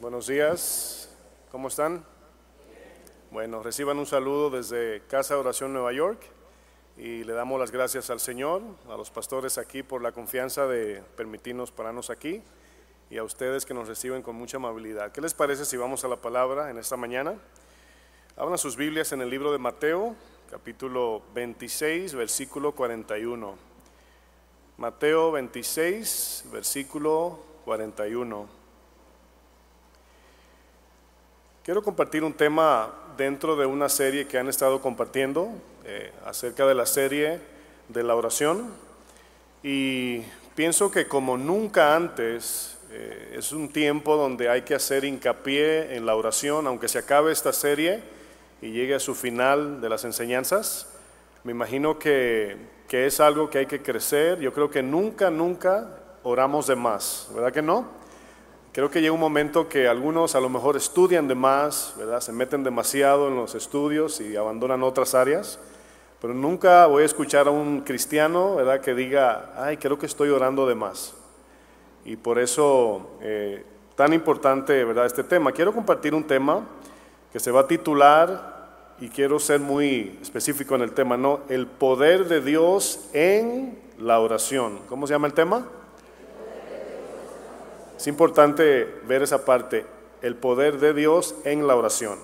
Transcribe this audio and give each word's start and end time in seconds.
buenos 0.00 0.28
días, 0.28 1.08
¿cómo 1.50 1.66
están? 1.66 2.04
Bueno, 3.32 3.64
reciban 3.64 3.98
un 3.98 4.06
saludo 4.06 4.48
desde 4.48 5.02
Casa 5.08 5.36
Oración 5.36 5.72
Nueva 5.72 5.92
York 5.92 6.22
y 6.96 7.24
le 7.24 7.32
damos 7.32 7.58
las 7.58 7.72
gracias 7.72 8.10
al 8.10 8.20
Señor, 8.20 8.62
a 8.88 8.96
los 8.96 9.10
pastores 9.10 9.58
aquí 9.58 9.82
por 9.82 10.02
la 10.02 10.12
confianza 10.12 10.68
de 10.68 11.02
permitirnos 11.16 11.72
pararnos 11.72 12.10
aquí 12.10 12.42
y 13.10 13.18
a 13.18 13.24
ustedes 13.24 13.66
que 13.66 13.74
nos 13.74 13.88
reciben 13.88 14.22
con 14.22 14.36
mucha 14.36 14.58
amabilidad. 14.58 15.10
¿Qué 15.10 15.20
les 15.20 15.34
parece 15.34 15.64
si 15.64 15.76
vamos 15.76 16.04
a 16.04 16.08
la 16.08 16.16
palabra 16.16 16.70
en 16.70 16.78
esta 16.78 16.96
mañana? 16.96 17.34
Abran 18.36 18.56
sus 18.56 18.76
Biblias 18.76 19.10
en 19.10 19.20
el 19.20 19.30
libro 19.30 19.50
de 19.50 19.58
Mateo, 19.58 20.14
capítulo 20.48 21.22
26, 21.34 22.14
versículo 22.14 22.72
41. 22.72 23.56
Mateo 24.78 25.32
26, 25.32 26.44
versículo 26.52 27.40
41. 27.64 28.63
Quiero 31.64 31.82
compartir 31.82 32.22
un 32.24 32.34
tema 32.34 32.92
dentro 33.16 33.56
de 33.56 33.64
una 33.64 33.88
serie 33.88 34.26
que 34.26 34.36
han 34.36 34.50
estado 34.50 34.82
compartiendo 34.82 35.48
eh, 35.86 36.12
acerca 36.26 36.66
de 36.66 36.74
la 36.74 36.84
serie 36.84 37.40
de 37.88 38.02
la 38.02 38.14
oración 38.14 38.66
y 39.62 40.20
pienso 40.54 40.90
que 40.90 41.08
como 41.08 41.38
nunca 41.38 41.96
antes 41.96 42.76
eh, 42.90 43.36
es 43.38 43.50
un 43.52 43.70
tiempo 43.70 44.14
donde 44.14 44.50
hay 44.50 44.60
que 44.60 44.74
hacer 44.74 45.06
hincapié 45.06 45.96
en 45.96 46.04
la 46.04 46.14
oración, 46.16 46.66
aunque 46.66 46.86
se 46.86 46.98
acabe 46.98 47.32
esta 47.32 47.54
serie 47.54 48.02
y 48.60 48.70
llegue 48.70 48.94
a 48.94 49.00
su 49.00 49.14
final 49.14 49.80
de 49.80 49.88
las 49.88 50.04
enseñanzas. 50.04 50.86
Me 51.44 51.52
imagino 51.52 51.98
que, 51.98 52.58
que 52.88 53.06
es 53.06 53.20
algo 53.20 53.48
que 53.48 53.60
hay 53.60 53.66
que 53.66 53.80
crecer. 53.80 54.38
Yo 54.38 54.52
creo 54.52 54.70
que 54.70 54.82
nunca, 54.82 55.30
nunca 55.30 55.88
oramos 56.24 56.66
de 56.66 56.76
más, 56.76 57.30
¿verdad 57.34 57.54
que 57.54 57.62
no? 57.62 58.03
Creo 58.74 58.90
que 58.90 59.00
llega 59.00 59.12
un 59.12 59.20
momento 59.20 59.68
que 59.68 59.86
algunos 59.86 60.34
a 60.34 60.40
lo 60.40 60.48
mejor 60.48 60.76
estudian 60.76 61.28
de 61.28 61.36
más, 61.36 61.94
¿verdad? 61.96 62.20
Se 62.20 62.32
meten 62.32 62.64
demasiado 62.64 63.28
en 63.28 63.36
los 63.36 63.54
estudios 63.54 64.20
y 64.20 64.34
abandonan 64.34 64.82
otras 64.82 65.14
áreas, 65.14 65.60
pero 66.20 66.34
nunca 66.34 66.86
voy 66.86 67.04
a 67.04 67.06
escuchar 67.06 67.46
a 67.46 67.52
un 67.52 67.82
cristiano, 67.82 68.56
¿verdad? 68.56 68.80
Que 68.80 68.92
diga, 68.92 69.52
ay, 69.56 69.76
creo 69.76 69.96
que 69.96 70.06
estoy 70.06 70.30
orando 70.30 70.66
de 70.66 70.74
más. 70.74 71.14
Y 72.04 72.16
por 72.16 72.40
eso, 72.40 73.12
eh, 73.20 73.64
tan 73.94 74.12
importante, 74.12 74.82
¿verdad? 74.82 75.06
Este 75.06 75.22
tema. 75.22 75.52
Quiero 75.52 75.72
compartir 75.72 76.12
un 76.12 76.24
tema 76.24 76.66
que 77.32 77.38
se 77.38 77.52
va 77.52 77.60
a 77.60 77.68
titular, 77.68 78.54
y 79.00 79.08
quiero 79.08 79.38
ser 79.38 79.60
muy 79.60 80.18
específico 80.20 80.74
en 80.74 80.82
el 80.82 80.92
tema, 80.92 81.16
¿no? 81.16 81.42
El 81.48 81.68
poder 81.68 82.26
de 82.26 82.40
Dios 82.40 83.08
en 83.12 83.78
la 84.00 84.18
oración. 84.18 84.80
¿Cómo 84.88 85.06
se 85.06 85.14
llama 85.14 85.28
el 85.28 85.34
tema? 85.34 85.64
Es 88.04 88.08
importante 88.08 89.00
ver 89.08 89.22
esa 89.22 89.46
parte, 89.46 89.86
el 90.20 90.36
poder 90.36 90.78
de 90.78 90.92
Dios 90.92 91.36
en 91.44 91.66
la 91.66 91.74
oración. 91.74 92.18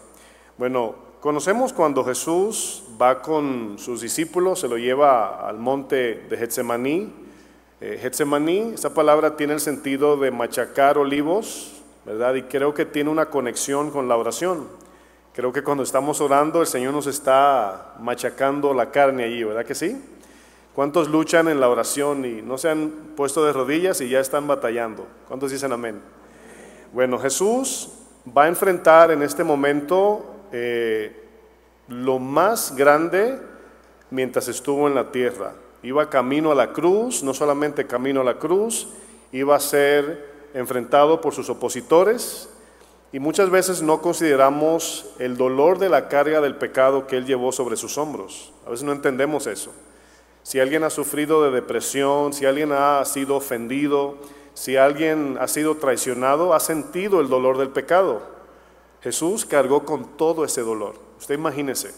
Bueno, 0.59 0.95
conocemos 1.23 1.73
cuando 1.73 2.05
Jesús 2.05 2.83
va 3.01 3.23
con 3.23 3.79
sus 3.79 4.03
discípulos, 4.03 4.61
se 4.61 4.69
lo 4.69 4.77
lleva 4.77 5.49
al 5.49 5.57
monte 5.57 6.27
de 6.29 6.37
Getsemaní. 6.37 7.11
Eh, 7.81 7.99
Getsemaní, 7.99 8.73
esa 8.75 8.93
palabra 8.93 9.39
tiene 9.39 9.55
el 9.55 9.61
sentido 9.61 10.19
de 10.19 10.31
machacar 10.31 10.99
olivos, 10.99 11.81
¿verdad? 12.05 12.35
Y 12.35 12.43
creo 12.43 12.75
que 12.75 12.85
tiene 12.85 13.09
una 13.09 13.31
conexión 13.31 13.91
con 13.91 14.07
la 14.07 14.19
oración. 14.19 14.69
Creo 15.33 15.51
que 15.51 15.63
cuando 15.63 15.83
estamos 15.83 16.21
orando 16.21 16.61
el 16.61 16.67
Señor 16.67 16.93
nos 16.93 17.07
está 17.07 17.95
machacando 18.01 18.75
la 18.75 18.91
carne 18.91 19.25
allí, 19.25 19.45
¿verdad 19.45 19.65
que 19.65 19.75
sí? 19.75 19.99
¿Cuántos 20.81 21.11
luchan 21.11 21.49
en 21.49 21.61
la 21.61 21.69
oración 21.69 22.25
y 22.25 22.41
no 22.41 22.57
se 22.57 22.71
han 22.71 22.91
puesto 23.15 23.45
de 23.45 23.53
rodillas 23.53 24.01
y 24.01 24.09
ya 24.09 24.19
están 24.19 24.47
batallando? 24.47 25.07
¿Cuántos 25.29 25.51
dicen 25.51 25.73
amén? 25.73 26.01
Bueno, 26.95 27.19
Jesús 27.19 27.91
va 28.27 28.45
a 28.45 28.49
enfrentar 28.49 29.11
en 29.11 29.23
este 29.23 29.45
momento 29.45 30.25
eh, 30.53 31.23
lo 31.87 32.19
más 32.19 32.75
grande 32.75 33.39
mientras 34.09 34.49
estuvo 34.49 34.89
en 34.89 34.95
la 34.95 35.13
tierra. 35.13 35.53
Iba 35.83 36.09
camino 36.09 36.51
a 36.51 36.55
la 36.55 36.73
cruz, 36.73 37.23
no 37.23 37.35
solamente 37.35 37.87
camino 37.87 38.23
a 38.23 38.25
la 38.25 38.39
cruz, 38.39 38.89
iba 39.33 39.55
a 39.55 39.61
ser 39.61 40.49
enfrentado 40.55 41.21
por 41.21 41.35
sus 41.35 41.51
opositores 41.51 42.49
y 43.13 43.19
muchas 43.19 43.51
veces 43.51 43.83
no 43.83 44.01
consideramos 44.01 45.11
el 45.19 45.37
dolor 45.37 45.79
de 45.79 45.91
la 45.91 46.09
carga 46.09 46.41
del 46.41 46.57
pecado 46.57 47.07
que 47.07 47.19
él 47.19 47.27
llevó 47.27 47.53
sobre 47.53 47.77
sus 47.77 47.99
hombros. 47.99 48.55
A 48.67 48.71
veces 48.71 48.87
no 48.87 48.93
entendemos 48.93 49.47
eso 49.47 49.73
si 50.51 50.59
alguien 50.59 50.83
ha 50.83 50.91
sufrido 50.91 51.45
de 51.45 51.53
depresión, 51.53 52.33
si 52.33 52.45
alguien 52.45 52.73
ha 52.73 53.05
sido 53.05 53.37
ofendido, 53.37 54.17
si 54.53 54.77
alguien 54.77 55.39
ha 55.41 55.47
sido 55.47 55.77
traicionado, 55.77 56.55
ha 56.55 56.59
sentido 56.59 57.21
el 57.21 57.29
dolor 57.29 57.57
del 57.57 57.69
pecado. 57.69 58.21
Jesús 59.01 59.47
cargó 59.47 59.85
con 59.85 60.17
todo 60.17 60.45
ese 60.45 60.63
dolor. 60.63 60.97
Usted 61.21 61.37
imagínese. 61.37 61.93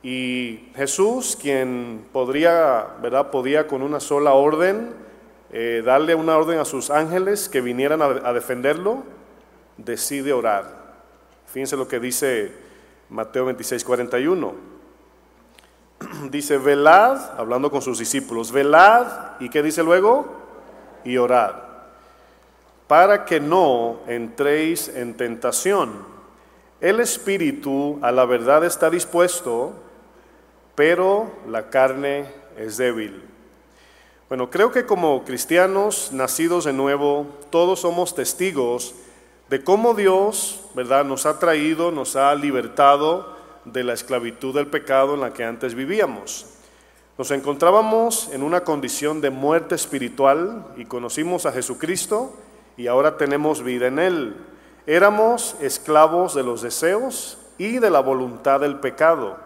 Y 0.00 0.68
Jesús, 0.76 1.36
quien 1.42 2.06
podría, 2.12 2.86
¿verdad? 3.02 3.32
Podía 3.32 3.66
con 3.66 3.82
una 3.82 3.98
sola 3.98 4.34
orden 4.34 4.94
eh, 5.50 5.82
darle 5.84 6.14
una 6.14 6.36
orden 6.36 6.60
a 6.60 6.64
sus 6.64 6.88
ángeles 6.90 7.48
que 7.48 7.60
vinieran 7.60 8.00
a, 8.00 8.04
a 8.04 8.32
defenderlo, 8.32 9.02
decide 9.76 10.32
orar. 10.32 11.02
Fíjense 11.46 11.76
lo 11.76 11.88
que 11.88 11.98
dice 11.98 12.52
Mateo 13.10 13.46
26, 13.46 13.82
41. 13.82 14.75
dice, 16.30 16.58
velad, 16.58 17.38
hablando 17.38 17.70
con 17.70 17.82
sus 17.82 17.98
discípulos, 17.98 18.52
velad, 18.52 19.06
¿y 19.40 19.48
qué 19.48 19.62
dice 19.62 19.82
luego? 19.82 20.26
Y 21.04 21.16
orad, 21.16 21.54
para 22.86 23.24
que 23.24 23.40
no 23.40 23.98
entréis 24.06 24.88
en 24.88 25.14
tentación. 25.16 26.04
El 26.80 27.00
espíritu 27.00 27.98
a 28.02 28.12
la 28.12 28.24
verdad 28.26 28.64
está 28.64 28.90
dispuesto, 28.90 29.72
pero 30.74 31.30
la 31.48 31.70
carne 31.70 32.26
es 32.56 32.76
débil. 32.76 33.22
Bueno, 34.28 34.50
creo 34.50 34.72
que 34.72 34.86
como 34.86 35.24
cristianos 35.24 36.10
nacidos 36.12 36.64
de 36.64 36.72
nuevo, 36.72 37.26
todos 37.50 37.80
somos 37.80 38.14
testigos 38.14 38.94
de 39.48 39.62
cómo 39.62 39.94
Dios, 39.94 40.60
¿verdad?, 40.74 41.04
nos 41.04 41.26
ha 41.26 41.38
traído, 41.38 41.92
nos 41.92 42.16
ha 42.16 42.34
libertado 42.34 43.35
de 43.66 43.84
la 43.84 43.92
esclavitud 43.92 44.54
del 44.54 44.68
pecado 44.68 45.14
en 45.14 45.20
la 45.20 45.32
que 45.32 45.44
antes 45.44 45.74
vivíamos. 45.74 46.46
Nos 47.18 47.30
encontrábamos 47.30 48.28
en 48.32 48.42
una 48.42 48.62
condición 48.62 49.20
de 49.20 49.30
muerte 49.30 49.74
espiritual 49.74 50.66
y 50.76 50.84
conocimos 50.84 51.46
a 51.46 51.52
Jesucristo 51.52 52.34
y 52.76 52.86
ahora 52.86 53.16
tenemos 53.16 53.62
vida 53.62 53.86
en 53.86 53.98
Él. 53.98 54.36
Éramos 54.86 55.56
esclavos 55.60 56.34
de 56.34 56.42
los 56.42 56.62
deseos 56.62 57.38
y 57.58 57.78
de 57.78 57.90
la 57.90 58.00
voluntad 58.00 58.60
del 58.60 58.76
pecado. 58.76 59.36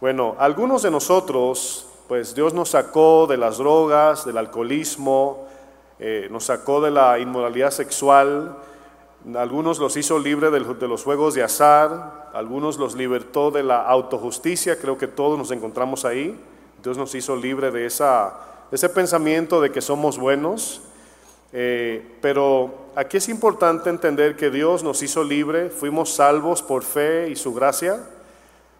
Bueno, 0.00 0.34
algunos 0.38 0.82
de 0.82 0.90
nosotros, 0.90 1.86
pues 2.08 2.34
Dios 2.34 2.54
nos 2.54 2.70
sacó 2.70 3.26
de 3.28 3.36
las 3.36 3.58
drogas, 3.58 4.24
del 4.24 4.38
alcoholismo, 4.38 5.46
eh, 5.98 6.28
nos 6.30 6.44
sacó 6.44 6.80
de 6.80 6.90
la 6.90 7.18
inmoralidad 7.18 7.70
sexual, 7.70 8.56
algunos 9.34 9.78
los 9.78 9.96
hizo 9.96 10.18
libre 10.18 10.50
de 10.50 10.60
los 10.60 11.02
juegos 11.02 11.34
de 11.34 11.42
azar, 11.42 12.30
algunos 12.34 12.78
los 12.78 12.94
libertó 12.94 13.50
de 13.50 13.62
la 13.62 13.82
autojusticia, 13.82 14.78
creo 14.78 14.98
que 14.98 15.06
todos 15.06 15.38
nos 15.38 15.50
encontramos 15.50 16.04
ahí. 16.04 16.38
Dios 16.82 16.98
nos 16.98 17.14
hizo 17.14 17.34
libre 17.34 17.70
de, 17.70 17.86
esa, 17.86 18.38
ese 18.70 18.90
pensamiento 18.90 19.60
de 19.62 19.72
que 19.72 19.80
somos 19.80 20.18
buenos. 20.18 20.82
Eh, 21.54 22.16
pero 22.20 22.90
aquí 22.96 23.16
es 23.16 23.28
importante 23.28 23.88
entender 23.88 24.36
que 24.36 24.50
Dios 24.50 24.82
nos 24.82 25.02
hizo 25.02 25.24
libre, 25.24 25.70
fuimos 25.70 26.12
salvos 26.12 26.62
por 26.62 26.82
fe 26.82 27.30
y 27.30 27.36
su 27.36 27.54
gracia. 27.54 28.00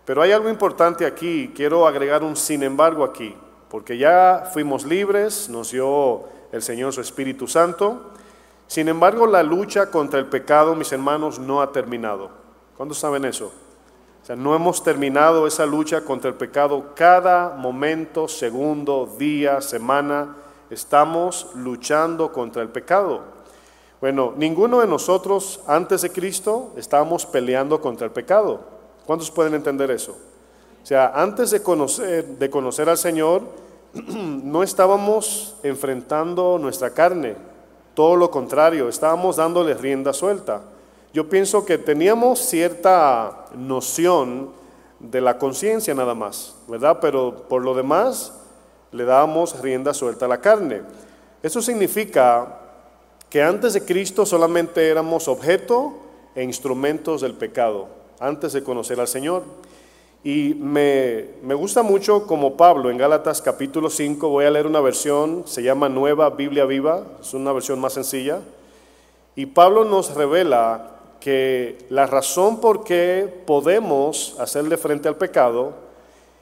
Pero 0.05 0.21
hay 0.21 0.33
algo 0.33 0.51
importante 0.51 1.07
aquí, 1.07 1.53
quiero 1.55 1.87
agregar 1.87 2.23
un 2.23 2.37
sin 2.37 2.63
embargo 2.63 3.05
aquí, 3.05 3.35
porque 3.71 3.97
ya 3.97 4.51
fuimos 4.53 4.85
libres, 4.85 5.49
nos 5.49 5.71
dio 5.71 6.25
el 6.53 6.61
Señor 6.61 6.93
su 6.93 7.01
Espíritu 7.01 7.49
Santo. 7.49 8.11
Sin 8.67 8.89
embargo, 8.89 9.27
la 9.27 9.43
lucha 9.43 9.91
contra 9.91 10.19
el 10.19 10.27
pecado, 10.27 10.75
mis 10.75 10.93
hermanos, 10.93 11.39
no 11.39 11.61
ha 11.61 11.73
terminado. 11.73 12.31
¿Cuántos 12.77 12.99
saben 12.99 13.25
eso? 13.25 13.53
O 14.23 14.27
sea, 14.27 14.37
no 14.37 14.55
hemos 14.55 14.83
terminado 14.83 15.47
esa 15.47 15.67
lucha 15.67 16.03
contra 16.03 16.31
el 16.31 16.37
pecado. 16.37 16.95
Cada 16.95 17.51
momento, 17.51 18.27
segundo, 18.27 19.15
día, 19.19 19.61
semana, 19.61 20.37
estamos 20.71 21.49
luchando 21.55 22.33
contra 22.33 22.63
el 22.63 22.69
pecado. 22.71 23.21
Bueno, 24.01 24.33
ninguno 24.37 24.81
de 24.81 24.87
nosotros 24.87 25.61
antes 25.67 26.03
de 26.03 26.11
Cristo 26.11 26.73
estábamos 26.77 27.27
peleando 27.27 27.81
contra 27.81 28.07
el 28.07 28.13
pecado. 28.13 28.61
¿Cuántos 29.07 29.31
pueden 29.31 29.55
entender 29.55 29.91
eso? 29.91 30.13
O 30.83 30.87
sea, 30.87 31.13
antes 31.15 31.51
de 31.51 31.63
conocer, 31.63 32.25
de 32.25 32.51
conocer 32.51 32.89
al 32.89 32.99
Señor, 32.99 33.43
no 33.95 34.63
estábamos 34.63 35.57
enfrentando 35.63 36.59
nuestra 36.59 36.91
carne, 36.91 37.37
todo 37.95 38.17
lo 38.17 38.31
contrario, 38.31 38.89
estábamos 38.89 39.37
dándole 39.37 39.75
rienda 39.75 40.13
suelta. 40.13 40.63
Yo 41.13 41.29
pienso 41.29 41.65
que 41.65 41.79
teníamos 41.79 42.41
cierta 42.41 43.47
noción 43.55 44.51
de 44.99 45.21
la 45.21 45.39
conciencia 45.39 45.95
nada 45.95 46.15
más, 46.15 46.57
¿verdad? 46.67 46.99
Pero 47.01 47.47
por 47.49 47.63
lo 47.63 47.75
demás 47.75 48.33
le 48.91 49.05
dábamos 49.05 49.61
rienda 49.61 49.95
suelta 49.95 50.25
a 50.27 50.29
la 50.29 50.41
carne. 50.41 50.83
Eso 51.43 51.61
significa 51.61 52.61
que 53.29 53.43
antes 53.43 53.75
de 53.75 53.85
Cristo 53.85 54.25
solamente 54.25 54.89
éramos 54.89 55.29
objeto 55.29 55.95
e 56.35 56.43
instrumentos 56.43 57.21
del 57.21 57.35
pecado, 57.35 57.89
antes 58.19 58.53
de 58.53 58.65
conocer 58.65 58.99
al 59.01 59.09
Señor. 59.09 59.43
Y 60.25 60.55
me, 60.55 61.27
me, 61.43 61.53
gusta 61.53 61.83
mucho 61.83 62.27
como 62.27 62.57
Pablo 62.57 62.91
en 62.91 62.97
Gálatas 62.97 63.43
capítulo 63.43 63.91
5, 63.91 64.27
voy 64.27 64.47
a 64.47 64.51
leer 64.51 64.67
una 64.67 64.81
versión, 64.81 65.43
se 65.45 65.63
llama 65.63 65.91
Nueva 65.91 66.31
Biblia 66.31 66.65
Viva, 66.65 67.05
es 67.21 67.35
una 67.35 67.53
versión 67.53 67.79
más 67.79 67.93
sencilla. 67.93 68.41
Y 69.37 69.45
Pablo 69.45 69.85
nos 69.85 70.15
revela 70.15 70.93
que 71.21 71.77
la 71.91 72.07
razón 72.07 72.59
por 72.59 72.85
qué 72.85 73.43
podemos 73.47 74.35
hacerle 74.39 74.79
frente 74.79 75.09
al 75.09 75.17
pecado 75.17 75.75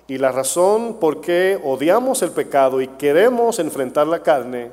y 0.07 0.17
la 0.17 0.31
razón 0.31 0.99
por 1.01 1.21
qué 1.21 1.61
odiamos 1.65 2.23
el 2.23 2.31
pecado 2.31 2.81
y 2.81 2.87
queremos 2.87 3.59
enfrentar 3.59 4.07
la 4.07 4.23
carne 4.23 4.71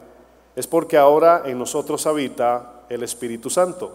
es 0.56 0.68
porque 0.68 0.98
ahora 0.98 1.42
en 1.46 1.58
nosotros 1.58 2.06
habita 2.06 2.84
el 2.90 3.02
Espíritu 3.02 3.50
Santo. 3.50 3.92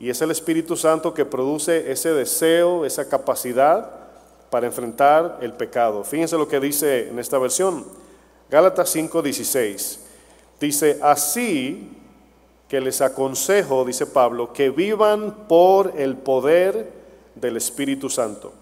Y 0.00 0.10
es 0.10 0.20
el 0.22 0.32
Espíritu 0.32 0.76
Santo 0.76 1.14
que 1.14 1.24
produce 1.24 1.92
ese 1.92 2.12
deseo, 2.12 2.84
esa 2.84 3.08
capacidad 3.08 4.03
para 4.54 4.68
enfrentar 4.68 5.38
el 5.40 5.52
pecado. 5.54 6.04
Fíjense 6.04 6.38
lo 6.38 6.46
que 6.46 6.60
dice 6.60 7.08
en 7.08 7.18
esta 7.18 7.38
versión, 7.38 7.84
Gálatas 8.48 8.94
5:16. 8.94 9.98
Dice, 10.60 10.96
así 11.02 11.90
que 12.68 12.80
les 12.80 13.00
aconsejo, 13.00 13.84
dice 13.84 14.06
Pablo, 14.06 14.52
que 14.52 14.70
vivan 14.70 15.48
por 15.48 15.94
el 15.96 16.16
poder 16.16 16.88
del 17.34 17.56
Espíritu 17.56 18.08
Santo. 18.08 18.52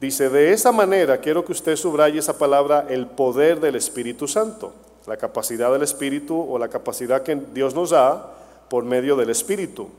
Dice, 0.00 0.30
de 0.30 0.54
esa 0.54 0.72
manera, 0.72 1.20
quiero 1.20 1.44
que 1.44 1.52
usted 1.52 1.76
subraye 1.76 2.18
esa 2.18 2.38
palabra, 2.38 2.86
el 2.88 3.06
poder 3.06 3.60
del 3.60 3.76
Espíritu 3.76 4.26
Santo, 4.26 4.72
la 5.06 5.18
capacidad 5.18 5.70
del 5.70 5.82
Espíritu 5.82 6.40
o 6.40 6.58
la 6.58 6.68
capacidad 6.68 7.22
que 7.22 7.34
Dios 7.52 7.74
nos 7.74 7.90
da 7.90 8.32
por 8.70 8.82
medio 8.86 9.14
del 9.14 9.28
Espíritu. 9.28 9.90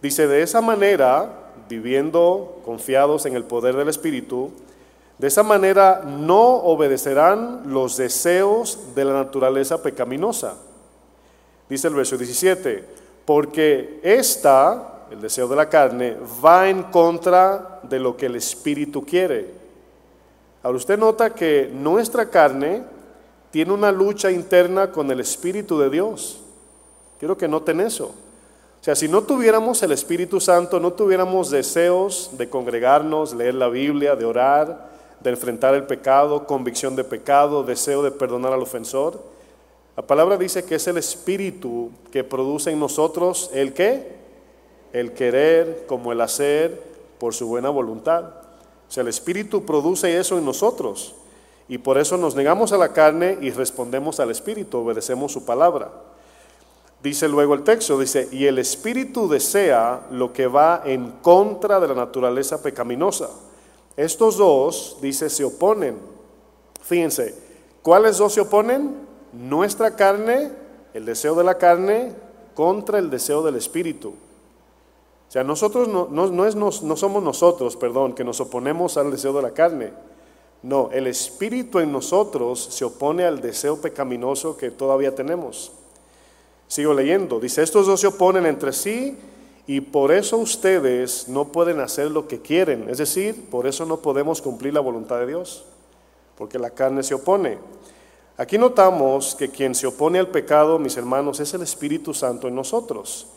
Dice, 0.00 0.28
de 0.28 0.40
esa 0.42 0.60
manera, 0.60 1.45
viviendo 1.68 2.60
confiados 2.64 3.26
en 3.26 3.36
el 3.36 3.44
poder 3.44 3.76
del 3.76 3.88
Espíritu, 3.88 4.50
de 5.18 5.28
esa 5.28 5.42
manera 5.42 6.02
no 6.06 6.56
obedecerán 6.56 7.72
los 7.72 7.96
deseos 7.96 8.94
de 8.94 9.04
la 9.04 9.14
naturaleza 9.14 9.82
pecaminosa. 9.82 10.56
Dice 11.68 11.88
el 11.88 11.94
verso 11.94 12.18
17, 12.18 12.84
porque 13.24 13.98
esta, 14.02 15.06
el 15.10 15.20
deseo 15.20 15.48
de 15.48 15.56
la 15.56 15.68
carne, 15.68 16.16
va 16.44 16.68
en 16.68 16.84
contra 16.84 17.80
de 17.82 17.98
lo 17.98 18.16
que 18.16 18.26
el 18.26 18.36
Espíritu 18.36 19.04
quiere. 19.04 19.50
Ahora 20.62 20.76
usted 20.76 20.98
nota 20.98 21.30
que 21.30 21.70
nuestra 21.72 22.28
carne 22.28 22.82
tiene 23.50 23.72
una 23.72 23.90
lucha 23.90 24.30
interna 24.30 24.92
con 24.92 25.10
el 25.10 25.20
Espíritu 25.20 25.78
de 25.78 25.88
Dios. 25.88 26.40
Quiero 27.18 27.38
que 27.38 27.48
noten 27.48 27.80
eso. 27.80 28.14
Sea, 28.86 28.94
si 28.94 29.08
no 29.08 29.24
tuviéramos 29.24 29.82
el 29.82 29.90
Espíritu 29.90 30.38
Santo, 30.40 30.78
no 30.78 30.92
tuviéramos 30.92 31.50
deseos 31.50 32.30
de 32.38 32.48
congregarnos, 32.48 33.34
leer 33.34 33.54
la 33.54 33.66
Biblia, 33.66 34.14
de 34.14 34.24
orar, 34.24 34.90
de 35.18 35.30
enfrentar 35.30 35.74
el 35.74 35.88
pecado, 35.88 36.46
convicción 36.46 36.94
de 36.94 37.02
pecado, 37.02 37.64
deseo 37.64 38.04
de 38.04 38.12
perdonar 38.12 38.52
al 38.52 38.62
ofensor, 38.62 39.20
la 39.96 40.06
palabra 40.06 40.36
dice 40.36 40.64
que 40.64 40.76
es 40.76 40.86
el 40.86 40.98
Espíritu 40.98 41.90
que 42.12 42.22
produce 42.22 42.70
en 42.70 42.78
nosotros 42.78 43.50
el 43.52 43.72
qué? 43.72 44.18
El 44.92 45.14
querer 45.14 45.86
como 45.88 46.12
el 46.12 46.20
hacer 46.20 46.80
por 47.18 47.34
su 47.34 47.48
buena 47.48 47.70
voluntad. 47.70 48.22
O 48.88 48.92
sea, 48.92 49.00
el 49.00 49.08
Espíritu 49.08 49.64
produce 49.64 50.16
eso 50.16 50.38
en 50.38 50.44
nosotros. 50.44 51.16
Y 51.68 51.78
por 51.78 51.98
eso 51.98 52.16
nos 52.18 52.36
negamos 52.36 52.70
a 52.72 52.78
la 52.78 52.92
carne 52.92 53.36
y 53.40 53.50
respondemos 53.50 54.20
al 54.20 54.30
Espíritu, 54.30 54.78
obedecemos 54.78 55.32
su 55.32 55.44
palabra. 55.44 55.90
Dice 57.06 57.28
luego 57.28 57.54
el 57.54 57.62
texto, 57.62 58.00
dice, 58.00 58.28
y 58.32 58.46
el 58.46 58.58
espíritu 58.58 59.28
desea 59.28 60.08
lo 60.10 60.32
que 60.32 60.48
va 60.48 60.82
en 60.84 61.12
contra 61.22 61.78
de 61.78 61.86
la 61.86 61.94
naturaleza 61.94 62.60
pecaminosa. 62.60 63.30
Estos 63.96 64.36
dos, 64.36 64.96
dice, 65.00 65.30
se 65.30 65.44
oponen. 65.44 65.98
Fíjense, 66.82 67.32
¿cuáles 67.80 68.18
dos 68.18 68.32
se 68.32 68.40
oponen? 68.40 68.96
Nuestra 69.32 69.94
carne, 69.94 70.50
el 70.94 71.04
deseo 71.04 71.36
de 71.36 71.44
la 71.44 71.56
carne, 71.58 72.12
contra 72.56 72.98
el 72.98 73.08
deseo 73.08 73.40
del 73.40 73.54
espíritu. 73.54 74.08
O 74.08 75.30
sea, 75.30 75.44
nosotros 75.44 75.86
no, 75.86 76.08
no, 76.08 76.44
es, 76.44 76.56
no 76.56 76.96
somos 76.96 77.22
nosotros, 77.22 77.76
perdón, 77.76 78.14
que 78.14 78.24
nos 78.24 78.40
oponemos 78.40 78.96
al 78.96 79.12
deseo 79.12 79.32
de 79.32 79.42
la 79.42 79.52
carne. 79.52 79.92
No, 80.64 80.90
el 80.90 81.06
espíritu 81.06 81.78
en 81.78 81.92
nosotros 81.92 82.58
se 82.58 82.84
opone 82.84 83.24
al 83.24 83.40
deseo 83.40 83.80
pecaminoso 83.80 84.56
que 84.56 84.72
todavía 84.72 85.14
tenemos. 85.14 85.70
Sigo 86.68 86.94
leyendo. 86.94 87.40
Dice, 87.40 87.62
estos 87.62 87.86
dos 87.86 88.00
se 88.00 88.08
oponen 88.08 88.46
entre 88.46 88.72
sí 88.72 89.16
y 89.66 89.80
por 89.80 90.12
eso 90.12 90.36
ustedes 90.36 91.28
no 91.28 91.46
pueden 91.46 91.80
hacer 91.80 92.10
lo 92.10 92.28
que 92.28 92.40
quieren. 92.40 92.88
Es 92.88 92.98
decir, 92.98 93.48
por 93.50 93.66
eso 93.66 93.84
no 93.84 93.98
podemos 93.98 94.40
cumplir 94.40 94.74
la 94.74 94.80
voluntad 94.80 95.18
de 95.18 95.26
Dios, 95.26 95.64
porque 96.36 96.58
la 96.58 96.70
carne 96.70 97.02
se 97.02 97.14
opone. 97.14 97.58
Aquí 98.36 98.58
notamos 98.58 99.34
que 99.34 99.48
quien 99.48 99.74
se 99.74 99.86
opone 99.86 100.18
al 100.18 100.28
pecado, 100.28 100.78
mis 100.78 100.96
hermanos, 100.96 101.40
es 101.40 101.54
el 101.54 101.62
Espíritu 101.62 102.14
Santo 102.14 102.48
en 102.48 102.54
nosotros. 102.54 103.28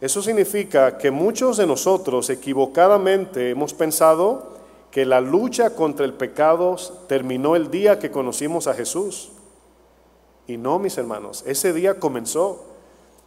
Eso 0.00 0.20
significa 0.20 0.98
que 0.98 1.10
muchos 1.10 1.56
de 1.56 1.66
nosotros 1.66 2.28
equivocadamente 2.28 3.50
hemos 3.50 3.72
pensado 3.72 4.52
que 4.90 5.06
la 5.06 5.20
lucha 5.20 5.74
contra 5.74 6.04
el 6.04 6.12
pecado 6.12 6.76
terminó 7.08 7.56
el 7.56 7.70
día 7.70 7.98
que 7.98 8.10
conocimos 8.10 8.66
a 8.66 8.74
Jesús. 8.74 9.30
Y 10.46 10.58
no, 10.58 10.78
mis 10.78 10.98
hermanos, 10.98 11.44
ese 11.46 11.72
día 11.72 11.98
comenzó. 11.98 12.71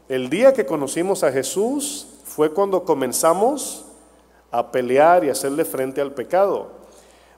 El 0.08 0.30
día 0.30 0.54
que 0.54 0.68
conocimos 0.68 1.24
a 1.24 1.32
Jesús 1.32 2.06
fue 2.24 2.52
cuando 2.52 2.84
comenzamos 2.84 3.86
a 4.52 4.72
pelear 4.72 5.24
y 5.24 5.30
hacerle 5.30 5.66
frente 5.66 6.00
al 6.00 6.12
pecado. 6.12 6.68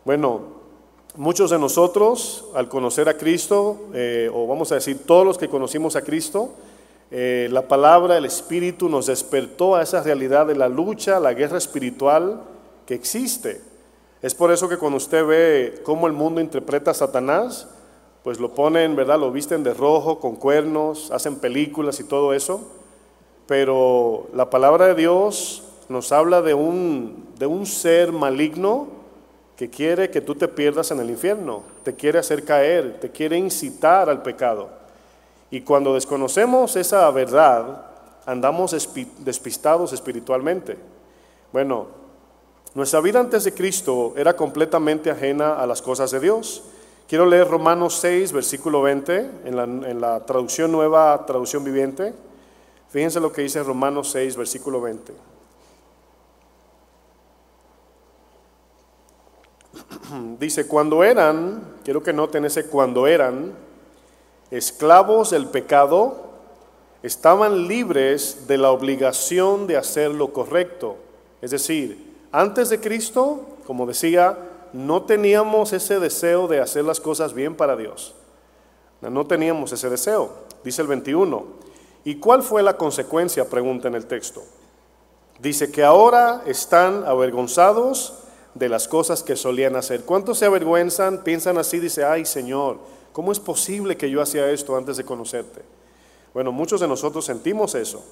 Bueno, 0.04 0.42
muchos 1.16 1.50
de 1.50 1.60
nosotros 1.60 2.44
al 2.54 2.68
conocer 2.68 3.08
a 3.08 3.16
Cristo, 3.16 3.78
eh, 3.94 4.30
o 4.34 4.48
vamos 4.48 4.74
a 4.74 4.76
decir 4.76 5.06
todos 5.06 5.26
los 5.26 5.38
que 5.38 5.48
conocimos 5.48 5.96
a 5.96 6.02
Cristo, 6.02 6.50
eh, 7.10 7.48
la 7.52 7.70
palabra, 7.70 8.18
el 8.18 8.26
Espíritu 8.26 8.90
nos 8.90 9.06
despertó 9.06 9.78
a 9.78 9.82
esa 9.82 10.04
realidad 10.04 10.46
de 10.46 10.56
la 10.56 10.68
lucha, 10.68 11.22
la 11.22 11.34
guerra 11.34 11.58
espiritual 11.58 12.42
que 12.86 12.96
existe. 12.96 13.62
Es 14.22 14.36
por 14.36 14.52
eso 14.52 14.68
que 14.68 14.78
cuando 14.78 14.98
usted 14.98 15.26
ve 15.26 15.82
cómo 15.84 16.06
el 16.06 16.12
mundo 16.12 16.42
interpreta 16.42 16.92
a 16.92 16.96
Satanás, 16.96 17.70
pues 18.28 18.42
lo 18.42 18.54
ponen, 18.54 18.98
¿verdad? 18.98 19.18
Lo 19.18 19.32
visten 19.32 19.64
de 19.64 19.74
rojo, 19.74 20.20
con 20.20 20.36
cuernos, 20.36 21.12
hacen 21.12 21.38
películas 21.38 22.02
y 22.02 22.04
todo 22.04 22.34
eso. 22.34 22.60
Pero 23.48 24.28
la 24.34 24.50
palabra 24.50 24.88
de 24.88 24.96
Dios 24.96 25.64
nos 25.88 26.12
habla 26.12 26.42
de 26.42 26.54
un, 26.54 27.26
de 27.40 27.46
un 27.46 27.66
ser 27.66 28.12
maligno 28.12 28.88
que 29.56 29.70
quiere 29.70 30.10
que 30.10 30.20
tú 30.20 30.36
te 30.36 30.50
pierdas 30.50 30.92
en 30.92 31.00
el 31.00 31.10
infierno, 31.10 31.64
te 31.84 31.96
quiere 31.96 32.20
hacer 32.20 32.44
caer, 32.44 33.00
te 33.00 33.12
quiere 33.12 33.38
incitar 33.38 34.10
al 34.10 34.22
pecado. 34.24 34.72
Y 35.50 35.62
cuando 35.62 35.94
desconocemos 35.94 36.76
esa 36.76 37.10
verdad, 37.12 37.86
andamos 38.26 38.76
despistados 39.20 39.94
espiritualmente. 39.94 40.78
Bueno, 41.54 41.88
nuestra 42.76 43.00
vida 43.00 43.22
antes 43.22 43.46
de 43.46 43.54
Cristo 43.54 44.16
era 44.18 44.36
completamente 44.36 45.10
ajena 45.10 45.54
a 45.54 45.66
las 45.66 45.82
cosas 45.82 46.12
de 46.12 46.20
Dios. 46.20 46.62
Quiero 47.08 47.26
leer 47.26 47.48
Romanos 47.48 48.00
6, 48.02 48.34
versículo 48.34 48.82
20, 48.82 49.32
en 49.46 49.56
la, 49.56 49.64
en 49.64 50.02
la, 50.02 50.26
traducción 50.26 50.70
nueva, 50.74 51.26
traducción 51.26 51.64
viviente. 51.64 52.14
Fíjense 52.90 53.22
lo 53.22 53.32
que 53.32 53.44
dice 53.44 53.64
Romanos 53.64 54.10
6, 54.12 54.36
versículo 54.36 54.82
20. 54.82 55.14
Dice, 60.38 60.68
cuando 60.68 61.02
eran, 61.04 61.76
quiero 61.86 62.04
que 62.04 62.12
noten 62.12 62.44
ese 62.44 62.66
cuando 62.66 63.08
eran, 63.08 63.54
esclavos 64.52 65.30
del 65.30 65.48
pecado, 65.48 66.28
estaban 67.04 67.70
libres 67.70 68.48
de 68.48 68.58
la 68.58 68.72
obligación 68.72 69.66
de 69.66 69.78
hacer 69.78 70.12
lo 70.12 70.34
correcto. 70.34 70.98
Es 71.42 71.52
decir, 71.52 72.16
antes 72.34 72.68
de 72.70 72.82
Cristo, 72.82 73.46
como 73.66 73.86
decía, 73.86 74.38
no 74.74 75.04
teníamos 75.04 75.74
ese 75.74 76.00
deseo 76.00 76.48
de 76.48 76.60
hacer 76.60 76.86
las 76.86 77.00
cosas 77.00 77.34
bien 77.34 77.56
para 77.56 77.76
Dios. 77.76 78.14
No 79.02 79.26
teníamos 79.28 79.72
ese 79.72 79.90
deseo, 79.90 80.32
dice 80.64 80.82
el 80.82 80.88
21. 80.88 81.46
¿Y 82.04 82.16
cuál 82.16 82.42
fue 82.42 82.64
la 82.64 82.78
consecuencia? 82.78 83.50
Pregunta 83.50 83.88
en 83.88 83.96
el 83.96 84.06
texto. 84.06 84.44
Dice 85.40 85.72
que 85.72 85.84
ahora 85.84 86.42
están 86.46 87.04
avergonzados 87.06 88.24
de 88.56 88.70
las 88.70 88.88
cosas 88.88 89.22
que 89.24 89.36
solían 89.36 89.76
hacer. 89.76 90.04
¿Cuántos 90.04 90.40
se 90.40 90.46
avergüenzan? 90.46 91.24
Piensan 91.24 91.58
así, 91.58 91.80
dice, 91.80 92.04
ay 92.04 92.26
Señor, 92.26 92.80
¿cómo 93.14 93.32
es 93.32 93.40
posible 93.40 93.98
que 93.98 94.10
yo 94.10 94.22
hacía 94.22 94.50
esto 94.50 94.76
antes 94.76 94.98
de 94.98 95.06
conocerte? 95.06 95.62
Bueno, 96.34 96.52
muchos 96.52 96.82
de 96.82 96.88
nosotros 96.88 97.26
sentimos 97.26 97.76
eso. 97.76 98.04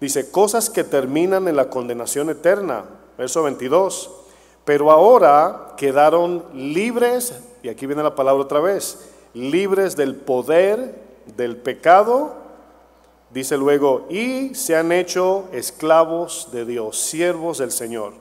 Dice, 0.00 0.30
cosas 0.30 0.70
que 0.70 0.84
terminan 0.84 1.48
en 1.48 1.56
la 1.56 1.68
condenación 1.68 2.30
eterna. 2.30 2.84
Verso 3.16 3.42
22. 3.42 4.10
Pero 4.68 4.90
ahora 4.90 5.72
quedaron 5.78 6.44
libres, 6.52 7.32
y 7.62 7.70
aquí 7.70 7.86
viene 7.86 8.02
la 8.02 8.14
palabra 8.14 8.42
otra 8.42 8.60
vez, 8.60 9.08
libres 9.32 9.96
del 9.96 10.14
poder 10.14 11.08
del 11.36 11.56
pecado 11.56 12.36
Dice 13.30 13.58
luego, 13.58 14.06
y 14.08 14.54
se 14.54 14.74
han 14.74 14.90
hecho 14.90 15.48
esclavos 15.52 16.48
de 16.50 16.64
Dios, 16.64 16.98
siervos 16.98 17.58
del 17.58 17.70
Señor. 17.70 18.14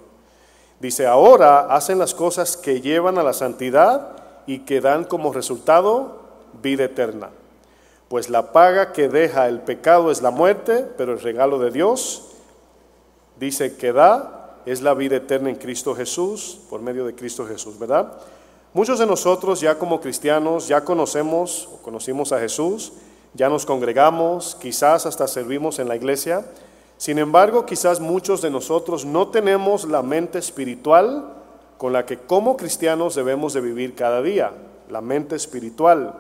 Dice, 0.82 1.08
ahora 1.08 1.74
hacen 1.74 1.98
las 1.98 2.14
cosas 2.14 2.58
que 2.58 2.82
llevan 2.82 3.18
a 3.18 3.24
la 3.24 3.32
santidad 3.32 4.44
y 4.46 4.60
que 4.60 4.82
dan 4.82 5.06
como 5.06 5.32
resultado 5.32 6.22
vida 6.62 6.84
eterna. 6.84 7.30
Pues 8.10 8.30
la 8.30 8.52
paga 8.52 8.92
que 8.92 9.08
deja 9.08 9.48
el 9.48 9.62
pecado 9.62 10.12
es 10.12 10.22
la 10.22 10.32
muerte, 10.32 10.86
pero 10.98 11.14
el 11.14 11.22
regalo 11.22 11.58
de 11.58 11.72
Dios, 11.72 12.32
dice 13.40 13.78
que 13.78 13.94
da, 13.94 14.37
es 14.68 14.82
la 14.82 14.94
vida 14.94 15.16
eterna 15.16 15.50
en 15.50 15.56
Cristo 15.56 15.96
Jesús, 15.96 16.60
por 16.70 16.82
medio 16.82 17.06
de 17.06 17.16
Cristo 17.16 17.48
Jesús, 17.48 17.80
¿verdad? 17.80 18.12
Muchos 18.74 19.00
de 19.00 19.06
nosotros 19.06 19.62
ya 19.62 19.80
como 19.80 20.02
cristianos 20.02 20.68
ya 20.68 20.84
conocemos 20.84 21.70
o 21.74 21.78
conocimos 21.78 22.34
a 22.34 22.40
Jesús, 22.40 22.92
ya 23.34 23.48
nos 23.48 23.66
congregamos, 23.66 24.56
quizás 24.60 25.06
hasta 25.06 25.26
servimos 25.30 25.80
en 25.80 25.88
la 25.88 25.96
iglesia. 25.96 26.46
Sin 26.98 27.18
embargo, 27.18 27.66
quizás 27.66 28.02
muchos 28.02 28.42
de 28.42 28.50
nosotros 28.50 29.06
no 29.06 29.30
tenemos 29.30 29.86
la 29.86 30.04
mente 30.04 30.38
espiritual 30.38 31.34
con 31.78 31.94
la 31.94 32.06
que 32.06 32.18
como 32.18 32.58
cristianos 32.58 33.16
debemos 33.16 33.54
de 33.54 33.62
vivir 33.62 33.96
cada 33.96 34.22
día, 34.22 34.52
la 34.90 35.00
mente 35.00 35.38
espiritual. 35.38 36.14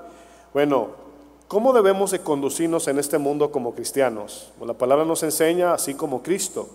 Bueno, 0.54 0.92
¿cómo 1.50 1.74
debemos 1.74 2.12
de 2.12 2.20
conducirnos 2.20 2.88
en 2.88 2.98
este 2.98 3.18
mundo 3.18 3.52
como 3.52 3.76
cristianos? 3.76 4.54
la 4.66 4.74
palabra 4.74 5.04
nos 5.04 5.22
enseña 5.24 5.74
así 5.74 5.96
como 5.96 6.24
Cristo. 6.24 6.70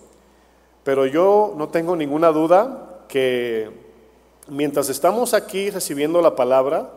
Pero 0.85 1.07
yo 1.07 1.55
no 1.57 1.69
tengo 1.69 1.97
ninguna 1.97 2.33
duda 2.33 3.05
que 3.09 3.71
mientras 4.49 4.89
estamos 4.89 5.35
aquí 5.35 5.71
recibiendo 5.71 6.21
la 6.21 6.35
palabra, 6.35 6.91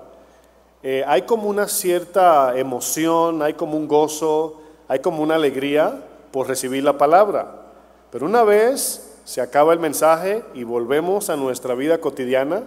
eh, 0.82 1.04
hay 1.08 1.24
como 1.24 1.50
una 1.50 1.68
cierta 1.68 2.58
emoción, 2.58 3.42
hay 3.42 3.54
como 3.54 3.78
un 3.78 3.88
gozo, 3.88 4.62
hay 4.88 5.00
como 5.00 5.24
una 5.24 5.36
alegría 5.36 6.02
por 6.32 6.48
recibir 6.48 6.84
la 6.84 6.98
palabra. 6.98 7.48
Pero 8.12 8.26
una 8.26 8.44
vez 8.44 9.20
se 9.24 9.42
acaba 9.42 9.74
el 9.74 9.80
mensaje 9.80 10.44
y 10.54 10.64
volvemos 10.64 11.30
a 11.30 11.36
nuestra 11.36 11.74
vida 11.76 12.00
cotidiana, 12.00 12.64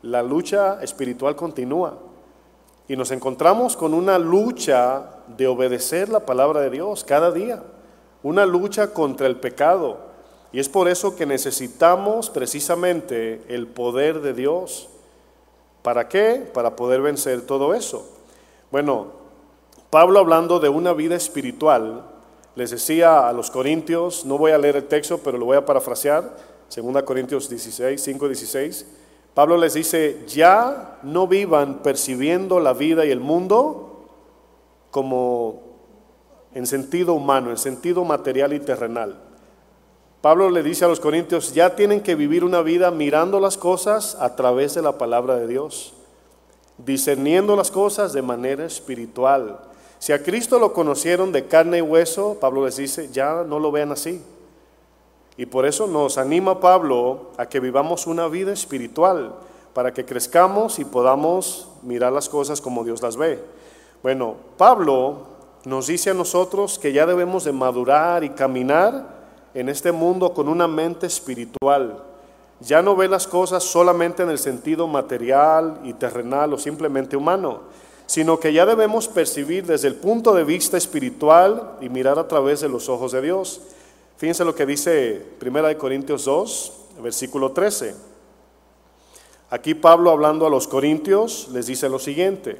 la 0.00 0.22
lucha 0.22 0.82
espiritual 0.82 1.36
continúa. 1.36 1.98
Y 2.88 2.96
nos 2.96 3.10
encontramos 3.10 3.76
con 3.76 3.94
una 3.94 4.18
lucha 4.18 5.02
de 5.28 5.46
obedecer 5.46 6.08
la 6.08 6.20
palabra 6.20 6.60
de 6.60 6.70
Dios 6.70 7.04
cada 7.04 7.30
día, 7.30 7.62
una 8.22 8.46
lucha 8.46 8.92
contra 8.92 9.26
el 9.26 9.36
pecado. 9.36 10.11
Y 10.52 10.60
es 10.60 10.68
por 10.68 10.88
eso 10.88 11.16
que 11.16 11.24
necesitamos 11.24 12.28
precisamente 12.28 13.42
el 13.48 13.66
poder 13.66 14.20
de 14.20 14.34
Dios. 14.34 14.88
¿Para 15.82 16.08
qué? 16.08 16.46
Para 16.52 16.76
poder 16.76 17.00
vencer 17.00 17.42
todo 17.42 17.74
eso. 17.74 18.06
Bueno, 18.70 19.08
Pablo 19.88 20.18
hablando 20.18 20.60
de 20.60 20.68
una 20.68 20.92
vida 20.92 21.16
espiritual, 21.16 22.04
les 22.54 22.70
decía 22.70 23.28
a 23.28 23.32
los 23.32 23.50
corintios, 23.50 24.26
no 24.26 24.36
voy 24.36 24.52
a 24.52 24.58
leer 24.58 24.76
el 24.76 24.88
texto, 24.88 25.18
pero 25.18 25.38
lo 25.38 25.46
voy 25.46 25.56
a 25.56 25.64
parafrasear, 25.64 26.36
2 26.74 27.02
Corintios 27.02 27.48
16, 27.48 28.02
5, 28.02 28.26
16, 28.28 28.86
Pablo 29.34 29.56
les 29.56 29.74
dice, 29.74 30.20
ya 30.26 30.98
no 31.02 31.26
vivan 31.26 31.82
percibiendo 31.82 32.60
la 32.60 32.74
vida 32.74 33.06
y 33.06 33.10
el 33.10 33.20
mundo 33.20 34.06
como 34.90 35.62
en 36.54 36.66
sentido 36.66 37.14
humano, 37.14 37.50
en 37.50 37.56
sentido 37.56 38.04
material 38.04 38.52
y 38.52 38.60
terrenal. 38.60 39.31
Pablo 40.22 40.50
le 40.50 40.62
dice 40.62 40.84
a 40.84 40.88
los 40.88 41.00
corintios, 41.00 41.52
ya 41.52 41.74
tienen 41.74 42.00
que 42.00 42.14
vivir 42.14 42.44
una 42.44 42.62
vida 42.62 42.92
mirando 42.92 43.40
las 43.40 43.58
cosas 43.58 44.16
a 44.20 44.36
través 44.36 44.72
de 44.74 44.80
la 44.80 44.96
palabra 44.96 45.34
de 45.34 45.48
Dios, 45.48 45.94
discerniendo 46.78 47.56
las 47.56 47.72
cosas 47.72 48.12
de 48.12 48.22
manera 48.22 48.64
espiritual. 48.64 49.58
Si 49.98 50.12
a 50.12 50.22
Cristo 50.22 50.60
lo 50.60 50.72
conocieron 50.72 51.32
de 51.32 51.48
carne 51.48 51.78
y 51.78 51.82
hueso, 51.82 52.36
Pablo 52.40 52.64
les 52.64 52.76
dice, 52.76 53.08
ya 53.10 53.42
no 53.42 53.58
lo 53.58 53.72
vean 53.72 53.90
así. 53.90 54.22
Y 55.36 55.46
por 55.46 55.66
eso 55.66 55.88
nos 55.88 56.18
anima 56.18 56.60
Pablo 56.60 57.30
a 57.36 57.46
que 57.46 57.58
vivamos 57.58 58.06
una 58.06 58.28
vida 58.28 58.52
espiritual, 58.52 59.34
para 59.74 59.92
que 59.92 60.04
crezcamos 60.04 60.78
y 60.78 60.84
podamos 60.84 61.66
mirar 61.82 62.12
las 62.12 62.28
cosas 62.28 62.60
como 62.60 62.84
Dios 62.84 63.02
las 63.02 63.16
ve. 63.16 63.42
Bueno, 64.04 64.36
Pablo 64.56 65.26
nos 65.64 65.88
dice 65.88 66.10
a 66.10 66.14
nosotros 66.14 66.78
que 66.78 66.92
ya 66.92 67.06
debemos 67.06 67.42
de 67.42 67.52
madurar 67.52 68.22
y 68.22 68.30
caminar 68.30 69.21
en 69.54 69.68
este 69.68 69.92
mundo 69.92 70.32
con 70.32 70.48
una 70.48 70.66
mente 70.66 71.06
espiritual. 71.06 72.02
Ya 72.60 72.82
no 72.82 72.94
ve 72.94 73.08
las 73.08 73.26
cosas 73.26 73.64
solamente 73.64 74.22
en 74.22 74.30
el 74.30 74.38
sentido 74.38 74.86
material 74.86 75.80
y 75.84 75.92
terrenal 75.94 76.52
o 76.52 76.58
simplemente 76.58 77.16
humano, 77.16 77.62
sino 78.06 78.38
que 78.38 78.52
ya 78.52 78.64
debemos 78.64 79.08
percibir 79.08 79.66
desde 79.66 79.88
el 79.88 79.96
punto 79.96 80.32
de 80.34 80.44
vista 80.44 80.76
espiritual 80.76 81.78
y 81.80 81.88
mirar 81.88 82.18
a 82.18 82.28
través 82.28 82.60
de 82.60 82.68
los 82.68 82.88
ojos 82.88 83.12
de 83.12 83.22
Dios. 83.22 83.62
Fíjense 84.16 84.44
lo 84.44 84.54
que 84.54 84.66
dice 84.66 85.26
1 85.44 85.78
Corintios 85.78 86.24
2, 86.24 86.72
versículo 87.02 87.52
13. 87.52 88.12
Aquí 89.50 89.74
Pablo 89.74 90.10
hablando 90.10 90.46
a 90.46 90.50
los 90.50 90.66
corintios 90.66 91.48
les 91.52 91.66
dice 91.66 91.88
lo 91.88 91.98
siguiente. 91.98 92.58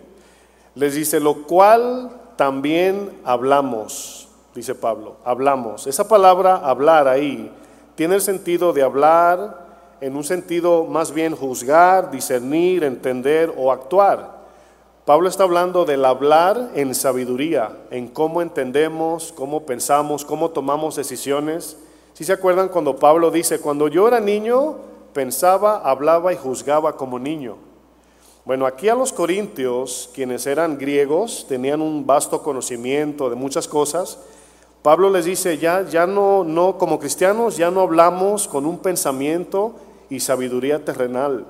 Les 0.75 0.95
dice, 0.95 1.21
lo 1.21 1.45
cual 1.45 2.11
también 2.37 3.19
hablamos 3.25 4.22
dice 4.55 4.75
Pablo, 4.75 5.17
hablamos. 5.25 5.87
Esa 5.87 6.07
palabra 6.09 6.57
hablar 6.57 7.09
ahí 7.09 7.51
tiene 7.95 8.17
el 8.17 8.21
sentido 8.21 8.73
de 8.73 8.83
hablar 8.83 9.63
en 10.01 10.17
un 10.17 10.25
sentido 10.25 10.85
más 10.85 11.13
bien 11.13 11.37
juzgar, 11.37 12.11
discernir, 12.11 12.83
entender 12.85 13.55
o 13.57 13.71
actuar. 13.71 14.43
Pablo 15.05 15.29
está 15.29 15.45
hablando 15.45 15.85
del 15.85 16.05
hablar 16.05 16.71
en 16.75 16.95
sabiduría, 16.95 17.77
en 17.91 18.09
cómo 18.09 18.41
entendemos, 18.43 19.33
cómo 19.33 19.67
pensamos, 19.67 20.25
cómo 20.25 20.51
tomamos 20.51 20.97
decisiones. 20.97 21.77
Si 22.13 22.25
se 22.25 22.33
acuerdan 22.33 22.69
cuando 22.69 22.97
Pablo 22.97 23.31
dice, 23.31 23.61
cuando 23.61 23.89
yo 23.89 24.07
era 24.07 24.21
niño, 24.21 24.77
pensaba, 25.13 25.79
hablaba 25.79 26.33
y 26.33 26.37
juzgaba 26.37 26.97
como 26.97 27.19
niño. 27.19 27.57
Bueno, 28.45 28.67
aquí 28.67 28.89
a 28.89 28.95
los 28.95 29.13
corintios, 29.13 30.11
quienes 30.15 30.47
eran 30.47 30.79
griegos, 30.79 31.47
tenían 31.49 31.81
un 31.81 32.07
vasto 32.07 32.43
conocimiento 32.43 33.31
de 33.31 33.37
muchas 33.37 33.69
cosas, 33.69 34.19
Pablo 34.83 35.11
les 35.11 35.25
dice, 35.25 35.59
ya, 35.59 35.83
ya 35.89 36.07
no, 36.09 36.43
no, 36.43 36.77
como 36.77 36.99
cristianos 36.99 37.57
ya 37.57 37.71
no 37.71 37.83
hablamos 37.83 38.49
con 38.49 38.67
un 38.67 38.79
pensamiento 38.79 39.77
y 40.11 40.19
sabiduría 40.19 40.85
terrenal. 40.85 41.47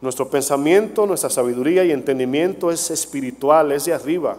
Nuestro 0.00 0.30
pensamiento, 0.30 1.06
nuestra 1.06 1.28
sabiduría 1.28 1.84
y 1.84 1.92
entendimiento 1.92 2.70
es 2.70 2.90
espiritual, 2.90 3.72
es 3.72 3.84
de 3.84 3.92
arriba. 3.92 4.38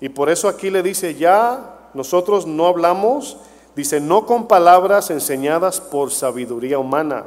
Y 0.00 0.08
por 0.08 0.28
eso 0.28 0.48
aquí 0.48 0.70
le 0.70 0.82
dice, 0.82 1.14
ya 1.14 1.88
nosotros 1.94 2.46
no 2.48 2.66
hablamos, 2.66 3.36
dice, 3.76 4.00
no 4.00 4.26
con 4.26 4.48
palabras 4.48 5.10
enseñadas 5.10 5.80
por 5.80 6.10
sabiduría 6.10 6.80
humana, 6.80 7.26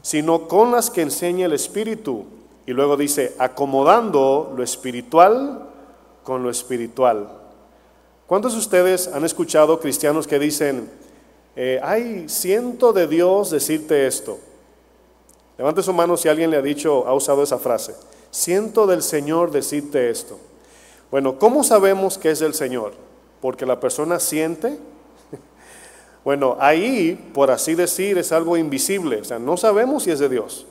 sino 0.00 0.46
con 0.46 0.70
las 0.70 0.90
que 0.90 1.02
enseña 1.02 1.46
el 1.46 1.52
Espíritu. 1.52 2.24
Y 2.66 2.72
luego 2.72 2.96
dice, 2.96 3.34
acomodando 3.38 4.54
lo 4.56 4.62
espiritual 4.62 5.66
con 6.22 6.44
lo 6.44 6.50
espiritual. 6.50 7.45
¿Cuántos 8.26 8.54
de 8.54 8.58
ustedes 8.58 9.06
han 9.06 9.24
escuchado 9.24 9.78
cristianos 9.78 10.26
que 10.26 10.40
dicen, 10.40 10.90
eh, 11.54 11.78
ay, 11.80 12.28
siento 12.28 12.92
de 12.92 13.06
Dios 13.06 13.52
decirte 13.52 14.08
esto? 14.08 14.38
Levante 15.56 15.80
su 15.80 15.92
mano 15.92 16.16
si 16.16 16.28
alguien 16.28 16.50
le 16.50 16.56
ha 16.56 16.62
dicho, 16.62 17.06
ha 17.06 17.14
usado 17.14 17.44
esa 17.44 17.58
frase. 17.58 17.94
Siento 18.32 18.88
del 18.88 19.02
Señor 19.02 19.52
decirte 19.52 20.10
esto. 20.10 20.38
Bueno, 21.08 21.38
¿cómo 21.38 21.62
sabemos 21.62 22.18
que 22.18 22.32
es 22.32 22.40
del 22.40 22.54
Señor? 22.54 22.94
Porque 23.40 23.64
la 23.64 23.78
persona 23.78 24.18
siente. 24.18 24.76
bueno, 26.24 26.56
ahí, 26.58 27.30
por 27.32 27.52
así 27.52 27.76
decir, 27.76 28.18
es 28.18 28.32
algo 28.32 28.56
invisible. 28.56 29.20
O 29.20 29.24
sea, 29.24 29.38
no 29.38 29.56
sabemos 29.56 30.02
si 30.02 30.10
es 30.10 30.18
de 30.18 30.28
Dios. 30.28 30.66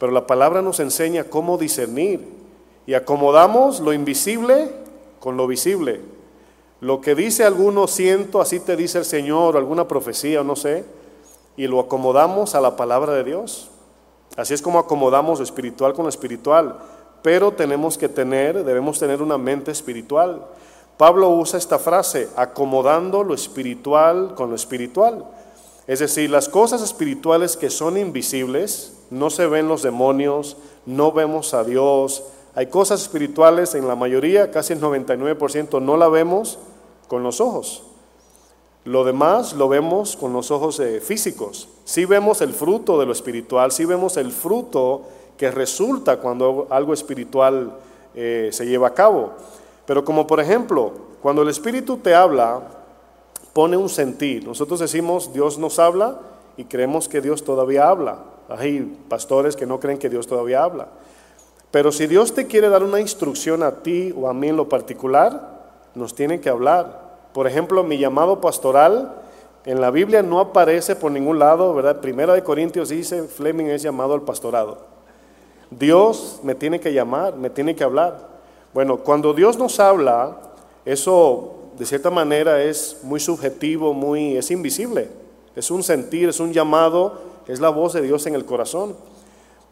Pero 0.00 0.10
la 0.10 0.26
palabra 0.26 0.60
nos 0.60 0.80
enseña 0.80 1.22
cómo 1.22 1.56
discernir. 1.56 2.28
Y 2.84 2.94
acomodamos 2.94 3.78
lo 3.78 3.92
invisible 3.92 4.72
con 5.20 5.36
lo 5.36 5.46
visible. 5.46 6.00
Lo 6.84 7.00
que 7.00 7.14
dice 7.14 7.44
alguno 7.44 7.86
siento, 7.86 8.42
así 8.42 8.60
te 8.60 8.76
dice 8.76 8.98
el 8.98 9.06
Señor, 9.06 9.54
o 9.54 9.58
alguna 9.58 9.88
profecía, 9.88 10.42
o 10.42 10.44
no 10.44 10.54
sé, 10.54 10.84
y 11.56 11.66
lo 11.66 11.80
acomodamos 11.80 12.54
a 12.54 12.60
la 12.60 12.76
palabra 12.76 13.14
de 13.14 13.24
Dios. 13.24 13.70
Así 14.36 14.52
es 14.52 14.60
como 14.60 14.78
acomodamos 14.78 15.38
lo 15.38 15.44
espiritual 15.44 15.94
con 15.94 16.02
lo 16.02 16.10
espiritual, 16.10 16.76
pero 17.22 17.52
tenemos 17.52 17.96
que 17.96 18.10
tener, 18.10 18.62
debemos 18.64 18.98
tener 18.98 19.22
una 19.22 19.38
mente 19.38 19.70
espiritual. 19.70 20.44
Pablo 20.98 21.30
usa 21.30 21.58
esta 21.58 21.78
frase, 21.78 22.28
acomodando 22.36 23.24
lo 23.24 23.32
espiritual 23.32 24.34
con 24.34 24.50
lo 24.50 24.56
espiritual. 24.56 25.24
Es 25.86 26.00
decir, 26.00 26.28
las 26.28 26.50
cosas 26.50 26.82
espirituales 26.82 27.56
que 27.56 27.70
son 27.70 27.96
invisibles, 27.96 28.92
no 29.08 29.30
se 29.30 29.46
ven 29.46 29.68
los 29.68 29.82
demonios, 29.82 30.58
no 30.84 31.12
vemos 31.12 31.54
a 31.54 31.64
Dios. 31.64 32.24
Hay 32.54 32.66
cosas 32.66 33.00
espirituales 33.00 33.74
en 33.74 33.88
la 33.88 33.96
mayoría, 33.96 34.50
casi 34.50 34.74
el 34.74 34.82
99% 34.82 35.80
no 35.80 35.96
la 35.96 36.08
vemos, 36.08 36.58
con 37.08 37.22
los 37.22 37.40
ojos. 37.40 37.82
Lo 38.84 39.04
demás 39.04 39.54
lo 39.54 39.68
vemos 39.68 40.16
con 40.16 40.32
los 40.32 40.50
ojos 40.50 40.78
eh, 40.80 41.00
físicos. 41.00 41.68
Si 41.84 42.04
vemos 42.04 42.42
el 42.42 42.52
fruto 42.52 42.98
de 42.98 43.06
lo 43.06 43.12
espiritual, 43.12 43.72
si 43.72 43.84
vemos 43.84 44.16
el 44.16 44.30
fruto 44.30 45.02
que 45.38 45.50
resulta 45.50 46.18
cuando 46.18 46.66
algo 46.70 46.92
espiritual 46.92 47.72
eh, 48.14 48.50
se 48.52 48.66
lleva 48.66 48.88
a 48.88 48.94
cabo. 48.94 49.32
Pero 49.86 50.04
como 50.04 50.26
por 50.26 50.40
ejemplo, 50.40 50.92
cuando 51.22 51.42
el 51.42 51.48
Espíritu 51.48 51.96
te 51.96 52.14
habla, 52.14 52.60
pone 53.52 53.76
un 53.76 53.88
sentir. 53.88 54.46
Nosotros 54.46 54.80
decimos 54.80 55.32
Dios 55.32 55.58
nos 55.58 55.78
habla 55.78 56.20
y 56.56 56.64
creemos 56.64 57.08
que 57.08 57.20
Dios 57.20 57.44
todavía 57.44 57.88
habla. 57.88 58.18
Hay 58.48 58.80
pastores 59.08 59.56
que 59.56 59.66
no 59.66 59.80
creen 59.80 59.98
que 59.98 60.10
Dios 60.10 60.26
todavía 60.26 60.62
habla. 60.62 60.88
Pero 61.70 61.90
si 61.90 62.06
Dios 62.06 62.34
te 62.34 62.46
quiere 62.46 62.68
dar 62.68 62.82
una 62.82 63.00
instrucción 63.00 63.62
a 63.62 63.82
ti 63.82 64.14
o 64.16 64.28
a 64.28 64.34
mí 64.34 64.48
en 64.48 64.56
lo 64.56 64.68
particular, 64.68 65.53
nos 65.94 66.14
tiene 66.14 66.40
que 66.40 66.48
hablar. 66.48 67.04
Por 67.32 67.46
ejemplo, 67.46 67.82
mi 67.84 67.98
llamado 67.98 68.40
pastoral 68.40 69.14
en 69.64 69.80
la 69.80 69.90
Biblia 69.90 70.22
no 70.22 70.40
aparece 70.40 70.94
por 70.94 71.10
ningún 71.10 71.38
lado, 71.38 71.74
¿verdad? 71.74 72.00
Primera 72.00 72.34
de 72.34 72.44
Corintios 72.44 72.90
dice, 72.90 73.24
Fleming 73.24 73.66
es 73.66 73.82
llamado 73.82 74.14
al 74.14 74.22
pastorado. 74.22 74.78
Dios 75.70 76.40
me 76.42 76.54
tiene 76.54 76.80
que 76.80 76.92
llamar, 76.92 77.36
me 77.36 77.50
tiene 77.50 77.74
que 77.74 77.84
hablar. 77.84 78.28
Bueno, 78.74 78.98
cuando 78.98 79.32
Dios 79.32 79.56
nos 79.56 79.80
habla, 79.80 80.36
eso 80.84 81.54
de 81.78 81.86
cierta 81.86 82.10
manera 82.10 82.62
es 82.62 83.00
muy 83.02 83.20
subjetivo, 83.20 83.94
muy 83.94 84.36
es 84.36 84.50
invisible. 84.50 85.08
Es 85.56 85.70
un 85.70 85.82
sentir, 85.82 86.28
es 86.28 86.40
un 86.40 86.52
llamado, 86.52 87.20
es 87.46 87.60
la 87.60 87.70
voz 87.70 87.92
de 87.92 88.02
Dios 88.02 88.26
en 88.26 88.34
el 88.34 88.44
corazón. 88.44 88.96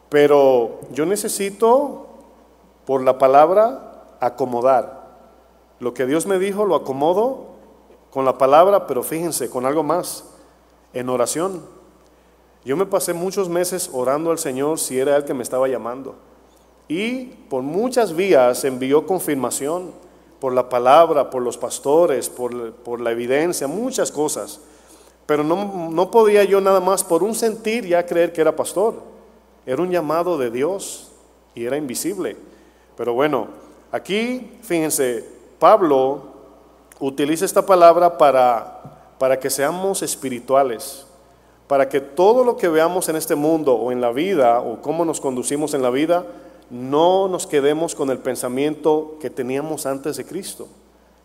Pero 0.09 0.79
yo 0.91 1.05
necesito 1.05 2.07
por 2.85 3.03
la 3.03 3.17
palabra 3.17 4.15
acomodar. 4.19 5.02
Lo 5.83 5.93
que 5.93 6.05
Dios 6.05 6.25
me 6.25 6.39
dijo 6.39 6.65
lo 6.65 6.75
acomodo 6.75 7.47
con 8.09 8.23
la 8.23 8.37
palabra, 8.37 8.87
pero 8.87 9.03
fíjense, 9.03 9.49
con 9.49 9.65
algo 9.65 9.83
más, 9.83 10.23
en 10.93 11.09
oración. 11.09 11.61
Yo 12.63 12.77
me 12.77 12.85
pasé 12.85 13.13
muchos 13.13 13.49
meses 13.49 13.89
orando 13.91 14.31
al 14.31 14.39
Señor 14.39 14.79
si 14.79 14.97
era 14.97 15.17
Él 15.17 15.25
que 15.25 15.33
me 15.33 15.43
estaba 15.43 15.67
llamando. 15.67 16.15
Y 16.87 17.25
por 17.49 17.63
muchas 17.63 18.15
vías 18.15 18.63
envió 18.63 19.05
confirmación 19.05 19.91
por 20.39 20.53
la 20.53 20.69
palabra, 20.69 21.29
por 21.29 21.41
los 21.41 21.57
pastores, 21.57 22.29
por, 22.29 23.01
la 23.01 23.11
evidencia, 23.11 23.67
muchas 23.67 24.09
cosas. 24.09 24.61
Pero 25.25 25.43
no, 25.43 25.89
no 25.91 26.11
podía 26.11 26.45
yo 26.45 26.61
nada 26.61 26.79
más 26.79 27.03
por 27.03 27.23
un 27.23 27.35
sentir 27.35 27.85
ya 27.85 28.05
creer 28.05 28.31
que 28.31 28.39
era 28.39 28.55
pastor. 28.55 29.01
Era 29.65 29.81
un 29.81 29.91
llamado 29.91 30.37
de 30.37 30.49
Dios 30.49 31.11
y 31.53 31.65
era 31.65 31.75
invisible. 31.75 32.37
Pero 32.95 33.13
bueno, 33.13 33.47
aquí, 33.91 34.49
fíjense, 34.61 35.42
Pablo 35.63 36.23
utiliza 36.99 37.45
esta 37.45 37.65
palabra 37.65 38.17
para, 38.17 38.81
para 39.17 39.39
que 39.39 39.49
seamos 39.49 40.01
espirituales, 40.01 41.05
para 41.69 41.87
que 41.87 42.01
todo 42.01 42.43
lo 42.43 42.57
que 42.57 42.67
veamos 42.67 43.07
en 43.07 43.15
este 43.15 43.35
mundo 43.35 43.73
o 43.73 43.89
en 43.93 44.01
la 44.01 44.11
vida 44.11 44.59
o 44.59 44.81
cómo 44.81 45.05
nos 45.05 45.21
conducimos 45.21 45.73
en 45.73 45.81
la 45.81 45.89
vida, 45.89 46.25
no 46.69 47.29
nos 47.29 47.47
quedemos 47.47 47.95
con 47.95 48.09
el 48.09 48.17
pensamiento 48.17 49.15
que 49.21 49.29
teníamos 49.29 49.85
antes 49.85 50.17
de 50.17 50.25
Cristo, 50.25 50.67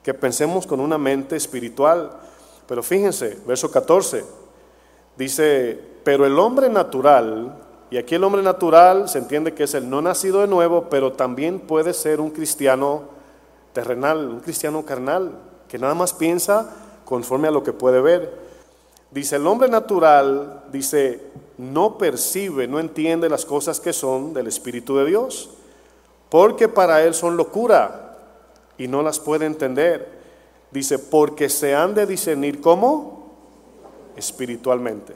que 0.05 0.15
pensemos 0.15 0.69
con 0.69 0.79
una 0.79 0.99
mente 0.99 1.35
espiritual. 1.35 2.13
Pero 2.69 2.85
fíjense, 2.85 3.39
verso 3.45 3.73
14, 3.73 4.25
dice, 5.17 5.81
pero 6.05 6.25
el 6.25 6.39
hombre 6.39 6.69
natural, 6.69 7.57
y 7.91 7.97
aquí 7.97 8.15
el 8.15 8.23
hombre 8.23 8.43
natural 8.43 9.09
se 9.09 9.19
entiende 9.19 9.53
que 9.53 9.65
es 9.65 9.75
el 9.75 9.91
no 9.91 10.01
nacido 10.01 10.43
de 10.43 10.47
nuevo, 10.47 10.85
pero 10.89 11.15
también 11.15 11.59
puede 11.59 11.93
ser 11.93 12.21
un 12.21 12.31
cristiano 12.31 13.18
terrenal, 13.79 14.29
un 14.29 14.41
cristiano 14.41 14.85
carnal, 14.85 15.31
que 15.69 15.79
nada 15.79 15.95
más 15.95 16.13
piensa 16.13 16.69
conforme 17.05 17.47
a 17.47 17.53
lo 17.53 17.63
que 17.63 17.73
puede 17.73 18.01
ver. 18.01 18.35
Dice, 19.13 19.37
el 19.37 19.47
hombre 19.47 19.69
natural, 19.69 20.65
dice, 20.73 21.21
no 21.59 21.97
percibe, 21.97 22.67
no 22.67 22.81
entiende 22.81 23.29
las 23.29 23.47
cosas 23.47 23.79
que 23.79 23.93
son 23.93 24.35
del 24.35 24.49
Espíritu 24.49 24.97
de 24.97 25.05
Dios, 25.05 25.51
porque 26.29 26.67
para 26.67 27.05
él 27.05 27.15
son 27.15 27.37
locura 27.37 28.19
y 28.79 28.89
no 28.89 29.01
las 29.01 29.21
puede 29.21 29.47
entender. 29.47 30.09
Dice, 30.73 30.99
porque 30.99 31.49
se 31.49 31.73
han 31.77 31.95
de 31.95 32.05
discernir 32.05 32.61
como 32.61 33.31
espiritualmente. 34.17 35.15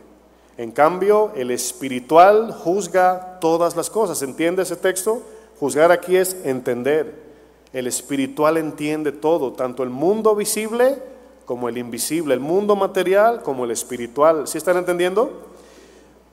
En 0.57 0.71
cambio, 0.71 1.33
el 1.35 1.51
espiritual 1.51 2.53
juzga 2.53 3.41
todas 3.41 3.75
las 3.75 3.91
cosas. 3.91 4.23
¿Entiende 4.23 4.63
ese 4.63 4.77
texto? 4.77 5.21
Juzgar 5.59 5.91
aquí 5.91 6.15
es 6.15 6.37
entender. 6.45 7.32
El 7.73 7.87
espiritual 7.87 8.57
entiende 8.57 9.13
todo, 9.13 9.53
tanto 9.53 9.83
el 9.83 9.91
mundo 9.91 10.35
visible 10.35 10.99
como 11.47 11.69
el 11.69 11.79
invisible, 11.79 12.35
el 12.35 12.41
mundo 12.41 12.77
material 12.77 13.43
como 13.43 13.65
el 13.65 13.71
espiritual. 13.71 14.47
¿Sí 14.47 14.59
están 14.59 14.77
entendiendo? 14.77 15.31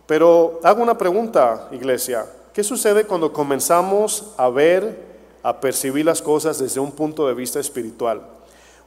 Pero 0.06 0.60
hago 0.64 0.82
una 0.82 0.98
pregunta, 0.98 1.70
iglesia. 1.72 2.26
¿Qué 2.54 2.64
sucede 2.64 3.06
cuando 3.06 3.32
comenzamos 3.32 4.34
a 4.38 4.50
ver, 4.50 5.08
a 5.44 5.60
percibir 5.60 6.06
las 6.06 6.22
cosas 6.22 6.60
desde 6.60 6.80
un 6.80 6.92
punto 6.92 7.28
de 7.28 7.34
vista 7.34 7.60
espiritual? 7.60 8.22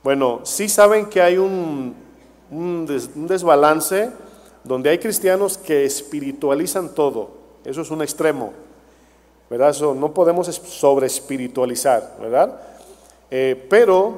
Bueno, 0.03 0.41
sí 0.43 0.69
saben 0.69 1.07
que 1.07 1.23
hay 1.23 1.39
un, 1.39 1.95
un, 2.51 2.87
desbalance 3.29 4.11
donde 4.65 4.91
hay 4.91 4.99
cristianos 4.99 5.57
que 5.57 5.85
espiritualizan 5.85 6.95
todo. 6.95 7.31
Eso 7.65 7.83
es 7.83 7.91
un 7.91 8.03
extremo, 8.03 8.53
¿verdad? 9.53 9.69
Eso 9.69 9.95
no 9.95 10.15
podemos 10.15 10.47
sobre 10.47 11.07
espiritualizar, 11.07 12.17
¿verdad? 12.19 12.59
Eh, 13.31 13.67
pero 13.69 14.15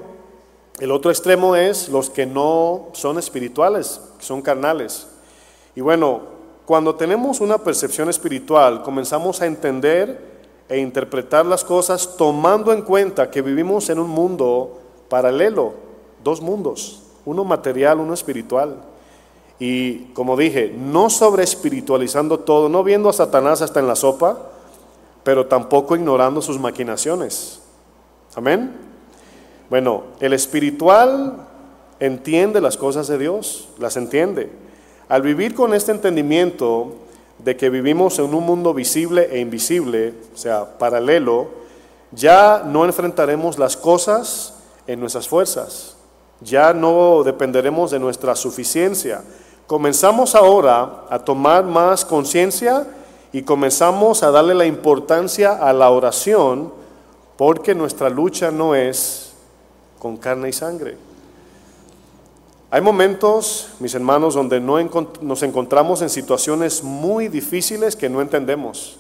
el 0.78 0.92
otro 0.92 1.10
extremo 1.10 1.56
es 1.56 1.88
los 1.88 2.08
que 2.08 2.24
no 2.24 2.90
son 2.92 3.18
espirituales, 3.18 4.00
son 4.20 4.42
carnales. 4.42 5.08
Y 5.74 5.80
bueno, 5.80 6.20
cuando 6.66 6.94
tenemos 6.94 7.40
una 7.40 7.58
percepción 7.58 8.08
espiritual, 8.08 8.84
comenzamos 8.84 9.42
a 9.42 9.46
entender 9.46 10.20
e 10.68 10.78
interpretar 10.78 11.44
las 11.44 11.64
cosas 11.64 12.16
tomando 12.16 12.72
en 12.72 12.82
cuenta 12.82 13.28
que 13.28 13.42
vivimos 13.42 13.90
en 13.90 13.98
un 13.98 14.10
mundo 14.10 14.78
paralelo, 15.08 15.74
dos 16.22 16.40
mundos, 16.42 17.02
uno 17.24 17.42
material, 17.42 17.98
uno 17.98 18.14
espiritual. 18.14 18.76
Y 19.58 20.12
como 20.12 20.36
dije, 20.36 20.72
no 20.78 21.10
sobre 21.10 21.42
espiritualizando 21.42 22.38
todo, 22.38 22.68
no 22.68 22.84
viendo 22.84 23.08
a 23.08 23.12
Satanás 23.12 23.62
hasta 23.62 23.80
en 23.80 23.88
la 23.88 23.96
sopa, 23.96 24.50
pero 25.24 25.46
tampoco 25.46 25.96
ignorando 25.96 26.40
sus 26.40 26.60
maquinaciones. 26.60 27.60
Amén. 28.36 28.72
Bueno, 29.70 30.04
el 30.20 30.34
espiritual 30.34 31.46
entiende 31.98 32.60
las 32.60 32.76
cosas 32.76 33.08
de 33.08 33.18
Dios, 33.18 33.68
las 33.78 33.96
entiende. 33.96 34.52
Al 35.08 35.22
vivir 35.22 35.54
con 35.54 35.74
este 35.74 35.92
entendimiento 35.92 36.92
de 37.38 37.56
que 37.56 37.70
vivimos 37.70 38.18
en 38.18 38.34
un 38.34 38.44
mundo 38.44 38.74
visible 38.74 39.28
e 39.32 39.40
invisible, 39.40 40.14
o 40.34 40.36
sea, 40.36 40.78
paralelo, 40.78 41.48
ya 42.12 42.62
no 42.64 42.84
enfrentaremos 42.84 43.58
las 43.58 43.76
cosas 43.76 44.54
en 44.86 45.00
nuestras 45.00 45.26
fuerzas, 45.26 45.96
ya 46.40 46.72
no 46.72 47.22
dependeremos 47.24 47.90
de 47.90 47.98
nuestra 47.98 48.36
suficiencia. 48.36 49.22
Comenzamos 49.66 50.34
ahora 50.34 51.04
a 51.08 51.18
tomar 51.18 51.64
más 51.64 52.04
conciencia 52.04 52.86
y 53.34 53.42
comenzamos 53.42 54.22
a 54.22 54.30
darle 54.30 54.54
la 54.54 54.64
importancia 54.64 55.54
a 55.54 55.72
la 55.72 55.90
oración 55.90 56.72
porque 57.36 57.74
nuestra 57.74 58.08
lucha 58.08 58.52
no 58.52 58.76
es 58.76 59.32
con 59.98 60.16
carne 60.16 60.50
y 60.50 60.52
sangre. 60.52 60.96
Hay 62.70 62.80
momentos, 62.80 63.70
mis 63.80 63.92
hermanos, 63.92 64.34
donde 64.34 64.60
no 64.60 64.76
nos 65.20 65.42
encontramos 65.42 66.00
en 66.00 66.10
situaciones 66.10 66.84
muy 66.84 67.26
difíciles 67.26 67.96
que 67.96 68.08
no 68.08 68.20
entendemos. 68.20 68.98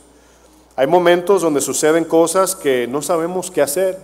Hay 0.74 0.88
momentos 0.88 1.42
donde 1.42 1.60
suceden 1.60 2.04
cosas 2.04 2.56
que 2.56 2.88
no 2.88 3.02
sabemos 3.02 3.52
qué 3.52 3.62
hacer. 3.62 4.00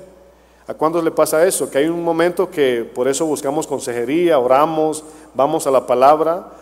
¿A 0.68 0.74
cuándo 0.74 1.02
le 1.02 1.10
pasa 1.10 1.44
eso? 1.44 1.68
Que 1.68 1.78
hay 1.78 1.86
un 1.88 2.04
momento 2.04 2.48
que 2.48 2.88
por 2.94 3.08
eso 3.08 3.26
buscamos 3.26 3.66
consejería, 3.66 4.38
oramos, 4.38 5.02
vamos 5.34 5.66
a 5.66 5.72
la 5.72 5.88
palabra. 5.88 6.52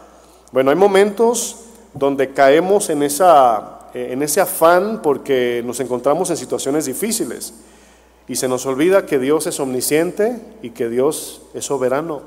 Bueno, 0.53 0.71
hay 0.71 0.77
momentos 0.77 1.68
donde 1.99 2.33
caemos 2.33 2.91
en, 2.91 3.03
esa, 3.03 3.89
en 3.93 4.23
ese 4.23 4.41
afán 4.41 5.03
porque 5.03 5.63
nos 5.65 5.81
encontramos 5.81 6.31
en 6.31 6.37
situaciones 6.37 6.87
difíciles. 6.87 7.55
Y 8.29 8.37
se 8.37 8.47
nos 8.47 8.67
olvida 8.67 9.07
que 9.07 9.19
Dios 9.19 9.47
es 9.47 9.59
omnisciente 9.59 10.41
y 10.63 10.71
que 10.71 10.89
Dios 10.89 11.43
es 11.55 11.65
soberano. 11.65 12.23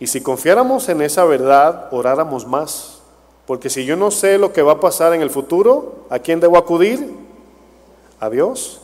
Y 0.00 0.06
si 0.06 0.20
confiáramos 0.20 0.88
en 0.88 1.02
esa 1.02 1.24
verdad, 1.24 1.88
oráramos 1.90 2.46
más. 2.46 3.00
Porque 3.46 3.68
si 3.68 3.84
yo 3.84 3.96
no 3.96 4.10
sé 4.10 4.38
lo 4.38 4.52
que 4.52 4.62
va 4.62 4.72
a 4.72 4.80
pasar 4.80 5.14
en 5.14 5.22
el 5.22 5.30
futuro, 5.30 6.06
¿a 6.08 6.20
quién 6.20 6.38
debo 6.38 6.56
acudir? 6.56 7.14
A 8.20 8.30
Dios. 8.30 8.80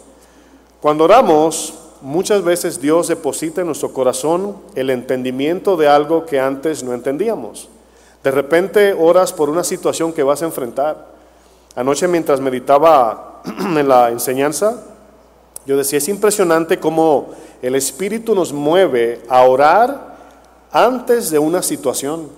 Cuando 0.80 1.04
oramos, 1.04 1.74
muchas 2.00 2.42
veces 2.42 2.80
Dios 2.80 3.08
deposita 3.08 3.60
en 3.60 3.68
nuestro 3.68 3.92
corazón 3.92 4.56
el 4.74 4.90
entendimiento 4.90 5.76
de 5.76 5.88
algo 5.88 6.26
que 6.26 6.40
antes 6.40 6.82
no 6.82 6.94
entendíamos. 6.94 7.68
De 8.24 8.30
repente 8.30 8.94
oras 8.94 9.34
por 9.34 9.50
una 9.50 9.62
situación 9.62 10.10
que 10.10 10.22
vas 10.22 10.40
a 10.40 10.46
enfrentar. 10.46 11.08
Anoche 11.76 12.08
mientras 12.08 12.40
meditaba 12.40 13.42
en 13.44 13.86
la 13.86 14.08
enseñanza, 14.08 14.82
yo 15.66 15.76
decía, 15.76 15.98
es 15.98 16.08
impresionante 16.08 16.80
cómo 16.80 17.32
el 17.60 17.74
Espíritu 17.74 18.34
nos 18.34 18.50
mueve 18.50 19.20
a 19.28 19.42
orar 19.42 20.16
antes 20.72 21.30
de 21.30 21.38
una 21.38 21.62
situación, 21.62 22.30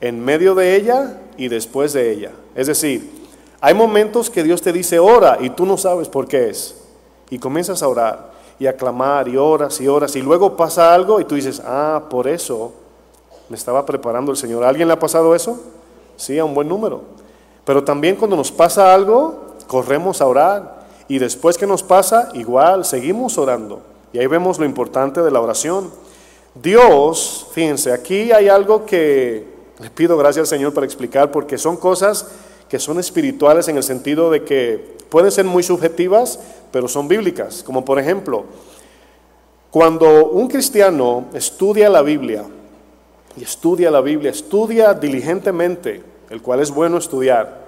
en 0.00 0.24
medio 0.24 0.54
de 0.54 0.76
ella 0.76 1.18
y 1.36 1.48
después 1.48 1.92
de 1.92 2.12
ella. 2.12 2.30
Es 2.54 2.68
decir, 2.68 3.26
hay 3.60 3.74
momentos 3.74 4.30
que 4.30 4.44
Dios 4.44 4.62
te 4.62 4.72
dice, 4.72 5.00
ora, 5.00 5.38
y 5.40 5.50
tú 5.50 5.66
no 5.66 5.76
sabes 5.76 6.08
por 6.08 6.28
qué 6.28 6.50
es. 6.50 6.76
Y 7.30 7.40
comienzas 7.40 7.82
a 7.82 7.88
orar. 7.88 8.30
y 8.60 8.66
a 8.66 8.76
clamar 8.76 9.26
y 9.26 9.38
horas 9.38 9.80
y 9.80 9.88
horas 9.88 10.14
y 10.16 10.20
luego 10.20 10.54
pasa 10.54 10.92
algo 10.92 11.18
y 11.18 11.24
tú 11.24 11.34
dices, 11.34 11.62
ah, 11.64 12.02
por 12.10 12.28
eso 12.28 12.74
me 13.50 13.56
estaba 13.56 13.84
preparando 13.84 14.30
el 14.30 14.38
Señor. 14.38 14.64
¿A 14.64 14.68
alguien 14.68 14.86
le 14.86 14.94
ha 14.94 14.98
pasado 14.98 15.34
eso? 15.34 15.60
Sí, 16.16 16.38
a 16.38 16.44
un 16.44 16.54
buen 16.54 16.68
número. 16.68 17.02
Pero 17.64 17.82
también 17.82 18.14
cuando 18.14 18.36
nos 18.36 18.52
pasa 18.52 18.94
algo, 18.94 19.56
corremos 19.66 20.20
a 20.20 20.26
orar 20.26 20.86
y 21.08 21.18
después 21.18 21.58
que 21.58 21.66
nos 21.66 21.82
pasa, 21.82 22.28
igual, 22.34 22.84
seguimos 22.84 23.36
orando. 23.38 23.80
Y 24.12 24.20
ahí 24.20 24.28
vemos 24.28 24.60
lo 24.60 24.64
importante 24.64 25.20
de 25.20 25.32
la 25.32 25.40
oración. 25.40 25.90
Dios, 26.54 27.48
fíjense, 27.52 27.92
aquí 27.92 28.30
hay 28.30 28.48
algo 28.48 28.86
que 28.86 29.48
le 29.80 29.90
pido 29.90 30.16
gracias 30.16 30.44
al 30.44 30.58
Señor 30.58 30.72
para 30.72 30.86
explicar 30.86 31.32
porque 31.32 31.58
son 31.58 31.76
cosas 31.76 32.28
que 32.68 32.78
son 32.78 33.00
espirituales 33.00 33.66
en 33.66 33.76
el 33.76 33.82
sentido 33.82 34.30
de 34.30 34.44
que 34.44 34.96
pueden 35.08 35.32
ser 35.32 35.44
muy 35.44 35.64
subjetivas, 35.64 36.38
pero 36.70 36.86
son 36.86 37.08
bíblicas. 37.08 37.64
Como 37.64 37.84
por 37.84 37.98
ejemplo, 37.98 38.44
cuando 39.72 40.26
un 40.26 40.46
cristiano 40.46 41.24
estudia 41.34 41.88
la 41.88 42.02
Biblia, 42.02 42.44
y 43.36 43.42
estudia 43.42 43.90
la 43.90 44.00
Biblia, 44.00 44.30
estudia 44.30 44.94
diligentemente, 44.94 46.02
el 46.30 46.42
cual 46.42 46.60
es 46.60 46.70
bueno 46.70 46.98
estudiar, 46.98 47.60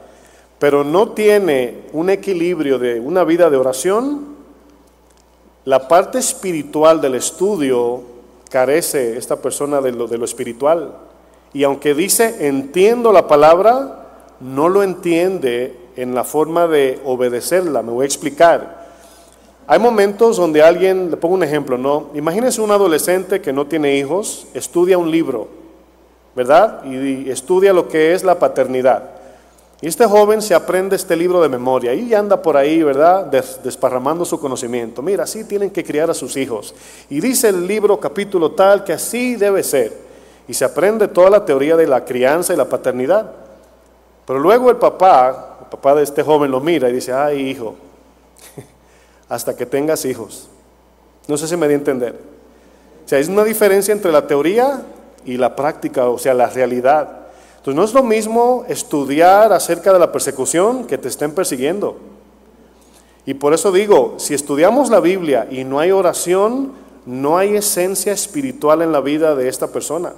pero 0.59 0.85
no 0.85 1.11
tiene 1.11 1.83
un 1.93 2.11
equilibrio 2.11 2.79
de 2.79 3.01
una 3.01 3.25
vida 3.25 3.51
de 3.51 3.57
oración, 3.57 4.37
la 5.65 5.89
parte 5.89 6.19
espiritual 6.19 7.01
del 7.01 7.15
estudio 7.15 8.03
carece 8.51 9.17
esta 9.17 9.37
persona 9.37 9.81
de 9.81 9.93
lo, 9.93 10.07
de 10.07 10.19
lo 10.19 10.25
espiritual. 10.25 10.93
Y 11.53 11.65
aunque 11.65 11.95
dice 11.95 12.49
entiendo 12.49 13.13
la 13.13 13.29
palabra, 13.29 14.03
no 14.41 14.69
lo 14.69 14.83
entiende 14.83 15.77
en 15.97 16.15
la 16.15 16.25
forma 16.25 16.67
de 16.67 17.01
obedecerla. 17.05 17.83
Me 17.83 17.93
voy 17.93 18.03
a 18.03 18.07
explicar. 18.07 18.82
Hay 19.73 19.79
momentos 19.79 20.37
donde 20.37 20.63
alguien, 20.63 21.11
le 21.11 21.17
pongo 21.17 21.35
un 21.35 21.43
ejemplo, 21.43 21.79
¿no? 21.79 22.11
Imagínense 22.13 22.61
un 22.61 22.71
adolescente 22.71 23.41
que 23.41 23.55
no 23.55 23.67
tiene 23.67 23.97
hijos, 23.97 24.47
estudia 24.53 24.99
un 24.99 25.11
libro, 25.11 25.49
¿verdad? 26.37 26.85
Y, 26.85 27.31
estudia 27.31 27.73
lo 27.73 27.89
que 27.89 28.13
es 28.13 28.23
la 28.23 28.39
paternidad. 28.39 29.05
Y 29.81 29.87
este 29.87 30.05
joven 30.05 30.43
se 30.43 30.55
aprende 30.55 30.97
este 30.97 31.17
libro 31.17 31.41
de 31.41 31.49
memoria 31.49 31.95
y 31.95 32.13
anda 32.13 32.43
por 32.43 32.55
ahí, 32.55 32.83
¿verdad? 32.83 33.25
desparramando 33.65 34.27
su 34.27 34.39
conocimiento. 34.39 35.01
Mira, 35.01 35.25
así 35.25 35.43
tienen 35.45 35.71
que 35.71 35.83
criar 35.83 36.11
a 36.11 36.15
sus 36.15 36.37
hijos. 36.37 36.75
Y 37.09 37.23
dice 37.23 37.49
el 37.49 37.67
libro 37.67 37.99
capítulo 37.99 38.51
tal 38.51 38.85
que 38.85 38.93
así 38.93 39.37
debe 39.37 39.63
ser. 39.63 39.97
Y 40.49 40.53
se 40.53 40.67
aprende 40.67 41.09
toda 41.09 41.31
la 41.31 41.47
teoría 41.47 41.79
de 41.79 41.87
la 41.87 42.05
crianza 42.05 42.53
y 42.53 42.59
la 42.59 42.69
paternidad. 42.69 43.33
Pero 44.27 44.39
luego 44.39 44.69
el 44.69 44.77
papá, 44.77 45.61
el 45.63 45.69
papá 45.69 45.95
de 45.95 46.03
este 46.03 46.23
joven 46.23 46.51
lo 46.51 46.61
mira 46.61 46.91
y 46.91 46.93
dice, 46.93 47.15
ay 47.15 47.49
hijo, 47.49 47.75
hasta 49.33 49.57
que 49.57 49.65
tengas 49.65 50.05
hijos. 50.05 50.47
No 51.27 51.39
sé 51.39 51.49
si 51.49 51.57
me 51.57 51.67
di 51.67 51.73
a 51.73 51.79
entender. 51.79 52.21
O 53.03 53.09
sea, 53.09 53.19
es 53.19 53.29
una 53.29 53.45
diferencia 53.45 53.93
entre 53.93 54.13
la 54.13 54.27
teoría 54.27 54.83
y 55.25 55.39
la 55.39 55.57
práctica, 55.57 56.07
o 56.11 56.19
sea, 56.19 56.35
la 56.35 56.51
realidad. 56.51 57.09
Entonces 57.57 57.75
no 57.75 57.83
es 57.83 57.95
lo 57.95 58.03
mismo 58.03 58.67
estudiar 58.69 59.55
acerca 59.55 59.91
de 59.91 59.99
la 59.99 60.13
persecución 60.13 60.87
que 60.87 60.99
te 60.99 61.09
estén 61.09 61.33
persiguiendo. 61.33 61.97
Y 63.25 63.33
por 63.33 63.55
eso 63.55 63.73
digo, 63.73 64.17
si 64.19 64.35
estudiamos 64.35 64.91
la 64.91 65.01
Biblia 65.01 65.49
y 65.51 65.65
no 65.65 65.81
hay 65.81 65.93
oración, 65.93 66.73
no 67.07 67.39
hay 67.39 67.57
esencia 67.57 68.13
espiritual 68.13 68.83
en 68.83 68.93
la 68.93 69.01
vida 69.01 69.35
de 69.35 69.49
esta 69.49 69.69
persona, 69.69 70.13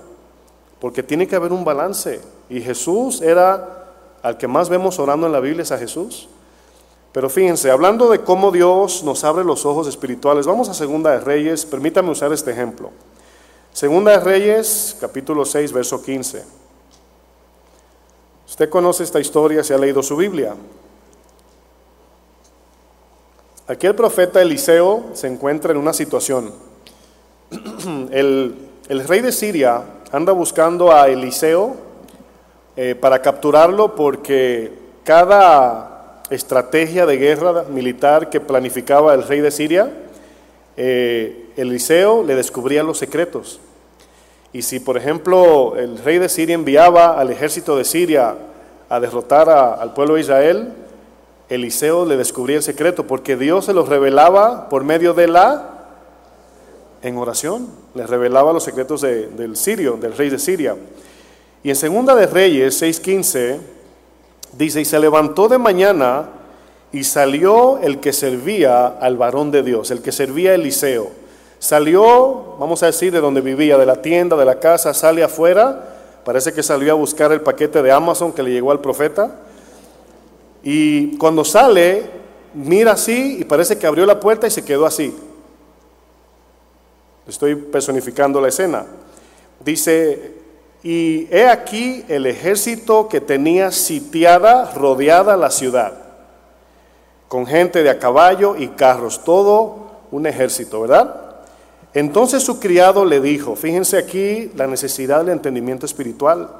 porque 0.80 1.04
tiene 1.04 1.28
que 1.28 1.36
haber 1.36 1.52
un 1.52 1.64
balance. 1.64 2.20
Y 2.50 2.60
Jesús 2.60 3.22
era 3.22 3.92
al 4.22 4.38
que 4.38 4.48
más 4.48 4.68
vemos 4.68 4.98
orando 4.98 5.28
en 5.28 5.32
la 5.32 5.38
Biblia 5.38 5.62
es 5.62 5.70
a 5.70 5.78
Jesús. 5.78 6.28
Pero 7.14 7.30
fíjense, 7.30 7.70
hablando 7.70 8.10
de 8.10 8.22
cómo 8.22 8.50
Dios 8.50 9.04
nos 9.04 9.22
abre 9.22 9.44
los 9.44 9.64
ojos 9.64 9.86
espirituales, 9.86 10.46
vamos 10.46 10.68
a 10.68 10.74
Segunda 10.74 11.12
de 11.12 11.20
Reyes, 11.20 11.64
permítame 11.64 12.10
usar 12.10 12.32
este 12.32 12.50
ejemplo. 12.50 12.90
Segunda 13.72 14.18
de 14.18 14.18
Reyes, 14.18 14.96
capítulo 15.00 15.44
6, 15.44 15.72
verso 15.72 16.02
15. 16.02 16.44
Usted 18.48 18.68
conoce 18.68 19.04
esta 19.04 19.20
historia 19.20 19.62
si 19.62 19.72
ha 19.72 19.78
leído 19.78 20.02
su 20.02 20.16
Biblia. 20.16 20.56
Aquí 23.68 23.86
el 23.86 23.94
profeta 23.94 24.42
Eliseo 24.42 25.10
se 25.12 25.28
encuentra 25.28 25.70
en 25.70 25.78
una 25.78 25.92
situación. 25.92 26.52
El, 28.10 28.56
rey 28.88 29.20
de 29.20 29.30
Siria 29.30 29.84
anda 30.10 30.32
buscando 30.32 30.90
a 30.92 31.06
Eliseo 31.06 31.76
eh, 32.74 32.96
para 32.96 33.22
capturarlo 33.22 33.94
porque 33.94 34.76
cada 35.04 35.93
estrategia 36.30 37.06
de 37.06 37.16
guerra 37.16 37.64
militar 37.70 38.30
que 38.30 38.40
planificaba 38.40 39.14
el 39.14 39.22
rey 39.24 39.40
de 39.40 39.50
Siria, 39.50 39.92
eh, 40.76 41.50
Eliseo 41.56 42.22
le 42.22 42.34
descubría 42.34 42.82
los 42.82 42.98
secretos. 42.98 43.60
Y 44.52 44.62
si, 44.62 44.80
por 44.80 44.96
ejemplo, 44.96 45.76
el 45.76 45.98
rey 45.98 46.18
de 46.18 46.28
Siria 46.28 46.54
enviaba 46.54 47.18
al 47.18 47.30
ejército 47.30 47.76
de 47.76 47.84
Siria 47.84 48.36
a 48.88 49.00
derrotar 49.00 49.48
al 49.48 49.94
pueblo 49.94 50.14
de 50.14 50.20
Israel, 50.20 50.72
Eliseo 51.48 52.06
le 52.06 52.16
descubría 52.16 52.56
el 52.56 52.62
secreto, 52.62 53.06
porque 53.06 53.36
Dios 53.36 53.66
se 53.66 53.74
los 53.74 53.88
revelaba 53.88 54.68
por 54.68 54.84
medio 54.84 55.12
de 55.12 55.28
la 55.28 55.70
en 57.02 57.18
oración, 57.18 57.68
le 57.94 58.06
revelaba 58.06 58.52
los 58.52 58.64
secretos 58.64 59.02
del 59.02 59.56
sirio, 59.56 59.98
del 59.98 60.16
rey 60.16 60.30
de 60.30 60.38
Siria. 60.38 60.74
Y 61.62 61.68
en 61.68 61.76
Segunda 61.76 62.14
de 62.14 62.26
Reyes 62.26 62.80
6:15 62.80 63.58
dice, 64.56 64.80
y 64.80 64.84
se 64.84 64.98
levantó 64.98 65.48
de 65.48 65.58
mañana 65.58 66.28
y 66.92 67.04
salió 67.04 67.78
el 67.78 68.00
que 68.00 68.12
servía 68.12 68.86
al 68.86 69.16
varón 69.16 69.50
de 69.50 69.62
Dios, 69.62 69.90
el 69.90 70.00
que 70.00 70.12
servía 70.12 70.52
a 70.52 70.54
Eliseo. 70.54 71.10
Salió, 71.58 72.56
vamos 72.58 72.82
a 72.82 72.86
decir, 72.86 73.12
de 73.12 73.20
donde 73.20 73.40
vivía, 73.40 73.78
de 73.78 73.86
la 73.86 74.02
tienda, 74.02 74.36
de 74.36 74.44
la 74.44 74.60
casa, 74.60 74.92
sale 74.94 75.24
afuera. 75.24 75.96
Parece 76.24 76.52
que 76.52 76.62
salió 76.62 76.92
a 76.92 76.94
buscar 76.94 77.32
el 77.32 77.40
paquete 77.40 77.82
de 77.82 77.90
Amazon 77.90 78.32
que 78.32 78.42
le 78.42 78.52
llegó 78.52 78.70
al 78.70 78.80
profeta. 78.80 79.40
Y 80.62 81.16
cuando 81.18 81.44
sale, 81.44 82.02
mira 82.54 82.92
así 82.92 83.38
y 83.40 83.44
parece 83.44 83.78
que 83.78 83.86
abrió 83.86 84.06
la 84.06 84.20
puerta 84.20 84.46
y 84.46 84.50
se 84.50 84.64
quedó 84.64 84.86
así. 84.86 85.14
Estoy 87.26 87.56
personificando 87.56 88.40
la 88.40 88.48
escena. 88.48 88.84
Dice, 89.64 90.43
y 90.84 91.26
he 91.34 91.48
aquí 91.48 92.04
el 92.08 92.26
ejército 92.26 93.08
que 93.08 93.22
tenía 93.22 93.72
sitiada, 93.72 94.70
rodeada 94.74 95.34
la 95.34 95.50
ciudad, 95.50 95.94
con 97.26 97.46
gente 97.46 97.82
de 97.82 97.88
a 97.88 97.98
caballo 97.98 98.54
y 98.54 98.68
carros, 98.68 99.24
todo 99.24 99.86
un 100.10 100.26
ejército, 100.26 100.82
¿verdad? 100.82 101.22
Entonces 101.94 102.42
su 102.42 102.60
criado 102.60 103.06
le 103.06 103.22
dijo, 103.22 103.56
fíjense 103.56 103.96
aquí 103.96 104.52
la 104.56 104.66
necesidad 104.66 105.20
del 105.20 105.30
entendimiento 105.30 105.86
espiritual. 105.86 106.50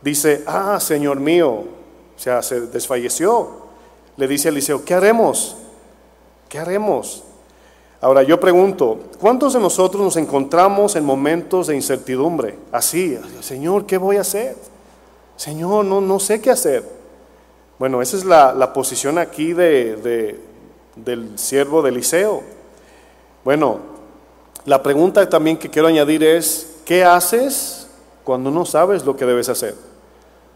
Dice, 0.00 0.42
ah, 0.46 0.80
Señor 0.80 1.20
mío, 1.20 1.50
o 1.50 2.18
sea, 2.18 2.42
se 2.42 2.62
desfalleció. 2.62 3.62
Le 4.16 4.26
dice 4.26 4.48
a 4.48 4.50
Eliseo, 4.50 4.84
¿qué 4.84 4.94
haremos? 4.94 5.56
¿Qué 6.48 6.58
haremos? 6.58 7.22
Ahora 8.02 8.24
yo 8.24 8.40
pregunto, 8.40 8.98
¿cuántos 9.20 9.52
de 9.52 9.60
nosotros 9.60 10.02
nos 10.02 10.16
encontramos 10.16 10.96
en 10.96 11.04
momentos 11.04 11.68
de 11.68 11.76
incertidumbre? 11.76 12.58
Así, 12.72 13.16
Señor, 13.40 13.86
¿qué 13.86 13.96
voy 13.96 14.16
a 14.16 14.22
hacer? 14.22 14.56
Señor, 15.36 15.84
no, 15.84 16.00
no 16.00 16.18
sé 16.18 16.40
qué 16.40 16.50
hacer. 16.50 16.82
Bueno, 17.78 18.02
esa 18.02 18.16
es 18.16 18.24
la, 18.24 18.72
posición 18.72 19.18
aquí 19.18 19.52
de, 19.52 20.36
del 20.96 21.38
siervo 21.38 21.80
de 21.80 21.90
Eliseo. 21.90 22.42
Bueno, 23.44 23.78
la 24.64 24.82
pregunta 24.82 25.28
también 25.28 25.56
que 25.56 25.70
quiero 25.70 25.86
añadir 25.86 26.24
es, 26.24 26.78
¿qué 26.84 27.04
haces 27.04 27.86
cuando 28.24 28.50
no 28.50 28.64
sabes 28.64 29.04
lo 29.04 29.16
que 29.16 29.26
debes 29.26 29.48
hacer? 29.48 29.76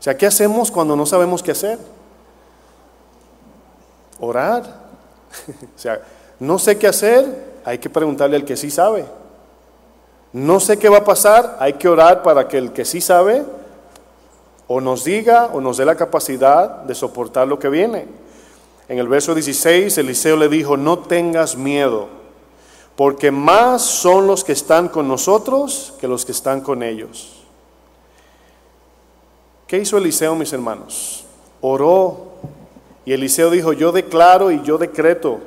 O 0.00 0.02
sea, 0.02 0.16
¿qué 0.16 0.26
hacemos 0.26 0.72
cuando 0.72 0.96
no 0.96 1.06
sabemos 1.06 1.44
qué 1.44 1.52
hacer? 1.52 1.78
Orar. 4.18 4.62
o 5.76 5.78
sea, 5.78 6.00
no 6.38 6.58
sé 6.58 6.78
qué 6.78 6.86
hacer, 6.86 7.46
hay 7.64 7.78
que 7.78 7.90
preguntarle 7.90 8.36
al 8.36 8.44
que 8.44 8.56
sí 8.56 8.70
sabe. 8.70 9.04
No 10.32 10.60
sé 10.60 10.78
qué 10.78 10.88
va 10.88 10.98
a 10.98 11.04
pasar, 11.04 11.56
hay 11.60 11.74
que 11.74 11.88
orar 11.88 12.22
para 12.22 12.46
que 12.46 12.58
el 12.58 12.72
que 12.72 12.84
sí 12.84 13.00
sabe 13.00 13.44
o 14.68 14.80
nos 14.80 15.04
diga 15.04 15.46
o 15.52 15.60
nos 15.60 15.76
dé 15.76 15.84
la 15.84 15.94
capacidad 15.94 16.82
de 16.82 16.94
soportar 16.94 17.48
lo 17.48 17.58
que 17.58 17.68
viene. 17.68 18.06
En 18.88 18.98
el 18.98 19.08
verso 19.08 19.34
16, 19.34 19.96
Eliseo 19.98 20.36
le 20.36 20.48
dijo, 20.48 20.76
no 20.76 20.98
tengas 20.98 21.56
miedo, 21.56 22.08
porque 22.94 23.30
más 23.30 23.82
son 23.82 24.26
los 24.26 24.44
que 24.44 24.52
están 24.52 24.88
con 24.88 25.08
nosotros 25.08 25.94
que 25.98 26.06
los 26.06 26.24
que 26.24 26.32
están 26.32 26.60
con 26.60 26.82
ellos. 26.82 27.42
¿Qué 29.66 29.78
hizo 29.78 29.98
Eliseo, 29.98 30.34
mis 30.36 30.52
hermanos? 30.52 31.24
Oró. 31.60 32.26
Y 33.04 33.12
Eliseo 33.12 33.50
dijo, 33.50 33.72
yo 33.72 33.90
declaro 33.90 34.50
y 34.50 34.62
yo 34.62 34.78
decreto 34.78 35.40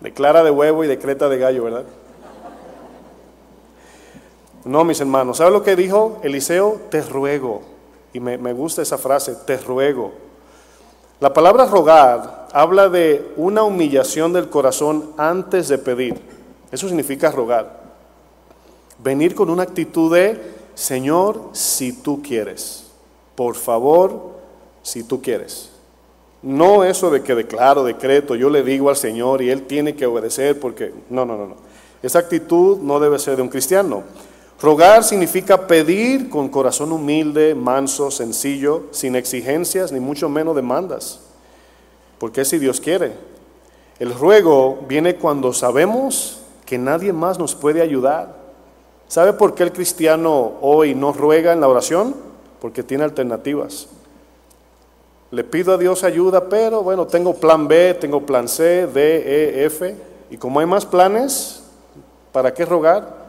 Declara 0.00 0.42
de 0.42 0.50
huevo 0.50 0.84
y 0.84 0.86
decreta 0.86 1.28
de 1.28 1.38
gallo, 1.38 1.64
¿verdad? 1.64 1.84
No, 4.64 4.84
mis 4.84 5.00
hermanos, 5.00 5.38
¿sabe 5.38 5.50
lo 5.50 5.62
que 5.62 5.76
dijo 5.76 6.18
Eliseo? 6.22 6.80
Te 6.90 7.02
ruego. 7.02 7.62
Y 8.12 8.20
me, 8.20 8.52
gusta 8.52 8.82
esa 8.82 8.98
frase, 8.98 9.34
te 9.46 9.56
ruego. 9.56 10.12
La 11.20 11.32
palabra 11.32 11.66
rogar 11.66 12.48
habla 12.52 12.88
de 12.88 13.32
una 13.36 13.62
humillación 13.62 14.32
del 14.32 14.50
corazón 14.50 15.12
antes 15.16 15.68
de 15.68 15.78
pedir. 15.78 16.20
Eso 16.72 16.88
significa 16.88 17.30
rogar. 17.30 17.80
Venir 18.98 19.34
con 19.34 19.48
una 19.48 19.62
actitud 19.62 20.14
de, 20.14 20.40
Señor, 20.74 21.50
si 21.52 21.92
tú 21.92 22.22
quieres. 22.22 22.86
Por 23.34 23.54
favor, 23.54 24.32
si 24.82 25.02
tú 25.04 25.22
quieres. 25.22 25.69
No 26.42 26.84
eso 26.84 27.10
de 27.10 27.22
que 27.22 27.34
declaro, 27.34 27.84
decreto, 27.84 28.34
yo 28.34 28.48
le 28.48 28.62
digo 28.62 28.88
al 28.88 28.96
Señor 28.96 29.42
y 29.42 29.50
Él 29.50 29.66
tiene 29.66 29.94
que 29.94 30.06
obedecer 30.06 30.58
porque... 30.58 30.92
No, 31.10 31.24
no, 31.24 31.36
no, 31.36 31.46
no. 31.46 31.56
Esa 32.02 32.18
actitud 32.18 32.78
no 32.78 32.98
debe 32.98 33.18
ser 33.18 33.36
de 33.36 33.42
un 33.42 33.48
cristiano. 33.48 34.04
Rogar 34.60 35.04
significa 35.04 35.66
pedir 35.66 36.30
con 36.30 36.48
corazón 36.48 36.92
humilde, 36.92 37.54
manso, 37.54 38.10
sencillo, 38.10 38.84
sin 38.90 39.16
exigencias 39.16 39.92
ni 39.92 40.00
mucho 40.00 40.28
menos 40.28 40.56
demandas. 40.56 41.20
Porque 42.18 42.44
si 42.44 42.58
Dios 42.58 42.80
quiere. 42.80 43.12
El 43.98 44.14
ruego 44.14 44.78
viene 44.88 45.16
cuando 45.16 45.52
sabemos 45.52 46.40
que 46.64 46.78
nadie 46.78 47.12
más 47.12 47.38
nos 47.38 47.54
puede 47.54 47.82
ayudar. 47.82 48.34
¿Sabe 49.08 49.32
por 49.34 49.54
qué 49.54 49.62
el 49.62 49.72
cristiano 49.72 50.52
hoy 50.60 50.94
no 50.94 51.12
ruega 51.12 51.52
en 51.52 51.60
la 51.60 51.68
oración? 51.68 52.14
Porque 52.60 52.82
tiene 52.82 53.04
alternativas. 53.04 53.88
Le 55.30 55.44
pido 55.44 55.74
a 55.74 55.78
Dios 55.78 56.02
ayuda, 56.02 56.48
pero 56.48 56.82
bueno, 56.82 57.06
tengo 57.06 57.34
plan 57.34 57.68
B, 57.68 57.94
tengo 57.94 58.26
plan 58.26 58.48
C, 58.48 58.86
D, 58.88 59.60
E, 59.60 59.64
F. 59.66 59.96
Y 60.30 60.36
como 60.36 60.60
hay 60.60 60.66
más 60.66 60.84
planes, 60.84 61.62
¿para 62.32 62.52
qué 62.52 62.64
rogar? 62.64 63.20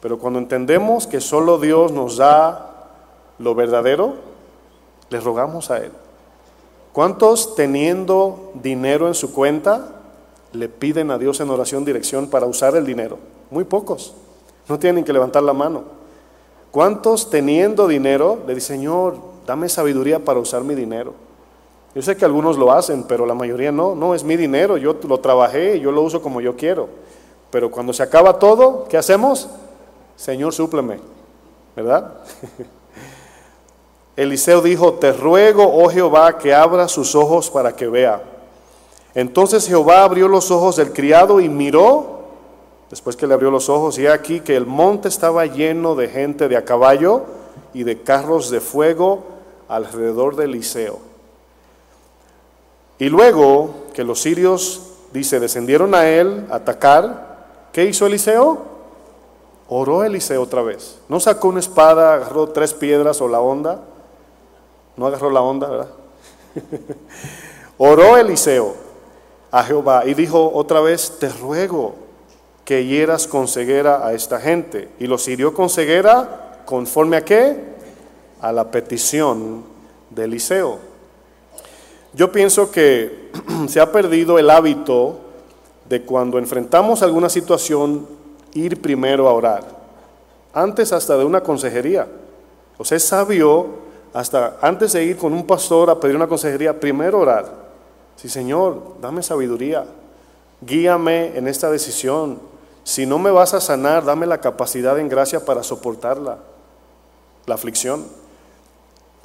Pero 0.00 0.18
cuando 0.18 0.38
entendemos 0.38 1.06
que 1.06 1.20
solo 1.20 1.58
Dios 1.58 1.92
nos 1.92 2.16
da 2.16 2.88
lo 3.38 3.54
verdadero, 3.54 4.14
le 5.10 5.20
rogamos 5.20 5.70
a 5.70 5.78
Él. 5.78 5.92
¿Cuántos 6.92 7.54
teniendo 7.54 8.52
dinero 8.54 9.06
en 9.06 9.14
su 9.14 9.32
cuenta 9.32 9.96
le 10.52 10.68
piden 10.68 11.10
a 11.10 11.18
Dios 11.18 11.40
en 11.40 11.50
oración 11.50 11.84
dirección 11.84 12.28
para 12.28 12.46
usar 12.46 12.74
el 12.74 12.86
dinero? 12.86 13.18
Muy 13.50 13.64
pocos. 13.64 14.14
No 14.68 14.78
tienen 14.78 15.04
que 15.04 15.12
levantar 15.12 15.42
la 15.42 15.52
mano. 15.52 15.84
¿Cuántos 16.70 17.30
teniendo 17.30 17.86
dinero 17.86 18.38
le 18.46 18.54
dicen, 18.54 18.78
Señor, 18.78 19.16
dame 19.48 19.70
sabiduría 19.70 20.18
para 20.22 20.38
usar 20.38 20.62
mi 20.62 20.74
dinero? 20.74 21.14
Yo 21.94 22.02
sé 22.02 22.18
que 22.18 22.26
algunos 22.26 22.58
lo 22.58 22.70
hacen, 22.70 23.04
pero 23.04 23.24
la 23.24 23.32
mayoría 23.32 23.72
no. 23.72 23.94
No, 23.94 24.14
es 24.14 24.22
mi 24.22 24.36
dinero, 24.36 24.76
yo 24.76 24.94
lo 25.08 25.18
trabajé 25.20 25.80
yo 25.80 25.90
lo 25.90 26.02
uso 26.02 26.20
como 26.20 26.42
yo 26.42 26.54
quiero. 26.54 26.88
Pero 27.50 27.70
cuando 27.70 27.94
se 27.94 28.02
acaba 28.02 28.38
todo, 28.38 28.84
¿qué 28.90 28.98
hacemos? 28.98 29.48
Señor, 30.16 30.52
súpleme, 30.52 31.00
¿verdad? 31.74 32.18
Eliseo 34.16 34.60
dijo, 34.60 34.94
te 34.94 35.12
ruego, 35.12 35.64
oh 35.64 35.88
Jehová, 35.88 36.36
que 36.36 36.52
abra 36.52 36.86
sus 36.86 37.14
ojos 37.14 37.48
para 37.48 37.74
que 37.74 37.88
vea. 37.88 38.22
Entonces 39.14 39.66
Jehová 39.66 40.02
abrió 40.02 40.28
los 40.28 40.50
ojos 40.50 40.76
del 40.76 40.92
criado 40.92 41.40
y 41.40 41.48
miró, 41.48 42.20
después 42.90 43.16
que 43.16 43.26
le 43.26 43.32
abrió 43.32 43.50
los 43.50 43.70
ojos, 43.70 43.98
y 43.98 44.06
aquí 44.08 44.40
que 44.40 44.56
el 44.56 44.66
monte 44.66 45.08
estaba 45.08 45.46
lleno 45.46 45.94
de 45.94 46.08
gente 46.08 46.48
de 46.48 46.56
a 46.58 46.66
caballo 46.66 47.22
y 47.72 47.84
de 47.84 48.02
carros 48.02 48.50
de 48.50 48.60
fuego 48.60 49.37
alrededor 49.68 50.36
de 50.36 50.44
Eliseo. 50.44 50.98
Y 52.98 53.08
luego 53.08 53.86
que 53.92 54.04
los 54.04 54.20
sirios, 54.20 54.82
dice, 55.12 55.40
descendieron 55.40 55.94
a 55.94 56.08
él 56.08 56.46
a 56.50 56.56
atacar, 56.56 57.68
¿qué 57.72 57.84
hizo 57.84 58.06
Eliseo? 58.06 58.66
Oró 59.68 60.02
Eliseo 60.02 60.42
otra 60.42 60.62
vez. 60.62 60.98
No 61.08 61.20
sacó 61.20 61.48
una 61.48 61.60
espada, 61.60 62.14
agarró 62.14 62.48
tres 62.48 62.74
piedras 62.74 63.20
o 63.20 63.28
la 63.28 63.40
onda. 63.40 63.80
No 64.96 65.06
agarró 65.06 65.30
la 65.30 65.42
onda, 65.42 65.68
¿verdad? 65.68 65.88
Oró 67.78 68.16
Eliseo 68.16 68.74
a 69.50 69.62
Jehová 69.62 70.04
y 70.06 70.14
dijo 70.14 70.50
otra 70.52 70.80
vez, 70.80 71.18
te 71.20 71.28
ruego 71.28 71.94
que 72.64 72.84
hieras 72.84 73.26
con 73.26 73.46
ceguera 73.46 74.06
a 74.06 74.12
esta 74.12 74.40
gente. 74.40 74.88
Y 74.98 75.06
los 75.06 75.28
hirió 75.28 75.54
con 75.54 75.70
ceguera 75.70 76.62
conforme 76.64 77.16
a 77.16 77.24
qué? 77.24 77.67
A 78.40 78.52
la 78.52 78.70
petición 78.70 79.64
de 80.10 80.24
Eliseo. 80.24 80.78
Yo 82.14 82.32
pienso 82.32 82.70
que 82.70 83.30
se 83.68 83.80
ha 83.80 83.92
perdido 83.92 84.38
el 84.38 84.50
hábito 84.50 85.18
de 85.88 86.02
cuando 86.02 86.38
enfrentamos 86.38 87.02
alguna 87.02 87.28
situación 87.28 88.06
ir 88.54 88.80
primero 88.80 89.28
a 89.28 89.32
orar. 89.32 89.64
Antes 90.52 90.92
hasta 90.92 91.16
de 91.16 91.24
una 91.24 91.42
consejería. 91.42 92.08
O 92.76 92.84
sea, 92.84 92.96
es 92.96 93.04
sabio 93.04 93.88
hasta 94.12 94.56
antes 94.60 94.92
de 94.92 95.04
ir 95.04 95.16
con 95.16 95.32
un 95.32 95.46
pastor 95.46 95.90
a 95.90 96.00
pedir 96.00 96.16
una 96.16 96.26
consejería, 96.26 96.78
primero 96.78 97.20
orar. 97.20 97.68
Sí, 98.16 98.28
Señor, 98.28 98.96
dame 99.00 99.22
sabiduría. 99.22 99.84
Guíame 100.60 101.36
en 101.36 101.46
esta 101.46 101.70
decisión. 101.70 102.40
Si 102.82 103.06
no 103.06 103.18
me 103.18 103.30
vas 103.30 103.54
a 103.54 103.60
sanar, 103.60 104.04
dame 104.04 104.26
la 104.26 104.40
capacidad 104.40 104.98
en 104.98 105.08
gracia 105.08 105.44
para 105.44 105.62
soportarla, 105.62 106.38
la 107.46 107.54
aflicción. 107.54 108.06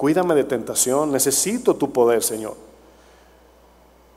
Cuídame 0.04 0.36
de 0.36 0.44
tentación. 0.44 1.14
Necesito 1.14 1.78
tu 1.78 1.94
poder, 1.94 2.24
Señor. 2.24 2.56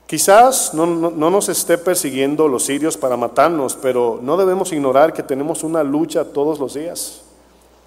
Quizás 0.05 0.73
no, 0.73 0.85
nos 0.85 1.47
esté 1.47 1.77
persiguiendo 1.77 2.49
los 2.49 2.65
sirios 2.65 2.97
para 2.97 3.15
matarnos, 3.15 3.77
pero 3.81 4.19
no 4.21 4.35
debemos 4.35 4.73
ignorar 4.73 5.13
que 5.13 5.23
tenemos 5.23 5.63
una 5.63 5.85
lucha 5.85 6.25
todos 6.25 6.59
los 6.59 6.73
días. 6.73 7.21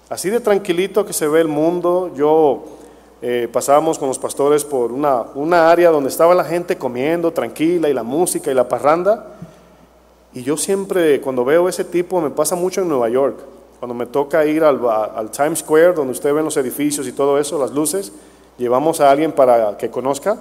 Así 0.09 0.31
de 0.31 0.39
tranquilito 0.39 1.05
que 1.05 1.13
se 1.13 1.27
ve 1.27 1.41
el 1.41 1.47
mundo, 1.47 2.11
yo 2.15 2.63
eh, 3.21 3.47
pasábamos 3.53 3.99
con 3.99 4.07
los 4.07 4.17
pastores 4.17 4.65
por 4.65 4.91
una, 4.91 5.21
una 5.35 5.69
área 5.69 5.91
donde 5.91 6.09
estaba 6.09 6.33
la 6.33 6.43
gente 6.43 6.79
comiendo 6.79 7.31
tranquila 7.31 7.87
y 7.87 7.93
la 7.93 8.01
música 8.01 8.49
y 8.49 8.55
la 8.55 8.67
parranda. 8.67 9.27
Y 10.33 10.41
yo 10.41 10.57
siempre, 10.57 11.21
cuando 11.21 11.45
veo 11.45 11.69
ese 11.69 11.85
tipo, 11.85 12.19
me 12.19 12.31
pasa 12.31 12.55
mucho 12.55 12.81
en 12.81 12.87
Nueva 12.87 13.09
York. 13.09 13.60
Cuando 13.81 13.95
me 13.95 14.05
toca 14.05 14.45
ir 14.45 14.63
al, 14.63 15.31
Times 15.31 15.57
Square, 15.57 15.93
donde 15.93 16.11
usted 16.11 16.31
ve 16.31 16.43
los 16.43 16.55
edificios 16.55 17.07
y 17.07 17.13
todo 17.13 17.39
eso, 17.39 17.57
las 17.57 17.71
luces, 17.71 18.11
llevamos 18.55 19.01
a 19.01 19.09
alguien 19.09 19.31
para 19.31 19.75
que 19.75 19.89
conozca 19.89 20.37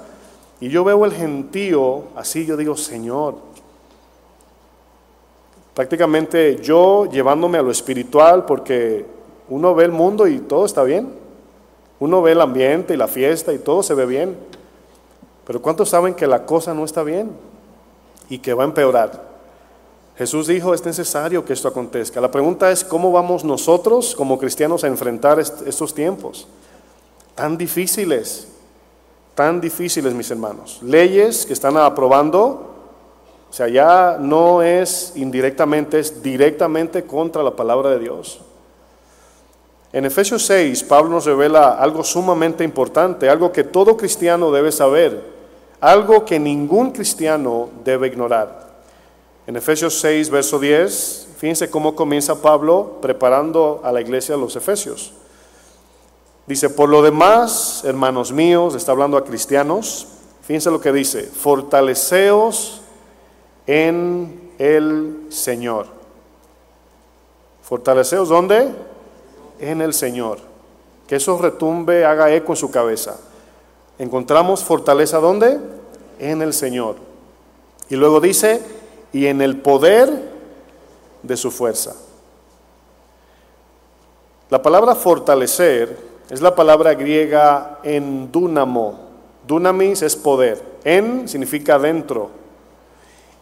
y 0.60 0.68
yo 0.68 0.84
veo 0.84 1.06
el 1.06 1.12
gentío 1.14 2.02
así, 2.16 2.44
yo 2.44 2.54
digo, 2.54 2.76
Señor, 2.76 3.36
prácticamente 5.72 6.56
yo 6.60 7.06
llevándome 7.06 7.56
a 7.56 7.62
lo 7.62 7.70
espiritual 7.70 8.44
porque 8.44 9.06
uno 9.48 9.74
ve 9.74 9.84
el 9.84 9.92
mundo 9.92 10.26
y 10.26 10.40
todo 10.40 10.66
está 10.66 10.82
bien. 10.82 11.08
Uno 11.98 12.20
ve 12.20 12.32
el 12.32 12.42
ambiente 12.42 12.92
y 12.92 12.98
la 12.98 13.08
fiesta 13.08 13.54
y 13.54 13.58
todo 13.58 13.82
se 13.82 13.94
ve 13.94 14.04
bien. 14.04 14.36
Pero 15.46 15.62
¿cuántos 15.62 15.88
saben 15.88 16.12
que 16.12 16.26
la 16.26 16.44
cosa 16.44 16.74
no 16.74 16.84
está 16.84 17.02
bien 17.02 17.30
y 18.28 18.38
que 18.40 18.52
va 18.52 18.64
a 18.64 18.66
empeorar? 18.66 19.29
Jesús 20.20 20.46
dijo, 20.46 20.74
es 20.74 20.84
necesario 20.84 21.44
que 21.44 21.54
esto 21.54 21.66
acontezca. 21.66 22.20
La 22.20 22.30
pregunta 22.30 22.70
es, 22.70 22.84
¿cómo 22.84 23.10
vamos 23.10 23.42
nosotros 23.42 24.14
como 24.14 24.38
cristianos 24.38 24.84
a 24.84 24.88
enfrentar 24.88 25.40
estos 25.40 25.94
tiempos 25.94 26.46
tan 27.34 27.56
difíciles? 27.56 28.46
tan 29.40 29.58
difíciles, 29.58 30.12
mis 30.12 30.30
hermanos. 30.30 30.80
Leyes 30.82 31.46
que 31.46 31.54
están 31.54 31.74
aprobando, 31.78 32.74
o 33.48 33.52
sea, 33.52 33.68
ya 33.68 34.18
no 34.20 34.60
es 34.60 35.14
indirectamente, 35.16 35.98
es 35.98 36.22
directamente 36.22 37.04
contra 37.04 37.42
la 37.42 37.56
palabra 37.56 37.88
de 37.88 38.00
Dios. 38.00 38.42
En 39.94 40.04
Efesios 40.04 40.44
6, 40.44 40.84
Pablo 40.84 41.12
nos 41.12 41.24
revela 41.24 41.70
algo 41.70 42.04
sumamente 42.04 42.64
importante, 42.64 43.30
algo 43.30 43.50
que 43.50 43.64
todo 43.64 43.96
cristiano 43.96 44.52
debe 44.52 44.70
saber, 44.70 45.24
algo 45.80 46.26
que 46.26 46.38
ningún 46.38 46.90
cristiano 46.90 47.70
debe 47.82 48.08
ignorar. 48.08 48.69
En 49.50 49.56
Efesios 49.56 49.98
6, 49.98 50.30
verso 50.30 50.60
10, 50.60 51.30
fíjense 51.36 51.68
cómo 51.68 51.96
comienza 51.96 52.40
Pablo 52.40 52.98
preparando 53.02 53.80
a 53.82 53.90
la 53.90 54.00
iglesia 54.00 54.36
de 54.36 54.40
los 54.40 54.54
Efesios. 54.54 55.12
Dice, 56.46 56.70
por 56.70 56.88
lo 56.88 57.02
demás, 57.02 57.82
hermanos 57.84 58.30
míos, 58.30 58.76
está 58.76 58.92
hablando 58.92 59.16
a 59.16 59.24
cristianos, 59.24 60.06
fíjense 60.42 60.70
lo 60.70 60.80
que 60.80 60.92
dice, 60.92 61.24
fortaleceos 61.24 62.80
en 63.66 64.52
el 64.60 65.26
Señor. 65.30 65.88
Fortaleceos 67.64 68.28
¿dónde? 68.28 68.72
En 69.58 69.82
el 69.82 69.94
Señor. 69.94 70.38
Que 71.08 71.16
eso 71.16 71.36
retumbe, 71.38 72.04
haga 72.04 72.32
eco 72.32 72.52
en 72.52 72.56
su 72.56 72.70
cabeza. 72.70 73.18
Encontramos 73.98 74.62
fortaleza 74.62 75.18
¿dónde? 75.18 75.58
En 76.20 76.40
el 76.40 76.52
Señor. 76.52 76.94
Y 77.88 77.96
luego 77.96 78.20
dice, 78.20 78.78
y 79.12 79.26
en 79.26 79.40
el 79.40 79.58
poder 79.58 80.30
de 81.22 81.36
su 81.36 81.50
fuerza. 81.50 81.94
La 84.48 84.62
palabra 84.62 84.94
fortalecer 84.94 85.96
es 86.28 86.40
la 86.40 86.54
palabra 86.54 86.94
griega 86.94 87.78
en 87.82 88.30
dunamo. 88.32 88.98
Dunamis 89.46 90.02
es 90.02 90.16
poder. 90.16 90.60
En 90.84 91.28
significa 91.28 91.78
dentro. 91.78 92.30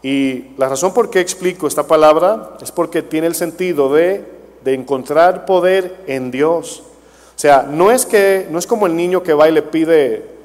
Y 0.02 0.54
la 0.56 0.68
razón 0.68 0.94
por 0.94 1.10
qué 1.10 1.20
explico 1.20 1.66
esta 1.66 1.86
palabra 1.86 2.56
es 2.60 2.70
porque 2.70 3.02
tiene 3.02 3.26
el 3.26 3.34
sentido 3.34 3.92
de, 3.92 4.24
de 4.64 4.74
encontrar 4.74 5.44
poder 5.44 6.04
en 6.06 6.30
Dios. 6.30 6.82
O 7.36 7.38
sea, 7.38 7.62
no 7.62 7.90
es 7.90 8.06
que 8.06 8.46
no 8.50 8.58
es 8.58 8.66
como 8.66 8.86
el 8.86 8.96
niño 8.96 9.22
que 9.22 9.34
va 9.34 9.48
y 9.48 9.52
le 9.52 9.62
pide 9.62 10.37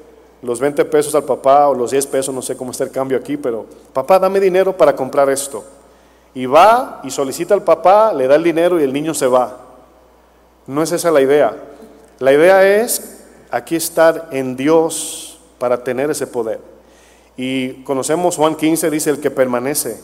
los 0.44 0.60
20 0.60 0.84
pesos 0.84 1.14
al 1.14 1.24
papá 1.24 1.68
o 1.68 1.74
los 1.74 1.90
10 1.90 2.06
pesos, 2.06 2.34
no 2.34 2.42
sé 2.42 2.56
cómo 2.56 2.70
está 2.70 2.84
el 2.84 2.90
cambio 2.90 3.16
aquí, 3.16 3.36
pero 3.36 3.64
papá, 3.92 4.18
dame 4.18 4.38
dinero 4.38 4.76
para 4.76 4.94
comprar 4.94 5.30
esto. 5.30 5.64
Y 6.34 6.46
va 6.46 7.00
y 7.02 7.10
solicita 7.10 7.54
al 7.54 7.62
papá, 7.62 8.12
le 8.12 8.26
da 8.26 8.34
el 8.34 8.42
dinero 8.42 8.78
y 8.78 8.84
el 8.84 8.92
niño 8.92 9.14
se 9.14 9.26
va. 9.26 9.56
No 10.66 10.82
es 10.82 10.92
esa 10.92 11.10
la 11.10 11.22
idea. 11.22 11.56
La 12.18 12.32
idea 12.32 12.82
es 12.82 13.22
aquí 13.50 13.76
estar 13.76 14.28
en 14.32 14.54
Dios 14.54 15.38
para 15.58 15.82
tener 15.82 16.10
ese 16.10 16.26
poder. 16.26 16.60
Y 17.36 17.82
conocemos 17.84 18.36
Juan 18.36 18.54
15, 18.54 18.90
dice 18.90 19.10
el 19.10 19.20
que 19.20 19.30
permanece, 19.30 19.98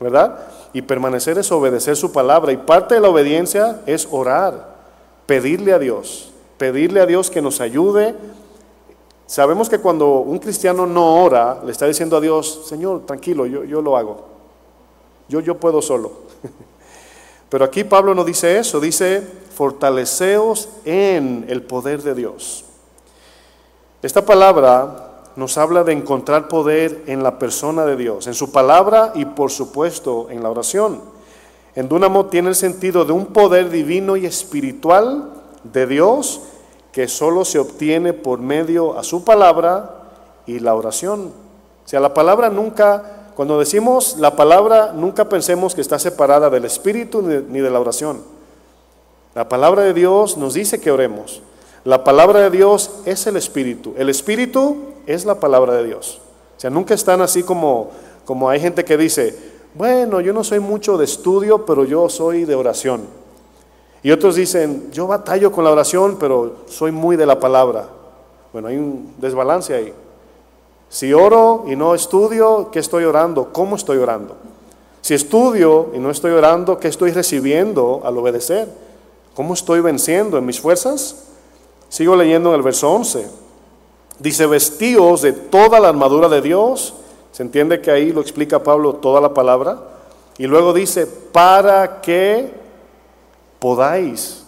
¿verdad? 0.00 0.40
Y 0.72 0.82
permanecer 0.82 1.38
es 1.38 1.52
obedecer 1.52 1.96
su 1.96 2.10
palabra. 2.10 2.50
Y 2.50 2.56
parte 2.56 2.96
de 2.96 3.00
la 3.00 3.10
obediencia 3.10 3.80
es 3.86 4.08
orar, 4.10 4.74
pedirle 5.26 5.72
a 5.72 5.78
Dios, 5.78 6.32
pedirle 6.58 7.00
a 7.00 7.06
Dios 7.06 7.30
que 7.30 7.42
nos 7.42 7.60
ayude 7.60 8.14
Sabemos 9.26 9.68
que 9.68 9.78
cuando 9.78 10.18
un 10.18 10.38
cristiano 10.38 10.86
no 10.86 11.22
ora, 11.22 11.62
le 11.64 11.72
está 11.72 11.86
diciendo 11.86 12.16
a 12.16 12.20
Dios, 12.20 12.66
Señor, 12.66 13.06
tranquilo, 13.06 13.46
yo, 13.46 13.64
yo 13.64 13.80
lo 13.80 13.96
hago. 13.96 14.24
Yo, 15.28 15.40
yo 15.40 15.56
puedo 15.58 15.80
solo. 15.80 16.12
Pero 17.48 17.64
aquí 17.64 17.84
Pablo 17.84 18.14
no 18.14 18.24
dice 18.24 18.58
eso, 18.58 18.80
dice, 18.80 19.22
fortaleceos 19.54 20.68
en 20.84 21.46
el 21.48 21.62
poder 21.62 22.02
de 22.02 22.14
Dios. 22.14 22.64
Esta 24.02 24.26
palabra 24.26 25.22
nos 25.36 25.56
habla 25.56 25.82
de 25.82 25.92
encontrar 25.92 26.48
poder 26.48 27.02
en 27.06 27.22
la 27.22 27.38
persona 27.38 27.84
de 27.86 27.96
Dios, 27.96 28.26
en 28.26 28.34
su 28.34 28.52
palabra 28.52 29.12
y 29.14 29.24
por 29.24 29.50
supuesto 29.50 30.28
en 30.30 30.42
la 30.42 30.50
oración. 30.50 31.00
En 31.74 31.88
Dunamo 31.88 32.26
tiene 32.26 32.50
el 32.50 32.54
sentido 32.54 33.04
de 33.04 33.12
un 33.12 33.26
poder 33.26 33.70
divino 33.70 34.16
y 34.16 34.26
espiritual 34.26 35.30
de 35.64 35.86
Dios 35.86 36.40
que 36.94 37.08
solo 37.08 37.44
se 37.44 37.58
obtiene 37.58 38.12
por 38.12 38.38
medio 38.38 38.96
a 38.96 39.02
su 39.02 39.24
palabra 39.24 39.96
y 40.46 40.60
la 40.60 40.76
oración. 40.76 41.32
O 41.84 41.88
sea, 41.88 41.98
la 41.98 42.14
palabra 42.14 42.50
nunca, 42.50 43.30
cuando 43.34 43.58
decimos 43.58 44.16
la 44.20 44.36
palabra, 44.36 44.92
nunca 44.94 45.28
pensemos 45.28 45.74
que 45.74 45.80
está 45.80 45.98
separada 45.98 46.50
del 46.50 46.64
Espíritu 46.64 47.20
ni 47.20 47.58
de 47.58 47.70
la 47.70 47.80
oración. 47.80 48.22
La 49.34 49.48
palabra 49.48 49.82
de 49.82 49.92
Dios 49.92 50.36
nos 50.36 50.54
dice 50.54 50.80
que 50.80 50.92
oremos. 50.92 51.42
La 51.82 52.04
palabra 52.04 52.38
de 52.38 52.50
Dios 52.50 52.92
es 53.04 53.26
el 53.26 53.36
Espíritu. 53.36 53.92
El 53.98 54.08
Espíritu 54.08 54.76
es 55.08 55.24
la 55.24 55.40
palabra 55.40 55.72
de 55.74 55.84
Dios. 55.86 56.20
O 56.56 56.60
sea, 56.60 56.70
nunca 56.70 56.94
están 56.94 57.20
así 57.22 57.42
como, 57.42 57.90
como 58.24 58.48
hay 58.48 58.60
gente 58.60 58.84
que 58.84 58.96
dice, 58.96 59.36
bueno, 59.74 60.20
yo 60.20 60.32
no 60.32 60.44
soy 60.44 60.60
mucho 60.60 60.96
de 60.96 61.06
estudio, 61.06 61.66
pero 61.66 61.84
yo 61.84 62.08
soy 62.08 62.44
de 62.44 62.54
oración. 62.54 63.23
Y 64.04 64.10
otros 64.10 64.36
dicen, 64.36 64.90
yo 64.92 65.06
batallo 65.06 65.50
con 65.50 65.64
la 65.64 65.70
oración, 65.70 66.18
pero 66.20 66.56
soy 66.66 66.92
muy 66.92 67.16
de 67.16 67.24
la 67.24 67.40
palabra. 67.40 67.88
Bueno, 68.52 68.68
hay 68.68 68.76
un 68.76 69.14
desbalance 69.16 69.72
ahí. 69.74 69.94
Si 70.90 71.14
oro 71.14 71.64
y 71.66 71.74
no 71.74 71.94
estudio, 71.94 72.68
¿qué 72.70 72.80
estoy 72.80 73.04
orando? 73.04 73.48
¿Cómo 73.50 73.76
estoy 73.76 73.96
orando? 73.96 74.36
Si 75.00 75.14
estudio 75.14 75.88
y 75.94 75.98
no 75.98 76.10
estoy 76.10 76.32
orando, 76.32 76.78
¿qué 76.78 76.88
estoy 76.88 77.12
recibiendo 77.12 78.02
al 78.04 78.18
obedecer? 78.18 78.68
¿Cómo 79.34 79.54
estoy 79.54 79.80
venciendo 79.80 80.36
en 80.36 80.44
mis 80.44 80.60
fuerzas? 80.60 81.24
Sigo 81.88 82.14
leyendo 82.14 82.50
en 82.50 82.56
el 82.56 82.62
verso 82.62 82.92
11. 82.92 83.26
Dice, 84.18 84.46
vestíos 84.46 85.22
de 85.22 85.32
toda 85.32 85.80
la 85.80 85.88
armadura 85.88 86.28
de 86.28 86.42
Dios. 86.42 86.92
Se 87.32 87.42
entiende 87.42 87.80
que 87.80 87.90
ahí 87.90 88.12
lo 88.12 88.20
explica 88.20 88.62
Pablo 88.62 88.96
toda 88.96 89.22
la 89.22 89.32
palabra. 89.32 89.78
Y 90.36 90.46
luego 90.46 90.74
dice, 90.74 91.06
para 91.06 92.02
que 92.02 92.63
podáis. 93.64 94.44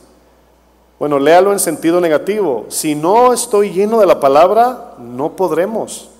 Bueno, 0.99 1.19
léalo 1.19 1.55
en 1.55 1.59
sentido 1.59 2.03
negativo. 2.03 2.67
Si 2.69 2.95
no 2.95 3.33
estoy 3.33 3.71
lleno 3.71 3.99
de 3.99 4.05
la 4.05 4.21
palabra, 4.21 4.93
no 4.99 5.33
podremos. 5.37 6.11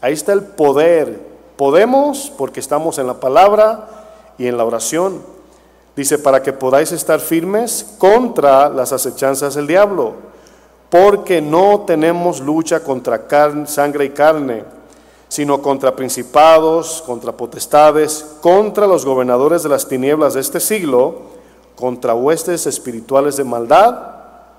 Ahí 0.00 0.14
está 0.14 0.32
el 0.32 0.42
poder. 0.42 1.20
Podemos 1.58 2.32
porque 2.38 2.60
estamos 2.60 2.96
en 2.96 3.06
la 3.06 3.20
palabra 3.20 3.90
y 4.38 4.46
en 4.46 4.56
la 4.56 4.64
oración. 4.64 5.20
Dice, 5.94 6.18
para 6.18 6.42
que 6.42 6.54
podáis 6.54 6.90
estar 6.90 7.20
firmes 7.20 7.84
contra 7.98 8.70
las 8.70 8.94
acechanzas 8.94 9.54
del 9.54 9.66
diablo, 9.66 10.14
porque 10.88 11.42
no 11.42 11.84
tenemos 11.86 12.40
lucha 12.40 12.80
contra 12.80 13.26
sangre 13.66 14.06
y 14.06 14.10
carne, 14.10 14.64
sino 15.28 15.60
contra 15.60 15.94
principados, 15.94 17.02
contra 17.04 17.32
potestades, 17.32 18.24
contra 18.40 18.86
los 18.86 19.04
gobernadores 19.04 19.62
de 19.62 19.68
las 19.68 19.86
tinieblas 19.86 20.32
de 20.32 20.40
este 20.40 20.60
siglo, 20.60 21.35
contra 21.76 22.14
huestes 22.14 22.66
espirituales 22.66 23.36
de 23.36 23.44
maldad, 23.44 23.98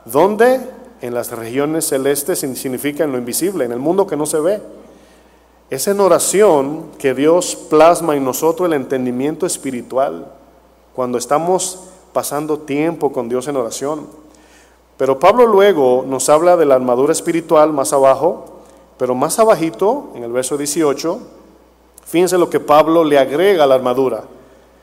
donde 0.05 0.61
en 1.01 1.13
las 1.13 1.31
regiones 1.31 1.87
celestes 1.87 2.39
significa 2.39 3.03
en 3.03 3.11
lo 3.11 3.17
invisible, 3.17 3.65
en 3.65 3.71
el 3.71 3.79
mundo 3.79 4.07
que 4.07 4.15
no 4.15 4.25
se 4.25 4.39
ve. 4.39 4.61
Es 5.69 5.87
en 5.87 5.99
oración 5.99 6.91
que 6.97 7.13
Dios 7.13 7.55
plasma 7.55 8.15
en 8.15 8.23
nosotros 8.23 8.67
el 8.67 8.73
entendimiento 8.73 9.45
espiritual, 9.45 10.31
cuando 10.95 11.17
estamos 11.17 11.89
pasando 12.13 12.59
tiempo 12.59 13.11
con 13.11 13.27
Dios 13.27 13.47
en 13.47 13.57
oración. 13.57 14.07
Pero 14.95 15.19
Pablo 15.19 15.45
luego 15.45 16.05
nos 16.07 16.29
habla 16.29 16.55
de 16.55 16.65
la 16.65 16.75
armadura 16.75 17.11
espiritual 17.11 17.73
más 17.73 17.93
abajo, 17.93 18.45
pero 18.97 19.13
más 19.13 19.37
abajito, 19.39 20.11
en 20.15 20.23
el 20.23 20.31
verso 20.31 20.57
18, 20.57 21.19
fíjense 22.05 22.37
lo 22.37 22.49
que 22.49 22.59
Pablo 22.59 23.03
le 23.03 23.19
agrega 23.19 23.65
a 23.65 23.67
la 23.67 23.75
armadura. 23.75 24.23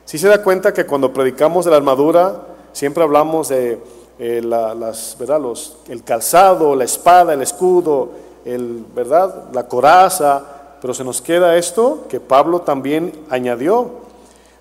Si 0.05 0.19
se 0.19 0.27
da 0.27 0.43
cuenta 0.43 0.71
que 0.71 0.85
cuando 0.85 1.11
predicamos 1.11 1.65
de 1.65 1.71
la 1.71 1.77
armadura, 1.77 2.41
siempre 2.73 3.03
hablamos 3.03 3.49
de 3.49 3.79
eh, 4.19 4.41
las, 4.43 5.17
¿verdad? 5.19 5.41
El 5.89 6.03
calzado, 6.03 6.75
la 6.75 6.83
espada, 6.83 7.33
el 7.33 7.41
escudo, 7.41 8.11
el, 8.45 8.85
¿verdad? 8.95 9.45
la 9.51 9.67
coraza, 9.67 10.43
pero 10.79 10.93
se 10.93 11.03
nos 11.03 11.21
queda 11.21 11.57
esto 11.57 12.05
que 12.07 12.19
Pablo 12.19 12.61
también 12.61 13.13
añadió. 13.29 14.05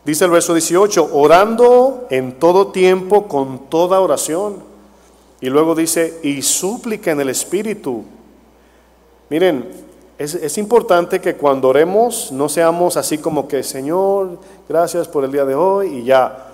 Dice 0.05 0.25
el 0.25 0.31
verso 0.31 0.55
18, 0.55 1.11
orando 1.13 2.07
en 2.09 2.39
todo 2.39 2.69
tiempo 2.69 3.29
con 3.29 3.69
toda 3.69 4.01
oración. 4.01 4.57
Y 5.43 5.51
luego 5.51 5.75
dice, 5.75 6.21
y 6.23 6.41
súplica 6.41 7.11
en 7.11 7.21
el 7.21 7.29
Espíritu. 7.29 8.03
Miren, 9.29 9.84
es, 10.19 10.59
importante 10.59 11.21
que 11.21 11.35
cuando 11.35 11.69
oremos 11.69 12.31
no 12.31 12.49
seamos 12.49 12.97
así 12.97 13.19
como 13.19 13.49
que, 13.49 13.63
Señor, 13.65 14.39
gracias 14.69 15.09
por 15.09 15.25
el 15.25 15.33
día 15.33 15.45
de 15.45 15.55
hoy 15.55 15.89
y 15.89 16.05
ya. 16.05 16.51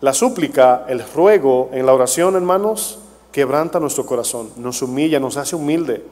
La 0.00 0.12
súplica, 0.12 0.84
el 0.88 1.04
ruego 1.14 1.70
en 1.72 1.86
la 1.86 1.94
oración, 1.94 2.34
hermanos, 2.34 2.98
quebranta 3.30 3.78
nuestro 3.78 4.04
corazón, 4.04 4.50
nos 4.56 4.82
humilla, 4.82 5.20
nos 5.20 5.36
hace 5.36 5.54
humilde, 5.54 6.04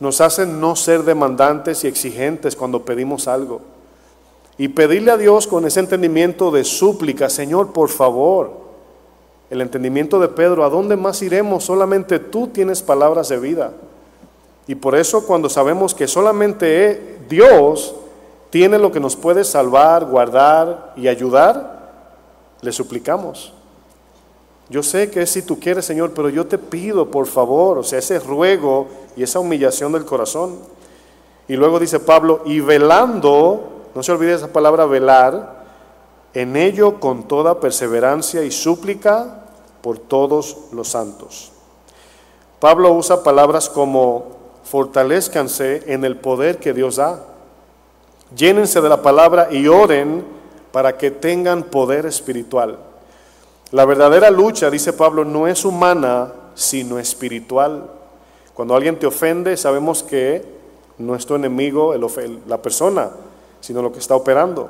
nos 0.00 0.22
hace 0.22 0.46
no 0.46 0.76
ser 0.76 1.02
demandantes 1.02 1.84
y 1.84 1.88
exigentes 1.88 2.56
cuando 2.56 2.86
pedimos 2.86 3.28
algo. 3.28 3.60
Y 4.56 4.68
pedirle 4.68 5.10
a 5.10 5.18
Dios 5.18 5.46
con 5.46 5.66
ese 5.66 5.80
entendimiento 5.80 6.50
de 6.50 6.64
súplica, 6.64 7.28
Señor, 7.28 7.74
por 7.74 7.90
favor, 7.90 8.50
el 9.50 9.60
entendimiento 9.60 10.18
de 10.18 10.28
Pedro, 10.28 10.64
¿a 10.64 10.70
dónde 10.70 10.96
más 10.96 11.20
iremos? 11.20 11.64
Solamente 11.64 12.18
tú 12.18 12.48
tienes 12.48 12.82
palabras 12.82 13.28
de 13.28 13.38
vida. 13.38 13.72
Y 14.68 14.74
por 14.74 14.94
eso 14.94 15.26
cuando 15.26 15.48
sabemos 15.48 15.94
que 15.94 16.06
solamente 16.06 17.18
Dios 17.26 17.94
tiene 18.50 18.78
lo 18.78 18.92
que 18.92 19.00
nos 19.00 19.16
puede 19.16 19.42
salvar, 19.42 20.04
guardar 20.04 20.92
y 20.94 21.08
ayudar, 21.08 21.88
le 22.60 22.70
suplicamos. 22.70 23.54
Yo 24.68 24.82
sé 24.82 25.10
que 25.10 25.22
es 25.22 25.30
si 25.30 25.40
tú 25.40 25.58
quieres, 25.58 25.86
Señor, 25.86 26.12
pero 26.14 26.28
yo 26.28 26.46
te 26.46 26.58
pido, 26.58 27.10
por 27.10 27.26
favor, 27.26 27.78
o 27.78 27.82
sea, 27.82 27.98
ese 27.98 28.20
ruego 28.20 28.88
y 29.16 29.22
esa 29.22 29.40
humillación 29.40 29.92
del 29.92 30.04
corazón. 30.04 30.58
Y 31.48 31.56
luego 31.56 31.78
dice 31.80 31.98
Pablo, 31.98 32.42
y 32.44 32.60
velando, 32.60 33.86
no 33.94 34.02
se 34.02 34.12
olvide 34.12 34.34
esa 34.34 34.52
palabra 34.52 34.84
velar, 34.84 35.64
en 36.34 36.56
ello 36.56 37.00
con 37.00 37.26
toda 37.26 37.58
perseverancia 37.58 38.44
y 38.44 38.50
súplica 38.50 39.46
por 39.80 39.98
todos 39.98 40.58
los 40.72 40.88
santos. 40.88 41.52
Pablo 42.60 42.92
usa 42.92 43.22
palabras 43.22 43.70
como 43.70 44.37
fortalezcanse 44.70 45.82
en 45.86 46.04
el 46.04 46.16
poder 46.16 46.58
que 46.58 46.74
Dios 46.74 46.96
da. 46.96 47.24
Llénense 48.36 48.80
de 48.80 48.88
la 48.88 49.00
palabra 49.00 49.48
y 49.50 49.66
oren 49.66 50.24
para 50.72 50.98
que 50.98 51.10
tengan 51.10 51.62
poder 51.62 52.04
espiritual. 52.04 52.78
La 53.70 53.84
verdadera 53.84 54.30
lucha, 54.30 54.70
dice 54.70 54.92
Pablo, 54.92 55.24
no 55.24 55.48
es 55.48 55.64
humana, 55.64 56.32
sino 56.54 56.98
espiritual. 56.98 57.90
Cuando 58.54 58.74
alguien 58.74 58.98
te 58.98 59.06
ofende, 59.06 59.56
sabemos 59.56 60.02
que 60.02 60.44
no 60.98 61.14
es 61.14 61.24
tu 61.24 61.34
enemigo 61.34 61.94
la 62.46 62.60
persona, 62.60 63.10
sino 63.60 63.80
lo 63.80 63.92
que 63.92 64.00
está 64.00 64.14
operando. 64.16 64.68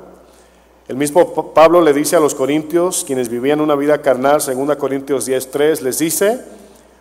El 0.87 0.95
mismo 0.95 1.53
Pablo 1.53 1.81
le 1.81 1.93
dice 1.93 2.15
a 2.15 2.19
los 2.19 2.35
corintios, 2.35 3.03
quienes 3.05 3.29
vivían 3.29 3.61
una 3.61 3.75
vida 3.75 4.01
carnal, 4.01 4.41
2 4.41 4.75
Corintios 4.77 5.27
10:3, 5.27 5.81
les 5.81 5.99
dice, 5.99 6.39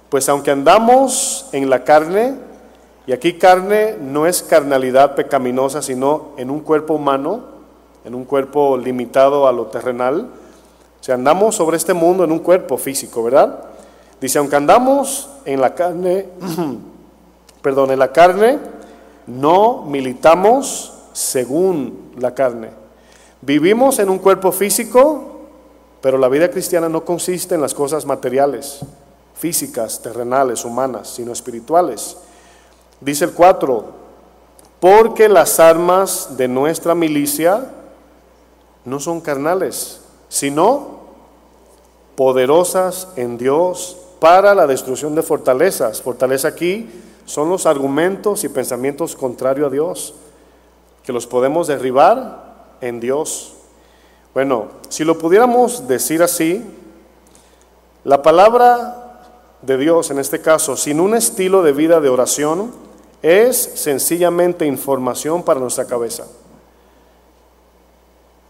pues 0.09 0.29
aunque 0.29 0.51
andamos 0.51 1.47
en 1.53 1.71
la 1.71 1.85
carne, 1.85 2.48
y 3.09 3.13
aquí 3.15 3.39
carne 3.39 3.97
no 3.99 4.27
es 4.27 4.43
carnalidad 4.43 5.15
pecaminosa, 5.15 5.81
sino 5.81 6.33
en 6.37 6.51
un 6.51 6.61
cuerpo 6.61 6.93
humano, 6.93 7.41
en 8.05 8.15
un 8.15 8.27
cuerpo 8.27 8.77
limitado 8.77 9.49
a 9.49 9.53
lo 9.53 9.69
terrenal. 9.69 10.29
O 11.01 11.03
sea, 11.03 11.15
andamos 11.15 11.55
sobre 11.55 11.79
este 11.79 11.95
mundo 11.95 12.23
en 12.23 12.33
un 12.33 12.41
cuerpo 12.41 12.77
físico, 12.77 13.23
¿verdad? 13.23 13.61
Dice, 14.21 14.39
aunque 14.39 14.57
andamos 14.57 15.31
en 15.47 15.59
la 15.59 15.75
carne, 15.75 16.29
perdón, 17.63 17.93
en 17.93 17.99
la 17.99 18.13
carne, 18.13 18.59
no 19.27 19.85
militamos 19.87 20.93
según 21.15 22.13
la 22.19 22.35
carne. 22.35 22.73
Vivimos 23.41 24.01
en 24.01 24.11
un 24.11 24.19
cuerpo 24.19 24.53
físico, 24.53 25.47
pero 26.03 26.19
la 26.19 26.29
vida 26.29 26.51
cristiana 26.51 26.91
no 26.91 27.07
consiste 27.07 27.55
en 27.55 27.63
las 27.63 27.73
cosas 27.73 28.05
materiales, 28.05 28.81
físicas, 29.35 30.03
terrenales, 30.03 30.63
humanas, 30.67 31.09
sino 31.09 31.33
espirituales. 31.33 32.19
Dice 33.01 33.25
el 33.25 33.33
4, 33.33 33.85
porque 34.81 35.29
las 35.29 35.61
armas 35.61 36.37
de 36.37 36.49
nuestra 36.49 36.95
milicia 36.95 37.71
no 38.85 39.01
son 39.01 39.21
carnales, 39.21 40.01
sino 40.29 40.99
poderosas 42.17 43.09
en 43.17 43.39
Dios 43.39 43.97
para 44.19 44.55
la 44.55 44.67
destrucción 44.67 45.15
de 45.15 45.23
fortalezas. 45.23 46.03
Fortaleza 46.03 46.49
aquí 46.49 46.91
son 47.25 47.49
los 47.49 47.67
argumentos 47.67 48.43
y 48.45 48.49
pensamientos 48.49 49.15
contrarios 49.15 49.69
a 49.69 49.71
Dios, 49.71 50.15
que 51.05 51.13
los 51.13 51.27
podemos 51.27 51.67
derribar 51.67 52.77
en 52.81 53.01
Dios. 53.01 53.55
Bueno, 54.35 54.69
si 54.89 55.05
lo 55.05 55.19
pudiéramos 55.19 55.87
decir 55.87 56.23
así, 56.23 56.65
la 58.05 58.23
palabra 58.23 59.21
de 59.63 59.77
Dios, 59.77 60.11
en 60.11 60.19
este 60.19 60.41
caso, 60.41 60.77
sin 60.77 61.01
un 61.01 61.15
estilo 61.15 61.63
de 61.63 61.73
vida 61.73 62.01
de 62.01 62.09
oración, 62.09 62.88
es 63.23 63.57
sencillamente 63.57 64.67
información 64.67 65.43
para 65.43 65.61
nuestra 65.61 65.87
cabeza. 65.87 66.25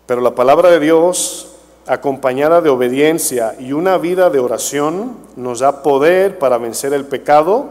Pero 0.07 0.21
la 0.21 0.35
palabra 0.35 0.71
de 0.71 0.81
Dios, 0.81 1.49
acompañada 1.87 2.61
de 2.61 2.71
obediencia 2.71 3.55
y 3.59 3.73
una 3.73 3.99
vida 3.99 4.31
de 4.31 4.39
oración, 4.39 5.17
nos 5.37 5.61
da 5.61 5.83
poder 5.83 6.39
para 6.39 6.59
vencer 6.59 6.93
el 6.93 7.05
pecado, 7.05 7.67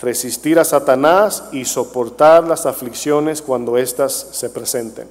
resistir 0.00 0.58
a 0.58 0.64
Satanás 0.64 1.44
y 1.52 1.64
soportar 1.64 2.44
las 2.44 2.66
aflicciones 2.66 3.42
cuando 3.42 3.78
éstas 3.78 4.12
se 4.32 4.50
presenten. 4.50 5.08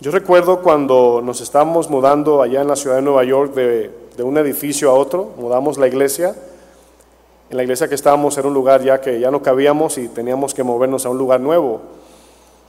Yo 0.00 0.10
recuerdo 0.10 0.62
cuando 0.62 1.20
nos 1.22 1.40
estábamos 1.40 1.90
mudando 1.90 2.42
allá 2.42 2.62
en 2.62 2.68
la 2.68 2.76
ciudad 2.76 2.96
de 2.96 3.02
Nueva 3.02 3.22
York 3.24 3.54
de, 3.54 3.90
de 4.16 4.22
un 4.22 4.38
edificio 4.38 4.90
a 4.90 4.94
otro, 4.94 5.32
mudamos 5.36 5.78
la 5.78 5.86
iglesia. 5.86 6.34
En 7.50 7.56
la 7.56 7.64
iglesia 7.64 7.88
que 7.88 7.96
estábamos 7.96 8.38
era 8.38 8.46
un 8.46 8.54
lugar 8.54 8.80
ya 8.80 9.00
que 9.00 9.18
ya 9.18 9.28
no 9.32 9.42
cabíamos 9.42 9.98
y 9.98 10.06
teníamos 10.06 10.54
que 10.54 10.62
movernos 10.62 11.04
a 11.04 11.10
un 11.10 11.18
lugar 11.18 11.40
nuevo. 11.40 11.80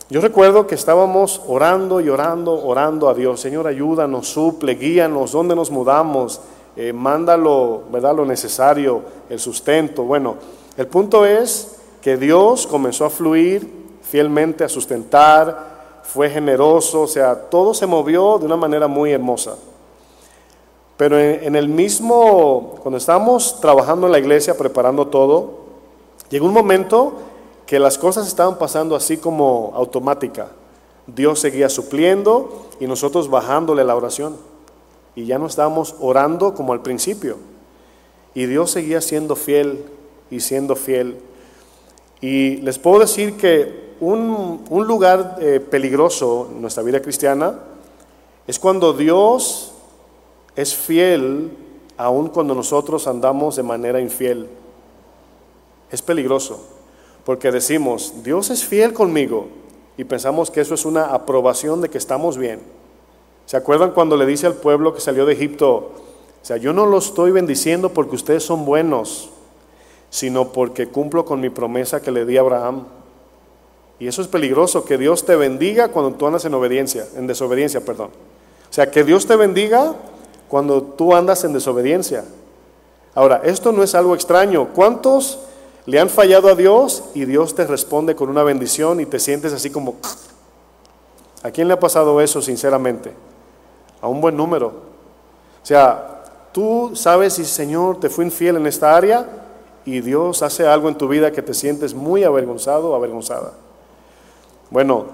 Yo 0.10 0.22
recuerdo 0.22 0.66
que 0.66 0.74
estábamos 0.74 1.40
orando 1.48 2.02
y 2.02 2.10
orando, 2.10 2.66
orando 2.66 3.08
a 3.08 3.14
Dios. 3.14 3.40
Señor, 3.40 3.68
ayúdanos, 3.68 4.28
suple, 4.28 4.74
guíanos, 4.74 5.34
¿dónde 5.34 5.56
nos 5.56 5.70
mudamos? 5.70 6.42
Eh, 6.76 6.94
mándalo, 6.94 7.84
¿verdad? 7.92 8.16
Lo 8.16 8.26
necesario, 8.26 9.04
el 9.30 9.40
sustento. 9.40 10.04
Bueno, 10.04 10.38
el 10.76 10.88
punto 10.88 11.28
es 11.28 11.78
que 12.02 12.18
Dios 12.18 12.66
comenzó 12.66 13.06
a 13.06 13.12
fluir 13.12 14.00
fielmente, 14.02 14.64
a 14.64 14.70
sustentar, 14.70 16.02
fue 16.02 16.28
generoso, 16.28 17.04
o 17.04 17.08
sea, 17.08 17.36
todo 17.36 17.76
se 17.76 17.86
movió 17.86 18.40
de 18.40 18.48
una 18.48 18.58
manera 18.58 18.88
muy 18.88 19.12
hermosa. 19.12 19.56
Pero 21.02 21.20
en, 21.20 21.56
el 21.56 21.68
mismo, 21.68 22.76
cuando 22.84 23.00
estábamos 23.00 23.60
trabajando 23.60 24.06
en 24.06 24.12
la 24.12 24.20
iglesia, 24.20 24.56
preparando 24.56 25.08
todo, 25.08 25.62
llegó 26.30 26.46
un 26.46 26.54
momento 26.54 27.14
que 27.66 27.80
las 27.80 27.98
cosas 27.98 28.28
estaban 28.28 28.60
pasando 28.60 28.96
así 28.96 29.18
como 29.18 29.72
automática. 29.74 30.50
Dios 31.08 31.40
seguía 31.40 31.70
supliendo 31.70 32.68
y 32.80 32.86
nosotros 32.86 33.32
bajándole 33.32 33.84
la 33.84 33.96
oración. 33.96 34.38
Y 35.16 35.26
ya 35.26 35.40
no 35.40 35.48
estábamos 35.48 35.96
orando 36.00 36.54
como 36.54 36.72
al 36.72 36.84
principio. 36.84 37.38
Y 38.36 38.46
Dios 38.46 38.70
seguía 38.70 39.02
siendo 39.02 39.36
fiel 39.36 39.84
y 40.30 40.40
siendo 40.40 40.76
fiel. 40.76 41.18
Y 42.22 42.58
les 42.58 42.78
puedo 42.78 43.00
decir 43.00 43.38
que 43.38 43.96
un, 44.00 44.66
un 44.70 44.86
lugar 44.86 45.38
eh, 45.42 45.60
peligroso 45.68 46.50
en 46.52 46.62
nuestra 46.62 46.84
vida 46.84 47.02
cristiana 47.02 47.56
es 48.46 48.60
cuando 48.60 48.94
Dios 48.94 49.71
es 50.56 50.76
fiel 50.76 51.52
aun 51.98 52.30
cuando 52.30 52.56
nosotros 52.56 53.08
andamos 53.08 53.56
de 53.56 53.64
manera 53.64 54.00
infiel. 54.00 54.48
Es 55.92 56.02
peligroso. 56.02 56.60
Porque 57.24 57.52
decimos, 57.52 58.24
Dios 58.24 58.50
es 58.50 58.66
fiel 58.66 58.94
conmigo 58.94 59.48
y 59.98 60.04
pensamos 60.04 60.50
que 60.50 60.62
eso 60.62 60.74
es 60.74 60.86
una 60.86 61.06
aprobación 61.06 61.82
de 61.82 61.90
que 61.90 61.98
estamos 61.98 62.38
bien. 62.38 62.60
¿Se 63.46 63.58
acuerdan 63.58 63.92
cuando 63.92 64.18
le 64.18 64.26
dice 64.26 64.48
al 64.48 64.56
pueblo 64.56 64.94
que 64.94 65.02
salió 65.02 65.26
de 65.26 65.34
Egipto, 65.34 65.92
o 66.42 66.46
sea, 66.46 66.58
yo 66.58 66.74
no 66.74 66.88
lo 66.88 66.98
estoy 66.98 67.32
bendiciendo 67.32 67.90
porque 67.90 68.16
ustedes 68.16 68.44
son 68.44 68.66
buenos, 68.66 69.30
sino 70.10 70.52
porque 70.52 70.88
cumplo 70.88 71.26
con 71.26 71.40
mi 71.40 71.50
promesa 71.50 72.02
que 72.02 72.12
le 72.12 72.26
di 72.26 72.38
a 72.38 72.42
Abraham? 72.42 72.86
Y 74.00 74.08
eso 74.08 74.24
es 74.24 74.28
peligroso, 74.28 74.84
que 74.84 74.98
Dios 74.98 75.26
te 75.26 75.36
bendiga 75.36 75.90
cuando 75.90 76.18
tú 76.18 76.26
andas 76.26 76.46
en 76.46 76.56
obediencia, 76.56 77.06
en 77.16 77.28
desobediencia, 77.28 77.82
perdón. 77.82 78.10
O 78.68 78.74
sea, 78.74 78.90
que 78.90 79.04
Dios 79.04 79.28
te 79.28 79.36
bendiga 79.36 79.94
cuando 80.52 80.82
tú 80.82 81.16
andas 81.16 81.46
en 81.46 81.54
desobediencia. 81.54 82.26
Ahora, 83.16 83.40
esto 83.46 83.72
no 83.72 83.84
es 83.84 83.96
algo 83.96 84.14
extraño. 84.14 84.68
¿Cuántos 84.76 85.40
le 85.86 85.98
han 85.98 86.10
fallado 86.10 86.50
a 86.50 86.56
Dios 86.56 87.06
y 87.14 87.24
Dios 87.24 87.56
te 87.56 87.66
responde 87.66 88.18
con 88.18 88.28
una 88.28 88.44
bendición 88.44 89.00
y 89.00 89.06
te 89.06 89.18
sientes 89.18 89.54
así 89.54 89.70
como... 89.70 89.96
¿A 91.42 91.52
quién 91.52 91.70
le 91.70 91.74
ha 91.74 91.80
pasado 91.80 92.20
eso 92.20 92.42
sinceramente? 92.42 93.14
A 94.02 94.10
un 94.10 94.20
buen 94.20 94.36
número. 94.36 94.68
O 94.68 95.66
sea, 95.66 96.26
tú 96.52 96.92
sabes 96.96 97.36
si 97.36 97.46
Señor 97.46 98.02
te 98.02 98.10
fue 98.10 98.26
infiel 98.26 98.58
en 98.58 98.68
esta 98.68 98.94
área 98.94 99.26
y 99.86 100.02
Dios 100.02 100.42
hace 100.42 100.68
algo 100.68 100.90
en 100.90 100.98
tu 100.98 101.08
vida 101.08 101.32
que 101.32 101.42
te 101.42 101.54
sientes 101.54 101.94
muy 101.94 102.26
avergonzado 102.26 102.92
o 102.92 102.96
avergonzada. 102.96 103.54
Bueno, 104.70 105.06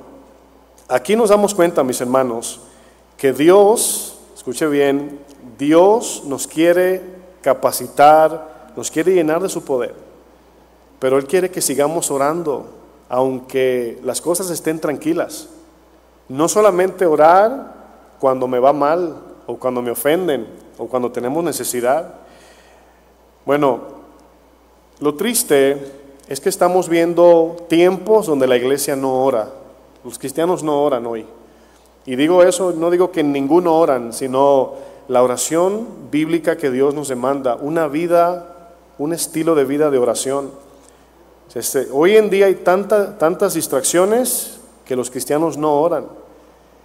aquí 0.88 1.16
nos 1.16 1.30
damos 1.30 1.54
cuenta, 1.54 1.84
mis 1.84 2.02
hermanos, 2.02 2.60
que 3.18 3.34
Dios, 3.34 4.18
escuche 4.36 4.66
bien, 4.68 5.27
Dios 5.58 6.24
nos 6.26 6.48
quiere 6.48 7.02
capacitar, 7.42 8.72
nos 8.76 8.92
quiere 8.92 9.14
llenar 9.14 9.42
de 9.42 9.50
su 9.50 9.64
poder. 9.64 9.96
Pero 11.00 11.18
Él 11.18 11.26
quiere 11.26 11.52
que 11.52 11.62
sigamos 11.62 12.12
orando, 12.12 12.66
aunque 13.10 14.00
las 14.04 14.22
cosas 14.22 14.50
estén 14.50 14.80
tranquilas. 14.80 15.50
No 16.30 16.48
solamente 16.48 17.06
orar 17.06 17.74
cuando 18.20 18.48
me 18.48 18.60
va 18.60 18.74
mal, 18.74 19.16
o 19.46 19.58
cuando 19.58 19.82
me 19.82 19.92
ofenden, 19.92 20.46
o 20.78 20.88
cuando 20.88 21.12
tenemos 21.12 21.44
necesidad. 21.44 22.16
Bueno, 23.46 23.80
lo 25.00 25.16
triste 25.16 25.92
es 26.28 26.42
que 26.42 26.50
estamos 26.50 26.90
viendo 26.90 27.56
tiempos 27.70 28.28
donde 28.28 28.48
la 28.48 28.58
iglesia 28.58 28.96
no 28.96 29.24
ora. 29.24 29.48
Los 30.04 30.20
cristianos 30.20 30.64
no 30.64 30.84
oran 30.84 31.06
hoy. 31.06 31.26
Y 32.06 32.16
digo 32.16 32.44
eso, 32.44 32.74
no 32.74 32.90
digo 32.90 33.12
que 33.12 33.24
ninguno 33.24 33.78
oran, 33.78 34.12
sino 34.12 34.74
la 35.08 35.24
oración 35.24 35.88
bíblica 36.12 36.58
que 36.58 36.70
Dios 36.70 36.94
nos 36.94 37.08
demanda, 37.08 37.56
una 37.56 37.88
vida, 37.88 38.76
un 38.98 39.14
estilo 39.14 39.56
de 39.56 39.66
vida 39.66 39.90
de 39.90 39.98
oración. 39.98 40.52
Este, 41.54 41.88
hoy 41.92 42.18
en 42.18 42.30
día 42.30 42.48
hay 42.48 42.56
tantas 42.56 43.54
distracciones 43.54 44.60
que 44.86 44.96
los 44.96 45.10
cristianos 45.10 45.58
no 45.58 45.80
oran. 45.82 46.06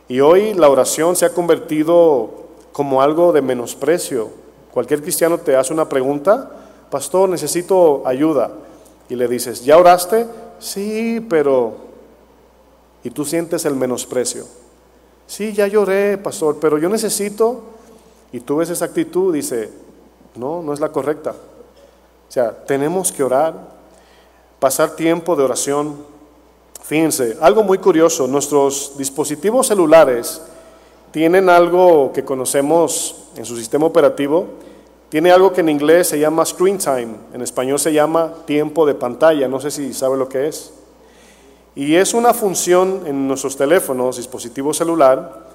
Y 0.08 0.20
hoy 0.20 0.54
la 0.54 0.68
oración 0.68 1.16
se 1.16 1.26
ha 1.26 1.30
convertido 1.30 2.30
como 2.72 3.02
algo 3.02 3.32
de 3.32 3.42
menosprecio. 3.42 4.30
Cualquier 4.72 5.02
cristiano 5.02 5.38
te 5.38 5.56
hace 5.56 5.72
una 5.72 5.88
pregunta, 5.88 6.50
pastor, 6.90 7.28
necesito 7.28 8.02
ayuda. 8.06 8.50
Y 9.08 9.16
le 9.16 9.28
dices, 9.28 9.64
¿ya 9.64 9.78
oraste? 9.78 10.26
Sí, 10.58 11.24
pero... 11.28 11.92
Y 13.04 13.10
tú 13.10 13.24
sientes 13.24 13.64
el 13.64 13.74
menosprecio. 13.74 14.46
Sí, 15.26 15.52
ya 15.52 15.66
lloré, 15.66 16.18
pastor, 16.18 16.58
pero 16.60 16.78
yo 16.78 16.88
necesito... 16.88 17.71
Y 18.32 18.40
tú 18.40 18.56
ves 18.56 18.70
esa 18.70 18.86
actitud, 18.86 19.32
dice, 19.32 19.70
no, 20.36 20.62
no 20.62 20.72
es 20.72 20.80
la 20.80 20.90
correcta. 20.90 21.30
O 21.30 22.32
sea, 22.32 22.64
tenemos 22.64 23.12
que 23.12 23.22
orar, 23.22 23.54
pasar 24.58 24.96
tiempo 24.96 25.36
de 25.36 25.44
oración. 25.44 25.96
Fíjense, 26.82 27.36
algo 27.40 27.62
muy 27.62 27.78
curioso, 27.78 28.26
nuestros 28.26 28.94
dispositivos 28.96 29.66
celulares 29.66 30.40
tienen 31.10 31.50
algo 31.50 32.10
que 32.12 32.24
conocemos 32.24 33.16
en 33.36 33.44
su 33.44 33.56
sistema 33.56 33.84
operativo, 33.84 34.46
tiene 35.10 35.30
algo 35.30 35.52
que 35.52 35.60
en 35.60 35.68
inglés 35.68 36.08
se 36.08 36.18
llama 36.18 36.46
screen 36.46 36.78
time, 36.78 37.16
en 37.34 37.42
español 37.42 37.78
se 37.78 37.92
llama 37.92 38.32
tiempo 38.46 38.86
de 38.86 38.94
pantalla, 38.94 39.46
no 39.46 39.60
sé 39.60 39.70
si 39.70 39.92
sabe 39.92 40.16
lo 40.16 40.26
que 40.26 40.48
es. 40.48 40.72
Y 41.74 41.96
es 41.96 42.14
una 42.14 42.32
función 42.32 43.02
en 43.06 43.28
nuestros 43.28 43.56
teléfonos, 43.56 44.16
dispositivo 44.16 44.72
celular, 44.72 45.51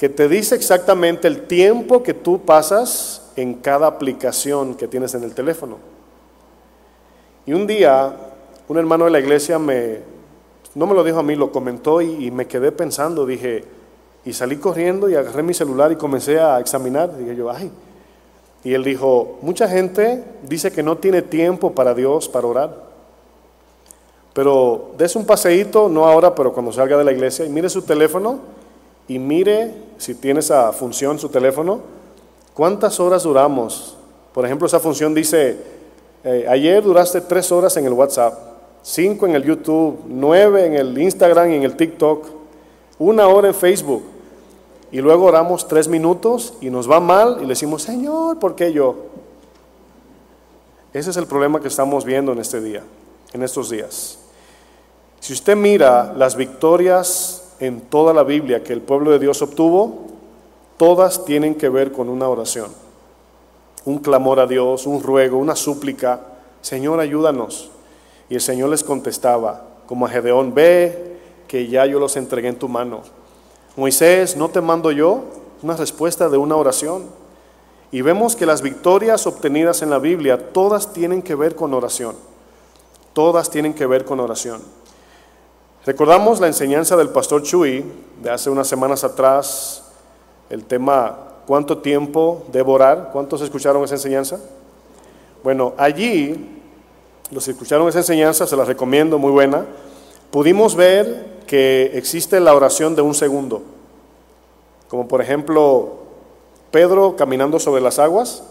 que 0.00 0.08
te 0.08 0.30
dice 0.30 0.54
exactamente 0.54 1.28
el 1.28 1.42
tiempo 1.42 2.02
que 2.02 2.14
tú 2.14 2.40
pasas 2.40 3.20
en 3.36 3.52
cada 3.52 3.86
aplicación 3.86 4.74
que 4.74 4.88
tienes 4.88 5.12
en 5.12 5.24
el 5.24 5.34
teléfono. 5.34 5.76
Y 7.44 7.52
un 7.52 7.66
día 7.66 8.16
un 8.66 8.78
hermano 8.78 9.04
de 9.04 9.10
la 9.10 9.18
iglesia 9.18 9.58
me, 9.58 9.98
no 10.74 10.86
me 10.86 10.94
lo 10.94 11.04
dijo 11.04 11.18
a 11.18 11.22
mí, 11.22 11.36
lo 11.36 11.52
comentó 11.52 12.00
y, 12.00 12.30
me 12.30 12.46
quedé 12.46 12.72
pensando, 12.72 13.26
dije, 13.26 13.62
y 14.24 14.32
salí 14.32 14.56
corriendo 14.56 15.10
y 15.10 15.16
agarré 15.16 15.42
mi 15.42 15.52
celular 15.52 15.92
y 15.92 15.96
comencé 15.96 16.40
a 16.40 16.58
examinar, 16.60 17.14
dije 17.18 17.36
yo, 17.36 17.50
ay. 17.50 17.70
Y 18.64 18.72
él 18.72 18.82
dijo, 18.82 19.36
mucha 19.42 19.68
gente 19.68 20.24
dice 20.44 20.72
que 20.72 20.82
no 20.82 20.96
tiene 20.96 21.20
tiempo 21.20 21.72
para 21.72 21.92
Dios, 21.92 22.26
para 22.26 22.46
orar. 22.46 22.74
Pero 24.32 24.92
des 24.96 25.14
un 25.14 25.26
paseíto, 25.26 25.90
no 25.90 26.06
ahora, 26.06 26.34
pero 26.34 26.54
cuando 26.54 26.72
salga 26.72 26.96
de 26.96 27.04
la 27.04 27.12
iglesia, 27.12 27.44
y 27.44 27.50
mire 27.50 27.68
su 27.68 27.82
teléfono 27.82 28.59
y 29.10 29.18
mire, 29.18 29.74
si 29.98 30.14
tiene 30.14 30.38
esa 30.38 30.72
función 30.72 31.18
su 31.18 31.28
teléfono, 31.30 31.80
cuántas 32.54 33.00
horas 33.00 33.24
duramos. 33.24 33.96
Por 34.32 34.46
ejemplo, 34.46 34.68
esa 34.68 34.78
función 34.78 35.12
dice, 35.14 35.56
eh, 36.22 36.46
ayer 36.48 36.80
duraste 36.80 37.20
tres 37.22 37.50
horas 37.50 37.76
en 37.76 37.86
el 37.86 37.92
WhatsApp, 37.92 38.38
cinco 38.82 39.26
en 39.26 39.34
el 39.34 39.42
YouTube, 39.42 40.04
nueve 40.06 40.64
en 40.64 40.74
el 40.74 40.96
Instagram 40.96 41.50
y 41.50 41.56
en 41.56 41.64
el 41.64 41.76
TikTok, 41.76 42.24
una 43.00 43.26
hora 43.26 43.48
en 43.48 43.54
Facebook. 43.54 44.04
Y 44.92 45.00
luego 45.00 45.24
oramos 45.24 45.66
tres 45.66 45.88
minutos 45.88 46.54
y 46.60 46.70
nos 46.70 46.88
va 46.88 47.00
mal 47.00 47.38
y 47.38 47.42
le 47.42 47.48
decimos, 47.48 47.82
Señor, 47.82 48.38
¿por 48.38 48.54
qué 48.54 48.72
yo? 48.72 48.94
Ese 50.92 51.10
es 51.10 51.16
el 51.16 51.26
problema 51.26 51.60
que 51.60 51.66
estamos 51.66 52.04
viendo 52.04 52.30
en 52.30 52.38
este 52.38 52.60
día, 52.60 52.84
en 53.32 53.42
estos 53.42 53.70
días. 53.70 54.20
Si 55.18 55.32
usted 55.32 55.56
mira 55.56 56.14
las 56.16 56.36
victorias 56.36 57.49
en 57.60 57.82
toda 57.82 58.14
la 58.14 58.24
Biblia 58.24 58.64
que 58.64 58.72
el 58.72 58.80
pueblo 58.80 59.10
de 59.10 59.18
Dios 59.18 59.42
obtuvo, 59.42 60.06
todas 60.78 61.26
tienen 61.26 61.54
que 61.54 61.68
ver 61.68 61.92
con 61.92 62.08
una 62.08 62.28
oración. 62.28 62.68
Un 63.84 63.98
clamor 63.98 64.40
a 64.40 64.46
Dios, 64.46 64.86
un 64.86 65.02
ruego, 65.02 65.38
una 65.38 65.54
súplica. 65.54 66.20
Señor, 66.62 67.00
ayúdanos. 67.00 67.70
Y 68.30 68.34
el 68.34 68.40
Señor 68.40 68.70
les 68.70 68.82
contestaba, 68.82 69.66
como 69.86 70.06
a 70.06 70.08
Gedeón, 70.08 70.54
ve 70.54 71.18
que 71.46 71.68
ya 71.68 71.84
yo 71.84 71.98
los 71.98 72.16
entregué 72.16 72.48
en 72.48 72.58
tu 72.58 72.68
mano. 72.68 73.02
Moisés, 73.76 74.36
¿no 74.36 74.48
te 74.48 74.60
mando 74.60 74.90
yo? 74.90 75.24
Una 75.62 75.76
respuesta 75.76 76.28
de 76.28 76.38
una 76.38 76.56
oración. 76.56 77.04
Y 77.92 78.02
vemos 78.02 78.36
que 78.36 78.46
las 78.46 78.62
victorias 78.62 79.26
obtenidas 79.26 79.82
en 79.82 79.90
la 79.90 79.98
Biblia, 79.98 80.52
todas 80.52 80.92
tienen 80.92 81.22
que 81.22 81.34
ver 81.34 81.56
con 81.56 81.74
oración. 81.74 82.16
Todas 83.12 83.50
tienen 83.50 83.74
que 83.74 83.86
ver 83.86 84.04
con 84.04 84.20
oración. 84.20 84.62
Recordamos 85.86 86.40
la 86.40 86.46
enseñanza 86.46 86.94
del 86.94 87.08
pastor 87.08 87.42
Chuy 87.42 87.82
de 88.22 88.30
hace 88.30 88.50
unas 88.50 88.68
semanas 88.68 89.02
atrás, 89.02 89.82
el 90.50 90.64
tema 90.64 91.16
¿cuánto 91.46 91.78
tiempo 91.78 92.44
debo 92.52 92.74
orar? 92.74 93.08
¿Cuántos 93.14 93.40
escucharon 93.40 93.82
esa 93.84 93.94
enseñanza? 93.94 94.38
Bueno, 95.42 95.72
allí, 95.78 96.60
los 97.30 97.46
que 97.46 97.52
escucharon 97.52 97.88
esa 97.88 98.00
enseñanza, 98.00 98.46
se 98.46 98.56
la 98.58 98.66
recomiendo, 98.66 99.18
muy 99.18 99.30
buena, 99.30 99.64
pudimos 100.30 100.76
ver 100.76 101.38
que 101.46 101.92
existe 101.94 102.40
la 102.40 102.54
oración 102.54 102.94
de 102.94 103.00
un 103.00 103.14
segundo, 103.14 103.62
como 104.88 105.08
por 105.08 105.22
ejemplo 105.22 105.94
Pedro 106.70 107.16
caminando 107.16 107.58
sobre 107.58 107.80
las 107.80 107.98
aguas, 107.98 108.42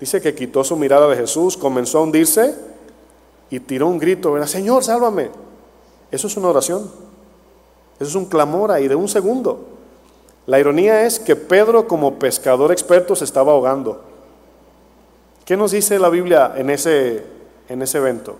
dice 0.00 0.22
que 0.22 0.34
quitó 0.34 0.64
su 0.64 0.76
mirada 0.76 1.08
de 1.08 1.16
Jesús, 1.16 1.58
comenzó 1.58 1.98
a 1.98 2.02
hundirse 2.04 2.54
y 3.50 3.60
tiró 3.60 3.86
un 3.86 3.98
grito. 3.98 4.34
Señor, 4.46 4.82
sálvame. 4.82 5.43
Eso 6.14 6.28
es 6.28 6.36
una 6.36 6.48
oración. 6.48 6.88
Eso 7.98 8.08
es 8.08 8.14
un 8.14 8.26
clamor 8.26 8.70
ahí 8.70 8.86
de 8.86 8.94
un 8.94 9.08
segundo. 9.08 9.66
La 10.46 10.60
ironía 10.60 11.02
es 11.02 11.18
que 11.18 11.34
Pedro 11.34 11.88
como 11.88 12.20
pescador 12.20 12.70
experto 12.70 13.16
se 13.16 13.24
estaba 13.24 13.50
ahogando. 13.50 14.00
¿Qué 15.44 15.56
nos 15.56 15.72
dice 15.72 15.98
la 15.98 16.10
Biblia 16.10 16.52
en 16.56 16.70
ese, 16.70 17.24
en 17.68 17.82
ese 17.82 17.98
evento? 17.98 18.36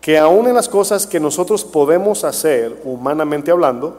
Que 0.00 0.16
aún 0.16 0.46
en 0.46 0.54
las 0.54 0.68
cosas 0.68 1.08
que 1.08 1.18
nosotros 1.18 1.64
podemos 1.64 2.22
hacer, 2.22 2.80
humanamente 2.84 3.50
hablando, 3.50 3.96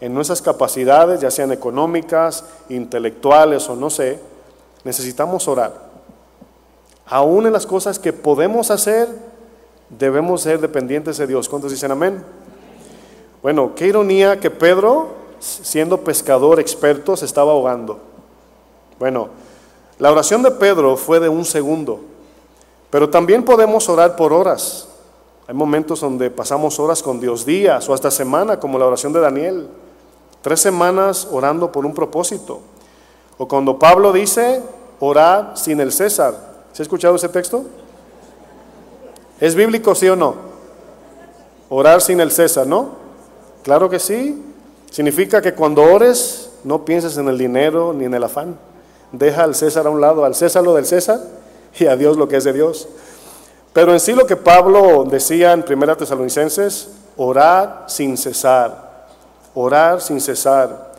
en 0.00 0.14
nuestras 0.14 0.40
capacidades, 0.40 1.20
ya 1.20 1.32
sean 1.32 1.50
económicas, 1.50 2.44
intelectuales 2.68 3.68
o 3.68 3.74
no 3.74 3.90
sé, 3.90 4.20
necesitamos 4.84 5.48
orar. 5.48 5.88
Aún 7.04 7.48
en 7.48 7.52
las 7.52 7.66
cosas 7.66 7.98
que 7.98 8.12
podemos 8.12 8.70
hacer, 8.70 9.08
debemos 9.90 10.42
ser 10.42 10.60
dependientes 10.60 11.18
de 11.18 11.26
Dios. 11.26 11.48
¿Cuántos 11.48 11.70
dicen 11.70 11.90
amén? 11.90 12.22
Bueno, 13.42 13.72
qué 13.74 13.86
ironía 13.86 14.40
que 14.40 14.50
Pedro, 14.50 15.10
siendo 15.38 16.02
pescador 16.02 16.60
experto, 16.60 17.16
se 17.16 17.24
estaba 17.24 17.52
ahogando. 17.52 17.98
Bueno, 18.98 19.28
la 19.98 20.10
oración 20.10 20.42
de 20.42 20.50
Pedro 20.50 20.96
fue 20.96 21.20
de 21.20 21.28
un 21.28 21.44
segundo, 21.44 22.00
pero 22.90 23.08
también 23.08 23.44
podemos 23.44 23.88
orar 23.88 24.16
por 24.16 24.32
horas. 24.32 24.88
Hay 25.46 25.54
momentos 25.54 26.00
donde 26.00 26.30
pasamos 26.30 26.78
horas 26.78 27.02
con 27.02 27.20
Dios, 27.20 27.46
días 27.46 27.88
o 27.88 27.94
hasta 27.94 28.10
semana, 28.10 28.60
como 28.60 28.78
la 28.78 28.86
oración 28.86 29.12
de 29.12 29.20
Daniel. 29.20 29.68
Tres 30.42 30.60
semanas 30.60 31.26
orando 31.30 31.72
por 31.72 31.86
un 31.86 31.94
propósito. 31.94 32.60
O 33.38 33.48
cuando 33.48 33.78
Pablo 33.78 34.12
dice, 34.12 34.62
orar 35.00 35.52
sin 35.56 35.80
el 35.80 35.92
César. 35.92 36.34
¿Se 36.72 36.82
ha 36.82 36.84
escuchado 36.84 37.16
ese 37.16 37.28
texto? 37.28 37.64
¿Es 39.40 39.54
bíblico, 39.54 39.94
sí 39.94 40.08
o 40.08 40.16
no? 40.16 40.34
Orar 41.68 42.00
sin 42.00 42.20
el 42.20 42.30
César, 42.30 42.66
¿no? 42.66 42.96
Claro 43.62 43.88
que 43.88 43.98
sí. 43.98 44.42
Significa 44.90 45.42
que 45.42 45.54
cuando 45.54 45.82
ores 45.82 46.50
no 46.64 46.84
pienses 46.84 47.16
en 47.18 47.28
el 47.28 47.38
dinero 47.38 47.92
ni 47.92 48.04
en 48.04 48.14
el 48.14 48.24
afán. 48.24 48.58
Deja 49.12 49.44
al 49.44 49.54
César 49.54 49.86
a 49.86 49.90
un 49.90 50.00
lado, 50.00 50.24
al 50.24 50.34
César 50.34 50.62
lo 50.62 50.74
del 50.74 50.86
César 50.86 51.20
y 51.78 51.86
a 51.86 51.96
Dios 51.96 52.16
lo 52.16 52.28
que 52.28 52.36
es 52.36 52.44
de 52.44 52.52
Dios. 52.52 52.88
Pero 53.72 53.92
en 53.92 54.00
sí 54.00 54.12
lo 54.12 54.26
que 54.26 54.36
Pablo 54.36 55.04
decía 55.04 55.52
en 55.52 55.64
1 55.68 55.96
Tesalonicenses, 55.96 56.88
orar 57.16 57.84
sin 57.86 58.16
cesar, 58.16 59.06
orar 59.54 60.00
sin 60.00 60.20
cesar, 60.20 60.92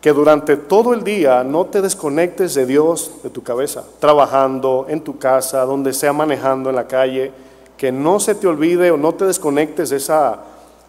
que 0.00 0.12
durante 0.12 0.56
todo 0.56 0.92
el 0.92 1.02
día 1.02 1.42
no 1.44 1.66
te 1.66 1.80
desconectes 1.80 2.54
de 2.54 2.66
Dios 2.66 3.10
de 3.22 3.30
tu 3.30 3.42
cabeza, 3.42 3.84
trabajando 4.00 4.86
en 4.88 5.00
tu 5.00 5.18
casa, 5.18 5.64
donde 5.64 5.92
sea 5.92 6.12
manejando 6.12 6.70
en 6.70 6.76
la 6.76 6.86
calle, 6.86 7.32
que 7.76 7.92
no 7.92 8.20
se 8.20 8.34
te 8.34 8.46
olvide 8.46 8.90
o 8.90 8.96
no 8.96 9.14
te 9.14 9.26
desconectes 9.26 9.90
de 9.90 9.96
esa 9.96 10.40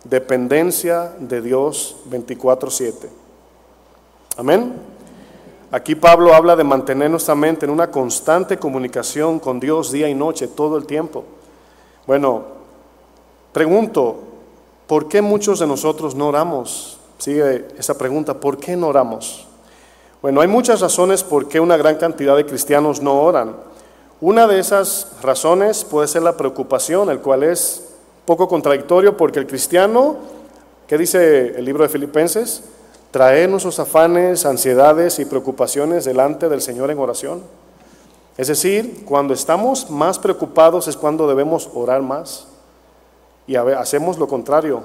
dependencia 0.03 1.13
de 1.19 1.41
Dios 1.41 1.97
24/7. 2.09 3.09
Amén. 4.38 4.73
Aquí 5.69 5.95
Pablo 5.95 6.33
habla 6.33 6.55
de 6.55 6.63
mantener 6.63 7.11
nuestra 7.11 7.35
mente 7.35 7.65
en 7.65 7.71
una 7.71 7.91
constante 7.91 8.57
comunicación 8.57 9.39
con 9.39 9.59
Dios 9.59 9.91
día 9.91 10.07
y 10.07 10.15
noche, 10.15 10.47
todo 10.47 10.77
el 10.77 10.85
tiempo. 10.85 11.25
Bueno, 12.05 12.45
pregunto, 13.51 14.17
¿por 14.88 15.09
qué 15.09 15.21
muchos 15.21 15.59
de 15.59 15.67
nosotros 15.67 16.15
no 16.15 16.29
oramos? 16.29 16.99
Sigue 17.17 17.67
esa 17.77 17.97
pregunta, 17.97 18.39
¿por 18.39 18.57
qué 18.57 18.77
no 18.77 18.88
oramos? 18.88 19.45
Bueno, 20.21 20.39
hay 20.39 20.47
muchas 20.47 20.79
razones 20.79 21.23
por 21.23 21.49
qué 21.49 21.59
una 21.59 21.75
gran 21.75 21.97
cantidad 21.97 22.38
de 22.38 22.45
cristianos 22.45 23.01
no 23.01 23.21
oran. 23.21 23.55
Una 24.20 24.47
de 24.47 24.59
esas 24.59 25.11
razones 25.22 25.84
puede 25.84 26.07
ser 26.07 26.24
la 26.24 26.38
preocupación, 26.38 27.11
el 27.11 27.20
cual 27.20 27.43
es 27.43 27.84
poco 28.26 28.47
contradictorio 28.47 29.15
porque 29.15 29.38
el 29.38 29.45
cristiano, 29.45 30.15
¿qué 30.88 30.97
dice 30.97 31.53
el 31.55 31.63
libro 31.63 31.84
de 31.84 31.89
Filipenses? 31.89 32.63
Trae 33.11 33.47
nuestros 33.47 33.80
afanes, 33.80 34.43
ansiedades 34.47 35.20
y 35.20 35.26
preocupaciones 35.26 36.03
delante 36.03 36.49
del 36.49 36.63
Señor 36.63 36.89
en 36.89 36.97
oración. 36.97 37.43
Es 38.38 38.47
decir, 38.47 39.05
cuando 39.05 39.36
estamos 39.36 39.91
más 39.91 40.18
preocupados 40.18 40.88
es 40.88 40.97
cuando 40.97 41.28
debemos 41.28 41.70
orar 41.76 42.01
más 42.01 42.47
y 43.45 43.55
hacemos 43.55 44.18
lo 44.18 44.28
contrario. 44.28 44.82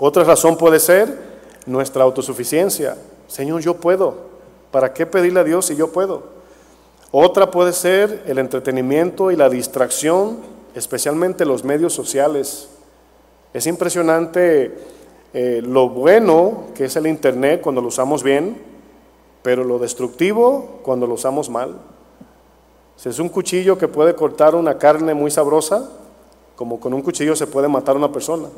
Otra 0.00 0.24
razón 0.24 0.56
puede 0.56 0.80
ser 0.80 1.16
nuestra 1.64 2.02
autosuficiencia. 2.02 2.96
Señor, 3.28 3.60
yo 3.60 3.74
puedo. 3.74 4.32
¿Para 4.72 4.92
qué 4.92 5.06
pedirle 5.06 5.38
a 5.38 5.44
Dios 5.44 5.66
si 5.66 5.76
yo 5.76 5.92
puedo? 5.92 6.41
Otra 7.14 7.50
puede 7.50 7.74
ser 7.74 8.22
el 8.26 8.38
entretenimiento 8.38 9.30
y 9.30 9.36
la 9.36 9.50
distracción, 9.50 10.38
especialmente 10.74 11.44
los 11.44 11.62
medios 11.62 11.92
sociales. 11.92 12.70
Es 13.52 13.66
impresionante 13.66 14.74
eh, 15.34 15.60
lo 15.62 15.90
bueno 15.90 16.68
que 16.74 16.86
es 16.86 16.96
el 16.96 17.06
Internet 17.06 17.60
cuando 17.60 17.82
lo 17.82 17.88
usamos 17.88 18.22
bien, 18.22 18.56
pero 19.42 19.62
lo 19.62 19.78
destructivo 19.78 20.80
cuando 20.82 21.06
lo 21.06 21.12
usamos 21.12 21.50
mal. 21.50 21.76
Si 22.96 23.10
es 23.10 23.18
un 23.18 23.28
cuchillo 23.28 23.76
que 23.76 23.88
puede 23.88 24.14
cortar 24.14 24.54
una 24.54 24.78
carne 24.78 25.12
muy 25.12 25.30
sabrosa, 25.30 25.90
como 26.56 26.80
con 26.80 26.94
un 26.94 27.02
cuchillo 27.02 27.36
se 27.36 27.46
puede 27.46 27.68
matar 27.68 27.94
a 27.94 27.98
una 27.98 28.10
persona. 28.10 28.48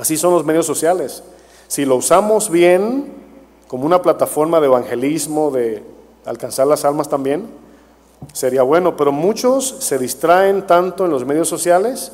Así 0.00 0.16
son 0.16 0.32
los 0.32 0.44
medios 0.44 0.64
sociales. 0.64 1.24
Si 1.66 1.84
lo 1.84 1.96
usamos 1.96 2.50
bien, 2.50 3.12
como 3.66 3.84
una 3.84 4.00
plataforma 4.00 4.60
de 4.60 4.66
evangelismo, 4.66 5.50
de 5.50 5.82
alcanzar 6.24 6.66
las 6.66 6.84
almas 6.84 7.08
también, 7.08 7.46
sería 8.32 8.62
bueno, 8.62 8.96
pero 8.96 9.12
muchos 9.12 9.76
se 9.80 9.98
distraen 9.98 10.66
tanto 10.66 11.04
en 11.04 11.10
los 11.10 11.24
medios 11.24 11.48
sociales 11.48 12.12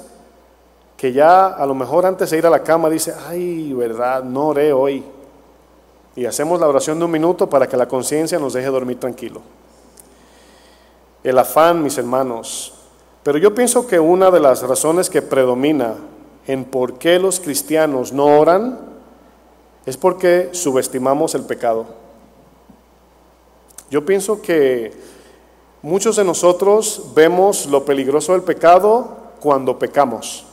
que 0.96 1.12
ya 1.12 1.46
a 1.46 1.64
lo 1.64 1.74
mejor 1.74 2.04
antes 2.04 2.28
de 2.30 2.38
ir 2.38 2.46
a 2.46 2.50
la 2.50 2.62
cama 2.62 2.90
dice, 2.90 3.14
ay, 3.26 3.72
verdad, 3.72 4.22
no 4.22 4.48
oré 4.48 4.72
hoy. 4.72 5.02
Y 6.14 6.26
hacemos 6.26 6.60
la 6.60 6.68
oración 6.68 6.98
de 6.98 7.06
un 7.06 7.10
minuto 7.10 7.48
para 7.48 7.66
que 7.66 7.76
la 7.76 7.88
conciencia 7.88 8.38
nos 8.38 8.52
deje 8.52 8.66
dormir 8.66 9.00
tranquilo. 9.00 9.40
El 11.24 11.38
afán, 11.38 11.82
mis 11.82 11.96
hermanos. 11.96 12.74
Pero 13.22 13.38
yo 13.38 13.54
pienso 13.54 13.86
que 13.86 13.98
una 13.98 14.30
de 14.30 14.40
las 14.40 14.62
razones 14.62 15.08
que 15.08 15.22
predomina 15.22 15.94
en 16.46 16.64
por 16.64 16.98
qué 16.98 17.18
los 17.18 17.40
cristianos 17.40 18.12
no 18.12 18.38
oran 18.38 18.78
es 19.86 19.96
porque 19.96 20.50
subestimamos 20.52 21.34
el 21.34 21.44
pecado. 21.44 21.99
Yo 23.90 24.04
pienso 24.04 24.40
que 24.40 24.92
Muchos 25.82 26.16
de 26.16 26.24
nosotros 26.24 27.12
vemos 27.14 27.64
lo 27.64 27.86
peligroso 27.86 28.32
del 28.32 28.42
pecado 28.42 29.16
cuando 29.40 29.78
pecamos. 29.78 30.44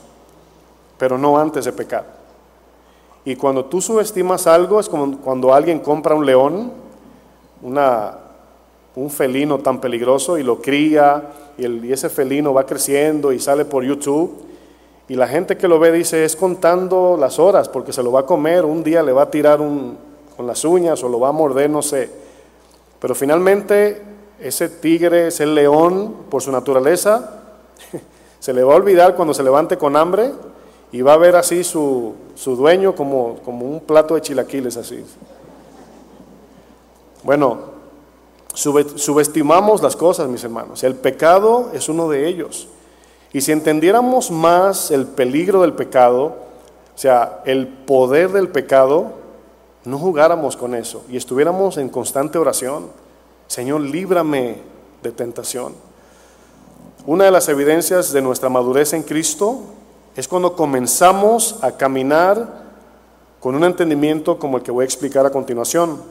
pero 0.98 1.16
no 1.16 1.38
antes 1.38 1.66
de 1.66 1.74
pecar. 1.74 2.06
Y 3.24 3.36
cuando 3.36 3.66
tú 3.66 3.82
subestimas 3.82 4.48
algo, 4.48 4.80
es 4.80 4.90
como 4.90 5.20
cuando 5.20 5.54
alguien 5.54 5.80
compra 5.80 6.16
un 6.16 6.26
león, 6.26 6.72
una, 7.62 8.18
un 8.96 9.12
felino 9.12 9.60
tan 9.60 9.80
peligroso, 9.80 10.40
y 10.40 10.44
lo 10.44 10.60
cría, 10.60 11.34
y, 11.56 11.92
ese 11.92 12.10
felino 12.10 12.52
va 12.52 12.66
creciendo 12.66 13.32
y 13.32 13.40
sale 13.40 13.64
por 13.66 13.84
YouTube. 13.84 14.42
Y 15.08 15.14
la 15.14 15.28
gente 15.28 15.56
que 15.56 15.68
lo 15.68 15.78
ve 15.78 15.92
dice, 15.92 16.26
es 16.26 16.36
contando 16.36 17.16
las 17.16 17.38
horas, 17.38 17.70
porque 17.70 17.94
se 17.94 18.02
lo 18.02 18.12
va 18.12 18.22
a 18.22 18.26
comer, 18.26 18.66
un 18.66 18.84
día 18.84 19.04
le 19.04 19.12
va 19.12 19.24
a 19.24 19.30
tirar 19.30 19.62
un, 19.62 19.98
con 20.36 20.48
las 20.48 20.66
uñas 20.66 21.04
o 21.04 21.10
lo 21.10 21.20
va 21.20 21.28
a 21.28 21.34
morder, 21.34 21.70
no 21.70 21.84
sé. 21.84 22.10
Pero 23.00 23.16
finalmente 23.16 24.02
ese 24.40 24.70
tigre, 24.70 25.28
ese 25.28 25.46
león, 25.46 26.16
por 26.30 26.42
su 26.42 26.52
naturaleza, 26.52 27.44
se 28.40 28.54
le 28.54 28.64
va 28.64 28.74
a 28.74 28.78
olvidar 28.78 29.16
cuando 29.16 29.34
se 29.34 29.44
levante 29.44 29.78
con 29.78 29.96
hambre 29.96 30.32
y 30.92 31.02
va 31.02 31.14
a 31.14 31.18
ver 31.18 31.36
así 31.36 31.64
su, 31.64 32.16
su 32.36 32.56
dueño 32.56 32.96
como, 32.96 33.38
como 33.44 33.66
un 33.66 33.82
plato 33.82 34.16
de 34.16 34.22
chilaquiles 34.22 34.78
así. 34.78 35.04
Bueno, 37.24 37.60
subestimamos 38.54 39.82
las 39.82 39.96
cosas, 39.96 40.28
mis 40.30 40.44
hermanos. 40.44 40.84
El 40.84 40.96
pecado 40.96 41.72
es 41.74 41.90
uno 41.90 42.10
de 42.10 42.28
ellos. 42.28 42.68
Y 43.34 43.42
si 43.42 43.52
entendiéramos 43.52 44.32
más 44.32 44.92
el 44.92 45.06
peligro 45.06 45.62
del 45.62 45.74
pecado, 45.74 46.36
o 46.96 46.98
sea, 46.98 47.42
el 47.46 47.68
poder 47.68 48.32
del 48.32 48.48
pecado, 48.48 49.12
no 49.88 49.98
jugáramos 49.98 50.58
con 50.58 50.76
eso 50.76 51.04
y 51.10 51.16
estuviéramos 51.16 51.78
en 51.78 51.88
constante 51.88 52.38
oración. 52.38 52.88
Señor, 53.48 53.80
líbrame 53.80 54.58
de 55.02 55.12
tentación. 55.14 55.74
Una 57.06 57.24
de 57.24 57.32
las 57.32 57.48
evidencias 57.48 58.12
de 58.12 58.22
nuestra 58.22 58.50
madurez 58.50 58.92
en 58.92 59.04
Cristo 59.04 59.62
es 60.18 60.28
cuando 60.28 60.58
comenzamos 60.58 61.60
a 61.62 61.72
caminar 61.72 62.66
con 63.40 63.56
un 63.56 63.64
entendimiento 63.64 64.38
como 64.38 64.58
el 64.58 64.64
que 64.64 64.72
voy 64.72 64.84
a 64.84 64.86
explicar 64.86 65.26
a 65.26 65.30
continuación. 65.30 66.02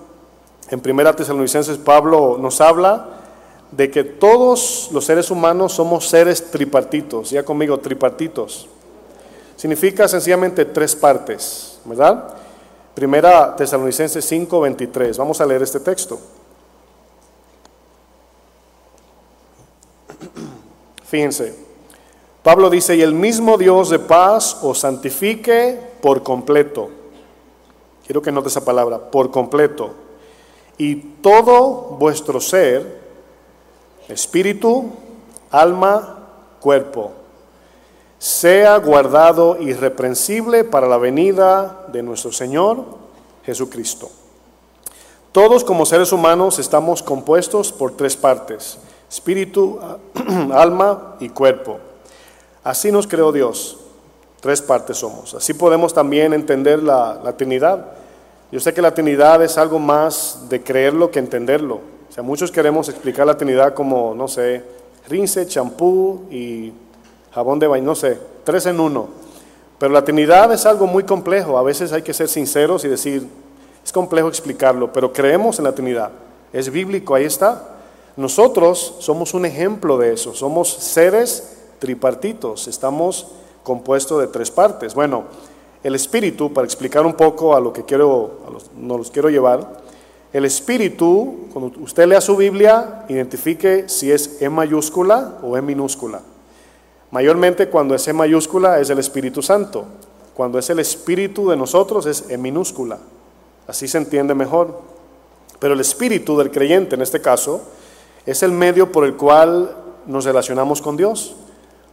En 0.70 0.80
1 0.82 1.14
Tesalonicenses 1.14 1.76
Pablo 1.76 2.38
nos 2.40 2.62
habla 2.62 3.08
de 3.72 3.90
que 3.90 4.04
todos 4.04 4.88
los 4.90 5.04
seres 5.04 5.30
humanos 5.30 5.74
somos 5.74 6.08
seres 6.08 6.50
tripartitos, 6.50 7.28
ya 7.28 7.42
conmigo, 7.42 7.76
tripartitos. 7.78 8.68
Significa 9.54 10.08
sencillamente 10.08 10.64
tres 10.64 10.96
partes, 10.96 11.78
¿verdad? 11.84 12.45
Primera 12.96 13.54
Tesalonicenses 13.54 14.24
5, 14.24 14.58
23. 14.58 15.18
Vamos 15.18 15.38
a 15.42 15.44
leer 15.44 15.62
este 15.62 15.80
texto. 15.80 16.18
Fíjense, 21.04 21.54
Pablo 22.42 22.70
dice, 22.70 22.96
y 22.96 23.02
el 23.02 23.12
mismo 23.12 23.58
Dios 23.58 23.90
de 23.90 23.98
paz 23.98 24.60
os 24.62 24.78
santifique 24.78 25.78
por 26.00 26.22
completo. 26.22 26.88
Quiero 28.06 28.22
que 28.22 28.32
note 28.32 28.48
esa 28.48 28.64
palabra, 28.64 29.10
por 29.10 29.30
completo. 29.30 29.90
Y 30.78 30.94
todo 31.20 31.98
vuestro 31.98 32.40
ser, 32.40 32.98
espíritu, 34.08 34.86
alma, 35.50 36.28
cuerpo, 36.60 37.12
sea 38.18 38.76
guardado 38.78 39.60
irreprensible 39.60 40.64
para 40.64 40.88
la 40.88 40.96
venida 40.96 41.86
de 41.92 42.02
nuestro 42.02 42.32
Señor 42.32 42.84
Jesucristo. 43.44 44.10
Todos 45.32 45.64
como 45.64 45.84
seres 45.84 46.12
humanos 46.12 46.58
estamos 46.58 47.02
compuestos 47.02 47.70
por 47.70 47.94
tres 47.94 48.16
partes, 48.16 48.78
espíritu, 49.10 49.78
alma 50.52 51.16
y 51.20 51.28
cuerpo. 51.28 51.78
Así 52.64 52.90
nos 52.90 53.06
creó 53.06 53.32
Dios. 53.32 53.78
Tres 54.40 54.62
partes 54.62 54.96
somos. 54.98 55.34
Así 55.34 55.54
podemos 55.54 55.92
también 55.92 56.32
entender 56.32 56.82
la, 56.82 57.34
Trinidad. 57.36 57.84
Yo 58.50 58.60
sé 58.60 58.72
que 58.72 58.82
la 58.82 58.94
Trinidad 58.94 59.42
es 59.42 59.58
algo 59.58 59.78
más 59.78 60.48
de 60.48 60.62
creerlo 60.62 61.10
que 61.10 61.18
entenderlo. 61.18 61.80
O 62.08 62.12
sea, 62.12 62.22
muchos 62.22 62.50
queremos 62.50 62.88
explicar 62.88 63.26
la 63.26 63.36
Trinidad 63.36 63.74
como, 63.74 64.14
no 64.14 64.28
sé, 64.28 64.64
rinse, 65.08 65.46
champú 65.46 66.24
y 66.30 66.72
jabón 67.36 67.58
de 67.58 67.66
baño, 67.66 67.84
no 67.84 67.94
sé, 67.94 68.18
tres 68.44 68.64
en 68.64 68.80
uno. 68.80 69.08
Pero 69.78 69.92
la 69.92 70.02
Trinidad 70.02 70.50
es 70.54 70.64
algo 70.64 70.86
muy 70.86 71.04
complejo. 71.04 71.58
A 71.58 71.62
veces 71.62 71.92
hay 71.92 72.00
que 72.00 72.14
ser 72.14 72.28
sinceros 72.28 72.82
y 72.86 72.88
decir, 72.88 73.28
es 73.84 73.92
complejo 73.92 74.28
explicarlo, 74.28 74.90
pero 74.90 75.12
creemos 75.12 75.58
en 75.58 75.66
la 75.66 75.74
Trinidad. 75.74 76.12
Es 76.50 76.70
bíblico, 76.70 77.14
ahí 77.14 77.26
está. 77.26 77.76
Nosotros 78.16 78.94
somos 79.00 79.34
un 79.34 79.44
ejemplo 79.44 79.98
de 79.98 80.14
eso. 80.14 80.32
Somos 80.32 80.72
seres 80.72 81.58
tripartitos, 81.78 82.68
estamos 82.68 83.26
compuestos 83.62 84.18
de 84.18 84.28
tres 84.28 84.50
partes. 84.50 84.94
Bueno, 84.94 85.24
el 85.84 85.94
espíritu, 85.94 86.54
para 86.54 86.64
explicar 86.64 87.04
un 87.04 87.12
poco 87.12 87.54
a 87.54 87.60
lo 87.60 87.70
que 87.70 87.84
quiero, 87.84 88.40
a 88.48 88.80
nos 88.80 88.98
los 88.98 89.10
quiero 89.10 89.28
llevar, 89.28 89.82
el 90.32 90.46
espíritu, 90.46 91.48
cuando 91.52 91.78
usted 91.80 92.06
lea 92.06 92.22
su 92.22 92.34
Biblia, 92.34 93.04
identifique 93.10 93.90
si 93.90 94.10
es 94.10 94.40
E 94.40 94.48
mayúscula 94.48 95.34
o 95.42 95.54
E 95.58 95.60
minúscula. 95.60 96.22
Mayormente 97.16 97.70
cuando 97.70 97.94
es 97.94 98.06
E 98.08 98.12
mayúscula 98.12 98.78
es 98.78 98.90
el 98.90 98.98
Espíritu 98.98 99.40
Santo. 99.40 99.86
Cuando 100.34 100.58
es 100.58 100.68
el 100.68 100.80
Espíritu 100.80 101.48
de 101.48 101.56
nosotros 101.56 102.04
es 102.04 102.28
E 102.28 102.36
minúscula. 102.36 102.98
Así 103.66 103.88
se 103.88 103.96
entiende 103.96 104.34
mejor. 104.34 104.82
Pero 105.58 105.72
el 105.72 105.80
Espíritu 105.80 106.36
del 106.36 106.50
creyente 106.50 106.94
en 106.94 107.00
este 107.00 107.22
caso 107.22 107.62
es 108.26 108.42
el 108.42 108.52
medio 108.52 108.92
por 108.92 109.06
el 109.06 109.14
cual 109.14 109.74
nos 110.04 110.26
relacionamos 110.26 110.82
con 110.82 110.98
Dios. 110.98 111.36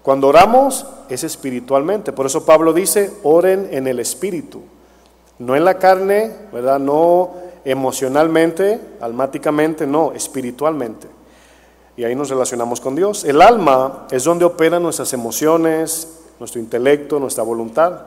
Cuando 0.01 0.27
oramos 0.27 0.85
es 1.07 1.23
espiritualmente. 1.23 2.11
Por 2.11 2.25
eso 2.25 2.45
Pablo 2.45 2.73
dice, 2.73 3.13
oren 3.23 3.69
en 3.71 3.87
el 3.87 4.01
espíritu. 4.01 4.61
No 5.39 5.55
en 5.55 5.63
la 5.63 5.79
carne, 5.79 6.35
¿verdad? 6.51 6.79
No 6.79 7.31
emocionalmente, 7.63 8.77
almáticamente, 8.99 9.87
no, 9.87 10.11
espiritualmente. 10.11 11.07
Y 11.95 12.03
ahí 12.03 12.15
nos 12.15 12.29
relacionamos 12.29 12.81
con 12.81 12.95
Dios. 12.95 13.23
El 13.23 13.41
alma 13.41 14.07
es 14.09 14.23
donde 14.23 14.45
operan 14.45 14.81
nuestras 14.81 15.13
emociones, 15.13 16.21
nuestro 16.39 16.59
intelecto, 16.59 17.19
nuestra 17.19 17.43
voluntad. 17.43 17.99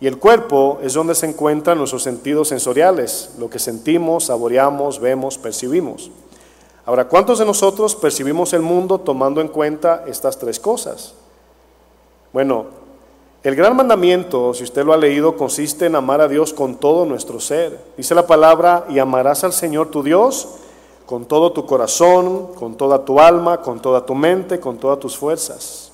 Y 0.00 0.06
el 0.06 0.18
cuerpo 0.18 0.78
es 0.82 0.94
donde 0.94 1.14
se 1.14 1.26
encuentran 1.26 1.76
nuestros 1.76 2.02
sentidos 2.02 2.48
sensoriales, 2.48 3.32
lo 3.38 3.50
que 3.50 3.58
sentimos, 3.58 4.24
saboreamos, 4.24 5.00
vemos, 5.00 5.36
percibimos. 5.36 6.10
Ahora, 6.86 7.06
¿cuántos 7.08 7.38
de 7.38 7.44
nosotros 7.44 7.94
percibimos 7.94 8.52
el 8.54 8.62
mundo 8.62 8.98
tomando 8.98 9.40
en 9.40 9.48
cuenta 9.48 10.04
estas 10.06 10.38
tres 10.38 10.58
cosas? 10.58 11.14
Bueno, 12.32 12.66
el 13.42 13.56
gran 13.56 13.76
mandamiento, 13.76 14.54
si 14.54 14.64
usted 14.64 14.84
lo 14.84 14.92
ha 14.92 14.96
leído, 14.96 15.36
consiste 15.36 15.86
en 15.86 15.96
amar 15.96 16.20
a 16.20 16.28
Dios 16.28 16.54
con 16.54 16.76
todo 16.76 17.04
nuestro 17.04 17.40
ser. 17.40 17.78
Dice 17.96 18.14
la 18.14 18.26
palabra, 18.26 18.86
y 18.88 18.98
amarás 18.98 19.44
al 19.44 19.52
Señor 19.52 19.90
tu 19.90 20.02
Dios 20.02 20.59
con 21.10 21.24
todo 21.24 21.50
tu 21.50 21.66
corazón, 21.66 22.54
con 22.54 22.76
toda 22.76 23.04
tu 23.04 23.18
alma, 23.18 23.60
con 23.60 23.82
toda 23.82 24.06
tu 24.06 24.14
mente, 24.14 24.60
con 24.60 24.78
todas 24.78 25.00
tus 25.00 25.18
fuerzas, 25.18 25.90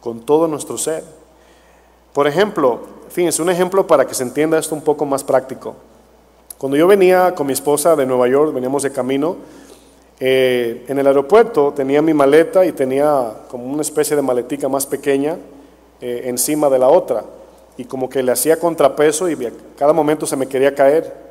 con 0.00 0.20
todo 0.20 0.46
nuestro 0.46 0.78
ser. 0.78 1.02
Por 2.12 2.28
ejemplo, 2.28 2.78
fíjense, 3.08 3.42
un 3.42 3.50
ejemplo 3.50 3.88
para 3.88 4.06
que 4.06 4.14
se 4.14 4.22
entienda 4.22 4.56
esto 4.56 4.76
un 4.76 4.82
poco 4.82 5.04
más 5.04 5.24
práctico. 5.24 5.74
Cuando 6.58 6.76
yo 6.76 6.86
venía 6.86 7.34
con 7.34 7.48
mi 7.48 7.54
esposa 7.54 7.96
de 7.96 8.06
Nueva 8.06 8.28
York, 8.28 8.54
veníamos 8.54 8.84
de 8.84 8.92
camino, 8.92 9.34
eh, 10.20 10.84
en 10.86 10.96
el 10.96 11.08
aeropuerto 11.08 11.72
tenía 11.74 12.00
mi 12.00 12.14
maleta 12.14 12.64
y 12.64 12.70
tenía 12.70 13.32
como 13.48 13.64
una 13.64 13.82
especie 13.82 14.14
de 14.14 14.22
maletica 14.22 14.68
más 14.68 14.86
pequeña 14.86 15.38
eh, 16.00 16.22
encima 16.26 16.70
de 16.70 16.78
la 16.78 16.88
otra 16.88 17.24
y 17.76 17.84
como 17.84 18.08
que 18.08 18.22
le 18.22 18.30
hacía 18.30 18.60
contrapeso 18.60 19.28
y 19.28 19.36
cada 19.76 19.92
momento 19.92 20.24
se 20.24 20.36
me 20.36 20.46
quería 20.46 20.72
caer. 20.72 21.25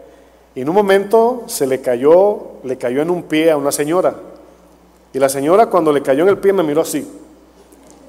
Y 0.55 0.61
en 0.61 0.69
un 0.69 0.75
momento 0.75 1.43
se 1.47 1.67
le 1.67 1.81
cayó, 1.81 2.39
le 2.63 2.77
cayó 2.77 3.01
en 3.01 3.09
un 3.09 3.23
pie 3.23 3.51
a 3.51 3.57
una 3.57 3.71
señora. 3.71 4.15
Y 5.13 5.19
la 5.19 5.29
señora 5.29 5.67
cuando 5.67 5.91
le 5.91 6.01
cayó 6.01 6.23
en 6.23 6.29
el 6.29 6.37
pie 6.37 6.53
me 6.53 6.63
miró 6.63 6.81
así. 6.81 7.07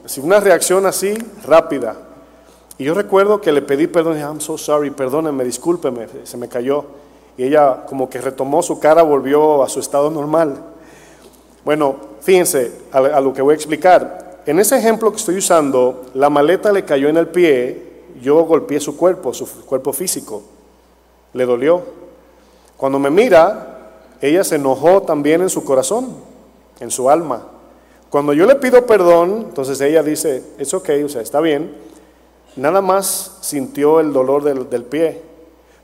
Así, 0.05 0.21
una 0.21 0.39
reacción 0.39 0.87
así 0.87 1.15
rápida. 1.45 1.97
Y 2.79 2.85
yo 2.85 2.95
recuerdo 2.95 3.41
que 3.41 3.53
le 3.53 3.63
pedí 3.63 3.89
perdón, 3.89 4.19
I'm 4.19 4.41
so 4.41 4.57
sorry, 4.57 4.91
perdóneme, 4.91 5.45
discúlpeme, 5.45 6.07
se 6.25 6.37
me 6.37 6.49
cayó 6.49 6.85
y 7.37 7.45
ella 7.45 7.85
como 7.87 8.09
que 8.09 8.21
retomó 8.21 8.63
su 8.63 8.79
cara, 8.79 9.03
volvió 9.03 9.63
a 9.63 9.69
su 9.69 9.81
estado 9.81 10.11
normal. 10.11 10.57
Bueno, 11.65 11.97
fíjense 12.21 12.73
a, 12.93 13.21
lo 13.21 13.33
que 13.33 13.43
voy 13.43 13.53
a 13.53 13.57
explicar. 13.57 14.43
En 14.47 14.61
ese 14.61 14.77
ejemplo 14.77 15.11
que 15.11 15.17
estoy 15.17 15.37
usando, 15.37 16.07
la 16.15 16.31
maleta 16.31 16.73
le 16.73 16.85
cayó 16.85 17.09
en 17.09 17.17
el 17.17 17.29
pie, 17.29 18.05
yo 18.23 18.45
golpeé 18.45 18.79
su 18.79 18.97
cuerpo, 18.97 19.35
su 19.35 19.47
cuerpo 19.67 19.93
físico, 19.93 20.43
le 21.33 21.45
dolió. 21.45 22.06
Cuando 22.77 22.99
me 22.99 23.11
mira, 23.11 23.77
ella 24.21 24.45
se 24.45 24.57
enojó 24.57 25.03
también 25.03 25.43
en 25.43 25.51
su 25.51 25.65
corazón, 25.65 26.09
en 26.81 26.91
su 26.91 27.09
alma. 27.09 27.47
Cuando 28.11 28.33
yo 28.33 28.47
le 28.47 28.55
pido 28.57 28.87
perdón, 28.87 29.47
entonces 29.49 29.81
ella 29.81 30.03
dice, 30.03 30.43
es 30.59 30.73
ok, 30.73 30.91
o 31.05 31.09
sea, 31.09 31.23
está 31.23 31.41
bien. 31.41 31.75
Nada 32.57 32.81
más 32.81 33.39
sintió 33.43 34.01
el 34.01 34.13
dolor 34.13 34.43
del, 34.43 34.85
pie. 34.85 35.21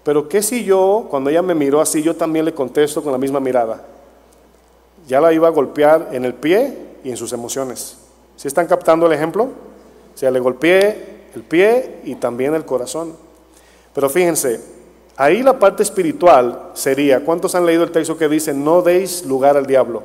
Pero 0.04 0.28
¿qué 0.28 0.42
si 0.42 0.64
yo, 0.64 1.06
cuando 1.10 1.30
ella 1.30 1.42
me 1.42 1.54
miró 1.54 1.80
así, 1.80 2.02
yo 2.02 2.16
también 2.16 2.44
le 2.44 2.54
contesto 2.54 3.02
con 3.02 3.12
la 3.12 3.18
misma 3.18 3.40
mirada? 3.40 3.84
Ya 5.06 5.20
la 5.20 5.32
iba 5.32 5.48
a 5.48 5.50
golpear 5.50 6.08
en 6.12 6.24
el 6.24 6.34
pie 6.34 6.76
y 7.04 7.10
en 7.10 7.16
sus 7.16 7.32
emociones. 7.32 7.98
¿Sí 8.36 8.48
están 8.48 8.66
captando 8.66 9.06
el 9.06 9.12
ejemplo? 9.12 9.44
O 9.44 10.18
sea, 10.18 10.30
le 10.30 10.40
golpeé 10.40 11.26
el 11.34 11.42
pie 11.42 12.00
y 12.04 12.14
también 12.14 12.54
el 12.54 12.64
corazón. 12.64 13.14
Pero 13.94 14.08
fíjense, 14.08 14.60
ahí 15.16 15.42
la 15.42 15.58
parte 15.58 15.82
espiritual 15.82 16.70
sería, 16.74 17.24
¿cuántos 17.24 17.54
han 17.54 17.66
leído 17.66 17.84
el 17.84 17.90
texto 17.90 18.16
que 18.16 18.28
dice, 18.28 18.54
no 18.54 18.82
deis 18.82 19.24
lugar 19.26 19.56
al 19.56 19.66
diablo? 19.66 20.02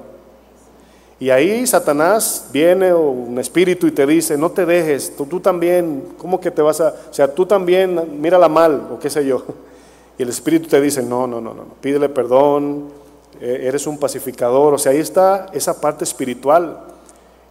Y 1.20 1.32
ahí 1.32 1.66
Satanás 1.66 2.50
viene 2.54 2.92
o 2.92 3.02
un 3.10 3.40
espíritu 3.40 3.88
y 3.88 3.92
te 3.92 4.06
dice, 4.06 4.38
no 4.38 4.52
te 4.52 4.66
dejes, 4.66 5.16
tú, 5.16 5.40
también, 5.40 6.10
¿cómo 6.18 6.40
que 6.40 6.52
te 6.52 6.62
vas 6.62 6.80
a, 6.80 6.94
o 7.10 7.14
sea, 7.14 7.34
tú 7.34 7.46
también, 7.46 8.22
mírala 8.22 8.48
mal 8.48 8.88
o 8.92 9.00
qué 9.00 9.10
sé 9.10 9.26
yo? 9.26 9.44
Y 10.20 10.24
el 10.24 10.30
espíritu 10.30 10.68
te 10.68 10.82
dice, 10.82 11.02
no, 11.04 11.28
no, 11.28 11.40
no, 11.42 11.54
no, 11.54 11.64
pídele 11.80 12.10
perdón, 12.10 12.86
eh, 13.40 13.62
eres 13.64 13.86
un 13.86 14.00
pacificador, 14.00 14.74
o 14.74 14.78
sea, 14.78 14.92
ahí 14.92 15.00
está 15.00 15.48
esa 15.54 15.80
parte 15.80 16.04
espiritual. 16.04 16.80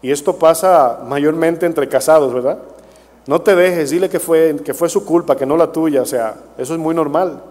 Y 0.03 0.11
esto 0.11 0.37
pasa 0.37 1.01
mayormente 1.07 1.67
entre 1.67 1.89
casados, 1.89 2.33
¿verdad? 2.33 2.59
No 3.27 3.41
te 3.41 3.57
dejes, 3.57 3.91
dile 3.91 4.09
que 4.09 4.21
fue, 4.21 4.57
que 4.65 4.73
fue 4.73 4.89
su 4.89 5.05
culpa, 5.05 5.37
que 5.37 5.47
no 5.47 5.57
la 5.57 5.73
tuya, 5.73 6.03
o 6.03 6.07
sea, 6.07 6.37
eso 6.57 6.75
es 6.75 6.79
muy 6.79 6.95
normal. 6.95 7.43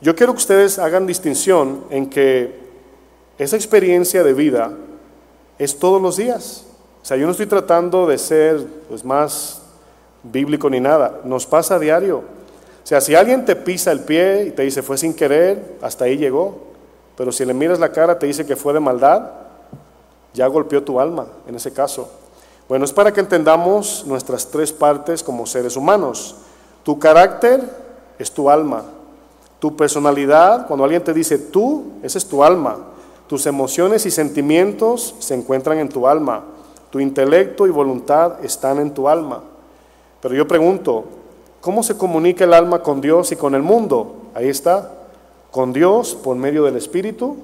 Yo 0.00 0.16
quiero 0.16 0.32
que 0.32 0.38
ustedes 0.38 0.78
hagan 0.78 1.06
distinción 1.06 1.84
en 1.90 2.08
que 2.08 2.58
esa 3.38 3.56
experiencia 3.56 4.22
de 4.22 4.32
vida 4.32 4.72
es 5.58 5.78
todos 5.78 6.00
los 6.00 6.16
días. 6.16 6.64
O 7.02 7.04
sea, 7.04 7.16
yo 7.16 7.26
no 7.26 7.32
estoy 7.32 7.46
tratando 7.46 8.06
de 8.06 8.16
ser 8.16 8.66
pues, 8.88 9.04
más 9.04 9.62
bíblico 10.22 10.70
ni 10.70 10.80
nada, 10.80 11.20
nos 11.24 11.46
pasa 11.46 11.74
a 11.74 11.78
diario. 11.78 12.18
O 12.18 12.86
sea, 12.86 13.00
si 13.00 13.14
alguien 13.14 13.44
te 13.44 13.54
pisa 13.54 13.92
el 13.92 14.00
pie 14.00 14.46
y 14.46 14.50
te 14.50 14.62
dice 14.62 14.82
fue 14.82 14.96
sin 14.96 15.14
querer, 15.14 15.76
hasta 15.82 16.06
ahí 16.06 16.16
llegó. 16.16 16.72
Pero 17.16 17.30
si 17.30 17.44
le 17.44 17.54
miras 17.54 17.78
la 17.78 17.92
cara, 17.92 18.18
te 18.18 18.26
dice 18.26 18.46
que 18.46 18.56
fue 18.56 18.72
de 18.72 18.80
maldad, 18.80 19.30
ya 20.32 20.46
golpeó 20.46 20.82
tu 20.82 20.98
alma 20.98 21.26
en 21.46 21.54
ese 21.54 21.72
caso. 21.72 22.10
Bueno, 22.72 22.86
es 22.86 22.92
para 22.94 23.12
que 23.12 23.20
entendamos 23.20 24.02
nuestras 24.06 24.50
tres 24.50 24.72
partes 24.72 25.22
como 25.22 25.44
seres 25.44 25.76
humanos. 25.76 26.36
Tu 26.82 26.98
carácter 26.98 27.60
es 28.18 28.32
tu 28.32 28.48
alma. 28.48 28.84
Tu 29.58 29.76
personalidad, 29.76 30.66
cuando 30.66 30.84
alguien 30.84 31.04
te 31.04 31.12
dice 31.12 31.36
tú, 31.36 31.92
esa 32.02 32.16
es 32.16 32.26
tu 32.26 32.42
alma. 32.42 32.78
Tus 33.26 33.44
emociones 33.44 34.06
y 34.06 34.10
sentimientos 34.10 35.14
se 35.18 35.34
encuentran 35.34 35.80
en 35.80 35.90
tu 35.90 36.08
alma. 36.08 36.44
Tu 36.88 36.98
intelecto 37.00 37.66
y 37.66 37.70
voluntad 37.70 38.42
están 38.42 38.78
en 38.78 38.94
tu 38.94 39.06
alma. 39.06 39.42
Pero 40.22 40.34
yo 40.34 40.48
pregunto, 40.48 41.04
¿cómo 41.60 41.82
se 41.82 41.98
comunica 41.98 42.44
el 42.44 42.54
alma 42.54 42.82
con 42.82 43.02
Dios 43.02 43.32
y 43.32 43.36
con 43.36 43.54
el 43.54 43.62
mundo? 43.62 44.14
Ahí 44.32 44.48
está. 44.48 44.92
Con 45.50 45.74
Dios 45.74 46.14
por 46.14 46.36
medio 46.36 46.64
del 46.64 46.76
Espíritu. 46.76 47.36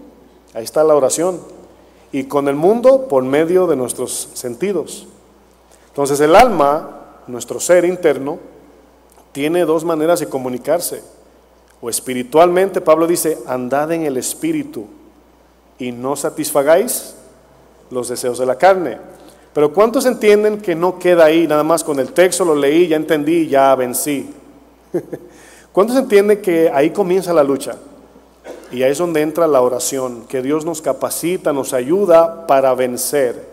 Ahí 0.55 0.65
está 0.65 0.83
la 0.85 0.95
oración 0.95 1.39
y 2.13 2.25
con 2.25 2.49
el 2.49 2.55
mundo 2.55 3.09
por 3.09 3.25
medio 3.25 3.67
de 3.67 3.77
nuestros 3.77 4.31
sentidos. 4.33 5.07
Entonces 5.99 6.21
el 6.21 6.37
alma, 6.37 6.91
nuestro 7.27 7.59
ser 7.59 7.85
interno, 7.85 8.39
tiene 9.33 9.65
dos 9.65 9.85
maneras 9.85 10.21
de 10.21 10.29
comunicarse. 10.29 11.03
O 11.81 11.91
espiritualmente, 11.91 12.81
Pablo 12.81 13.05
dice, 13.05 13.37
andad 13.49 13.91
en 13.91 14.05
el 14.05 14.17
espíritu 14.17 14.87
y 15.77 15.91
no 15.91 16.15
satisfagáis 16.15 17.17
los 17.91 18.09
deseos 18.09 18.39
de 18.39 18.47
la 18.47 18.55
carne. 18.55 18.99
Pero 19.53 19.73
¿cuántos 19.73 20.07
entienden 20.07 20.61
que 20.61 20.77
no 20.77 21.01
queda 21.01 21.25
ahí? 21.25 21.49
Nada 21.49 21.65
más 21.65 21.83
con 21.83 21.99
el 21.99 22.13
texto 22.13 22.45
lo 22.45 22.55
leí, 22.55 22.87
ya 22.87 22.95
entendí, 22.95 23.49
ya 23.49 23.75
vencí. 23.75 24.33
¿Cuántos 25.73 25.97
entienden 25.97 26.41
que 26.41 26.71
ahí 26.73 26.91
comienza 26.91 27.33
la 27.33 27.43
lucha? 27.43 27.75
Y 28.71 28.85
ahí 28.85 28.93
es 28.93 28.99
donde 28.99 29.21
entra 29.21 29.49
la 29.49 29.63
oración, 29.63 30.27
que 30.29 30.43
Dios 30.43 30.65
nos 30.65 30.81
capacita, 30.81 31.53
nos 31.53 31.73
ayuda 31.73 32.47
para 32.47 32.73
vencer 32.75 33.49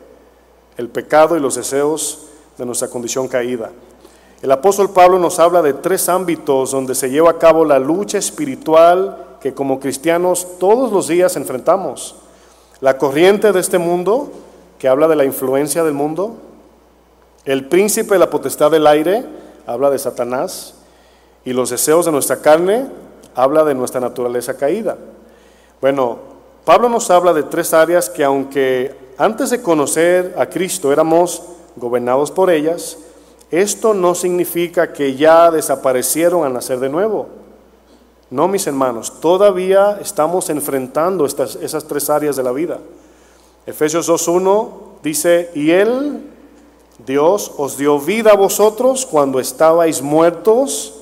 el 0.77 0.89
pecado 0.89 1.35
y 1.35 1.39
los 1.39 1.55
deseos 1.55 2.25
de 2.57 2.65
nuestra 2.65 2.87
condición 2.87 3.27
caída. 3.27 3.71
El 4.41 4.51
apóstol 4.51 4.91
Pablo 4.91 5.17
nos 5.17 5.39
habla 5.39 5.61
de 5.61 5.73
tres 5.73 6.07
ámbitos 6.09 6.71
donde 6.71 6.93
se 6.93 7.09
lleva 7.09 7.31
a 7.31 7.39
cabo 7.39 7.65
la 7.65 7.79
lucha 7.79 8.17
espiritual 8.17 9.37
que 9.39 9.53
como 9.53 9.79
cristianos 9.79 10.57
todos 10.59 10.91
los 10.91 11.07
días 11.07 11.35
enfrentamos. 11.35 12.15
La 12.81 12.97
corriente 12.97 13.51
de 13.51 13.59
este 13.59 13.77
mundo, 13.77 14.31
que 14.77 14.87
habla 14.87 15.07
de 15.07 15.15
la 15.15 15.25
influencia 15.25 15.83
del 15.83 15.93
mundo. 15.93 16.35
El 17.45 17.67
príncipe 17.67 18.15
de 18.15 18.19
la 18.19 18.29
potestad 18.29 18.71
del 18.71 18.87
aire, 18.87 19.25
habla 19.65 19.89
de 19.89 19.99
Satanás. 19.99 20.75
Y 21.45 21.53
los 21.53 21.69
deseos 21.69 22.05
de 22.05 22.11
nuestra 22.11 22.41
carne, 22.41 22.87
habla 23.35 23.63
de 23.63 23.75
nuestra 23.75 24.01
naturaleza 24.01 24.57
caída. 24.57 24.97
Bueno, 25.79 26.19
Pablo 26.65 26.89
nos 26.89 27.11
habla 27.11 27.33
de 27.33 27.43
tres 27.43 27.73
áreas 27.73 28.09
que 28.09 28.23
aunque 28.23 28.95
antes 29.17 29.51
de 29.51 29.61
conocer 29.61 30.33
a 30.37 30.47
Cristo 30.47 30.91
éramos 30.91 31.41
gobernados 31.75 32.31
por 32.31 32.49
ellas, 32.49 32.97
esto 33.51 33.93
no 33.93 34.15
significa 34.15 34.91
que 34.91 35.15
ya 35.15 35.51
desaparecieron 35.51 36.43
al 36.43 36.53
nacer 36.53 36.79
de 36.79 36.89
nuevo. 36.89 37.27
No, 38.29 38.47
mis 38.47 38.65
hermanos, 38.67 39.19
todavía 39.21 39.99
estamos 40.01 40.49
enfrentando 40.49 41.25
estas, 41.25 41.55
esas 41.55 41.85
tres 41.85 42.09
áreas 42.09 42.35
de 42.35 42.43
la 42.43 42.51
vida. 42.51 42.79
Efesios 43.65 44.09
2.1 44.09 44.69
dice, 45.03 45.51
y 45.53 45.71
Él, 45.71 46.21
Dios, 47.05 47.51
os 47.57 47.77
dio 47.77 47.99
vida 47.99 48.31
a 48.31 48.35
vosotros 48.35 49.05
cuando 49.05 49.39
estabais 49.39 50.01
muertos 50.01 50.93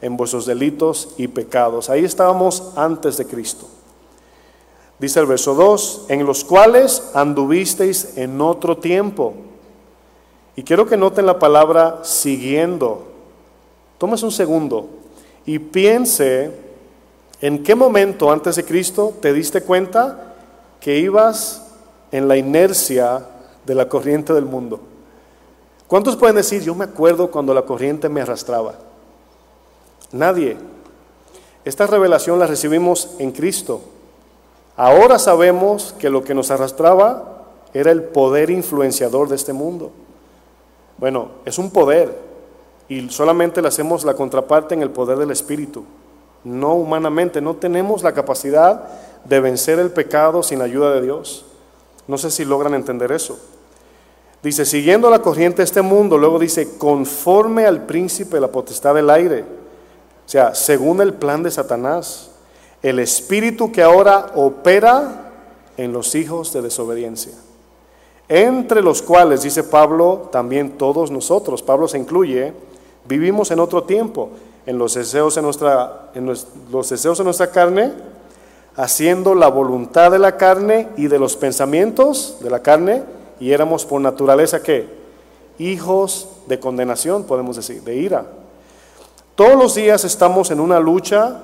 en 0.00 0.16
vuestros 0.16 0.46
delitos 0.46 1.10
y 1.16 1.28
pecados. 1.28 1.88
Ahí 1.88 2.04
estábamos 2.04 2.72
antes 2.74 3.16
de 3.16 3.26
Cristo. 3.26 3.66
Dice 4.98 5.20
el 5.20 5.26
verso 5.26 5.54
2, 5.54 6.06
en 6.08 6.26
los 6.26 6.44
cuales 6.44 7.10
anduvisteis 7.14 8.16
en 8.16 8.40
otro 8.40 8.76
tiempo. 8.78 9.34
Y 10.56 10.62
quiero 10.62 10.86
que 10.86 10.96
noten 10.96 11.26
la 11.26 11.38
palabra 11.38 12.00
siguiendo. 12.02 13.06
Tomes 13.98 14.22
un 14.22 14.32
segundo 14.32 14.88
y 15.46 15.58
piense 15.58 16.50
en 17.40 17.62
qué 17.62 17.74
momento 17.74 18.30
antes 18.30 18.56
de 18.56 18.64
Cristo 18.64 19.14
te 19.20 19.32
diste 19.32 19.62
cuenta 19.62 20.34
que 20.80 20.98
ibas 20.98 21.62
en 22.10 22.28
la 22.28 22.36
inercia 22.36 23.26
de 23.64 23.74
la 23.74 23.88
corriente 23.88 24.32
del 24.32 24.44
mundo. 24.44 24.80
¿Cuántos 25.86 26.16
pueden 26.16 26.36
decir, 26.36 26.62
yo 26.62 26.74
me 26.74 26.84
acuerdo 26.84 27.30
cuando 27.30 27.54
la 27.54 27.62
corriente 27.62 28.08
me 28.08 28.20
arrastraba? 28.20 28.74
Nadie. 30.10 30.56
Esta 31.64 31.86
revelación 31.86 32.38
la 32.38 32.46
recibimos 32.46 33.10
en 33.18 33.30
Cristo. 33.30 33.80
Ahora 34.76 35.18
sabemos 35.18 35.94
que 35.98 36.10
lo 36.10 36.24
que 36.24 36.34
nos 36.34 36.50
arrastraba 36.50 37.44
era 37.74 37.90
el 37.90 38.02
poder 38.02 38.50
influenciador 38.50 39.28
de 39.28 39.36
este 39.36 39.52
mundo. 39.52 39.92
Bueno, 41.02 41.30
es 41.44 41.58
un 41.58 41.72
poder 41.72 42.16
y 42.88 43.10
solamente 43.10 43.60
le 43.60 43.66
hacemos 43.66 44.04
la 44.04 44.14
contraparte 44.14 44.76
en 44.76 44.82
el 44.82 44.90
poder 44.90 45.18
del 45.18 45.32
Espíritu, 45.32 45.82
no 46.44 46.74
humanamente. 46.74 47.40
No 47.40 47.56
tenemos 47.56 48.04
la 48.04 48.12
capacidad 48.12 48.84
de 49.24 49.40
vencer 49.40 49.80
el 49.80 49.90
pecado 49.90 50.44
sin 50.44 50.62
ayuda 50.62 50.94
de 50.94 51.02
Dios. 51.02 51.44
No 52.06 52.18
sé 52.18 52.30
si 52.30 52.44
logran 52.44 52.74
entender 52.74 53.10
eso. 53.10 53.36
Dice, 54.44 54.64
siguiendo 54.64 55.10
la 55.10 55.22
corriente 55.22 55.56
de 55.56 55.64
este 55.64 55.82
mundo, 55.82 56.18
luego 56.18 56.38
dice, 56.38 56.78
conforme 56.78 57.66
al 57.66 57.84
príncipe 57.84 58.36
de 58.36 58.42
la 58.42 58.52
potestad 58.52 58.94
del 58.94 59.10
aire 59.10 59.44
o 60.24 60.28
sea, 60.28 60.54
según 60.54 61.00
el 61.00 61.14
plan 61.14 61.42
de 61.42 61.50
Satanás, 61.50 62.30
el 62.80 63.00
espíritu 63.00 63.72
que 63.72 63.82
ahora 63.82 64.26
opera 64.36 65.32
en 65.76 65.92
los 65.92 66.14
hijos 66.14 66.52
de 66.52 66.62
desobediencia, 66.62 67.32
entre 68.34 68.80
los 68.80 69.02
cuales, 69.02 69.42
dice 69.42 69.62
Pablo, 69.62 70.30
también 70.32 70.78
todos 70.78 71.10
nosotros, 71.10 71.62
Pablo 71.62 71.86
se 71.86 71.98
incluye, 71.98 72.54
vivimos 73.06 73.50
en 73.50 73.60
otro 73.60 73.82
tiempo, 73.82 74.30
en 74.64 74.78
los 74.78 74.94
deseos 74.94 75.34
de 75.34 75.42
nuestra, 75.42 76.10
en 76.14 76.24
los 76.24 76.88
deseos 76.88 77.18
de 77.18 77.24
nuestra 77.24 77.50
carne, 77.50 77.92
haciendo 78.74 79.34
la 79.34 79.48
voluntad 79.48 80.10
de 80.10 80.18
la 80.18 80.38
carne 80.38 80.88
y 80.96 81.08
de 81.08 81.18
los 81.18 81.36
pensamientos 81.36 82.38
de 82.40 82.48
la 82.48 82.60
carne, 82.60 83.02
y 83.38 83.52
éramos 83.52 83.84
por 83.84 84.00
naturaleza 84.00 84.62
que 84.62 84.88
hijos 85.58 86.28
de 86.46 86.58
condenación, 86.58 87.24
podemos 87.24 87.56
decir, 87.56 87.82
de 87.82 87.96
ira. 87.96 88.24
Todos 89.34 89.56
los 89.56 89.74
días 89.74 90.04
estamos 90.04 90.50
en 90.50 90.58
una 90.58 90.80
lucha 90.80 91.38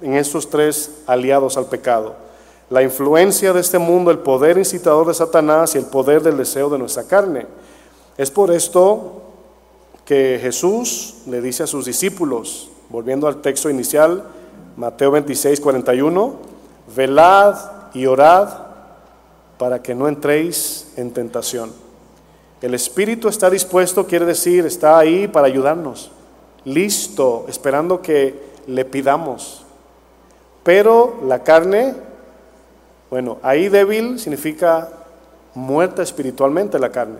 en 0.00 0.14
estos 0.14 0.48
tres 0.48 1.02
aliados 1.06 1.58
al 1.58 1.66
pecado. 1.66 2.27
La 2.70 2.82
influencia 2.82 3.52
de 3.52 3.60
este 3.60 3.78
mundo, 3.78 4.10
el 4.10 4.18
poder 4.18 4.58
incitador 4.58 5.06
de 5.06 5.14
Satanás 5.14 5.74
y 5.74 5.78
el 5.78 5.86
poder 5.86 6.22
del 6.22 6.36
deseo 6.36 6.68
de 6.68 6.78
nuestra 6.78 7.04
carne. 7.04 7.46
Es 8.16 8.30
por 8.30 8.50
esto 8.50 9.22
que 10.04 10.38
Jesús 10.40 11.16
le 11.26 11.40
dice 11.40 11.62
a 11.62 11.66
sus 11.66 11.86
discípulos, 11.86 12.70
volviendo 12.88 13.26
al 13.26 13.40
texto 13.40 13.70
inicial, 13.70 14.24
Mateo 14.76 15.10
26, 15.10 15.60
41, 15.60 16.36
velad 16.94 17.56
y 17.94 18.06
orad 18.06 18.48
para 19.56 19.82
que 19.82 19.94
no 19.94 20.08
entréis 20.08 20.92
en 20.96 21.12
tentación. 21.12 21.72
El 22.60 22.74
Espíritu 22.74 23.28
está 23.28 23.50
dispuesto, 23.50 24.06
quiere 24.06 24.26
decir, 24.26 24.66
está 24.66 24.98
ahí 24.98 25.28
para 25.28 25.46
ayudarnos 25.46 26.10
listo, 26.68 27.46
esperando 27.48 28.02
que 28.02 28.34
le 28.66 28.84
pidamos. 28.84 29.62
Pero 30.62 31.16
la 31.24 31.42
carne, 31.42 31.94
bueno, 33.10 33.38
ahí 33.42 33.68
débil 33.68 34.18
significa 34.18 34.88
muerta 35.54 36.02
espiritualmente 36.02 36.78
la 36.78 36.90
carne. 36.90 37.18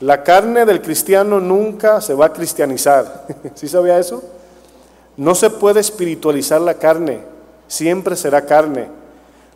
La 0.00 0.24
carne 0.24 0.64
del 0.64 0.82
cristiano 0.82 1.38
nunca 1.38 2.00
se 2.00 2.14
va 2.14 2.26
a 2.26 2.32
cristianizar. 2.32 3.26
¿Sí 3.54 3.68
sabía 3.68 3.98
eso? 3.98 4.22
No 5.16 5.34
se 5.34 5.50
puede 5.50 5.80
espiritualizar 5.80 6.60
la 6.60 6.74
carne, 6.74 7.20
siempre 7.68 8.16
será 8.16 8.44
carne. 8.44 8.88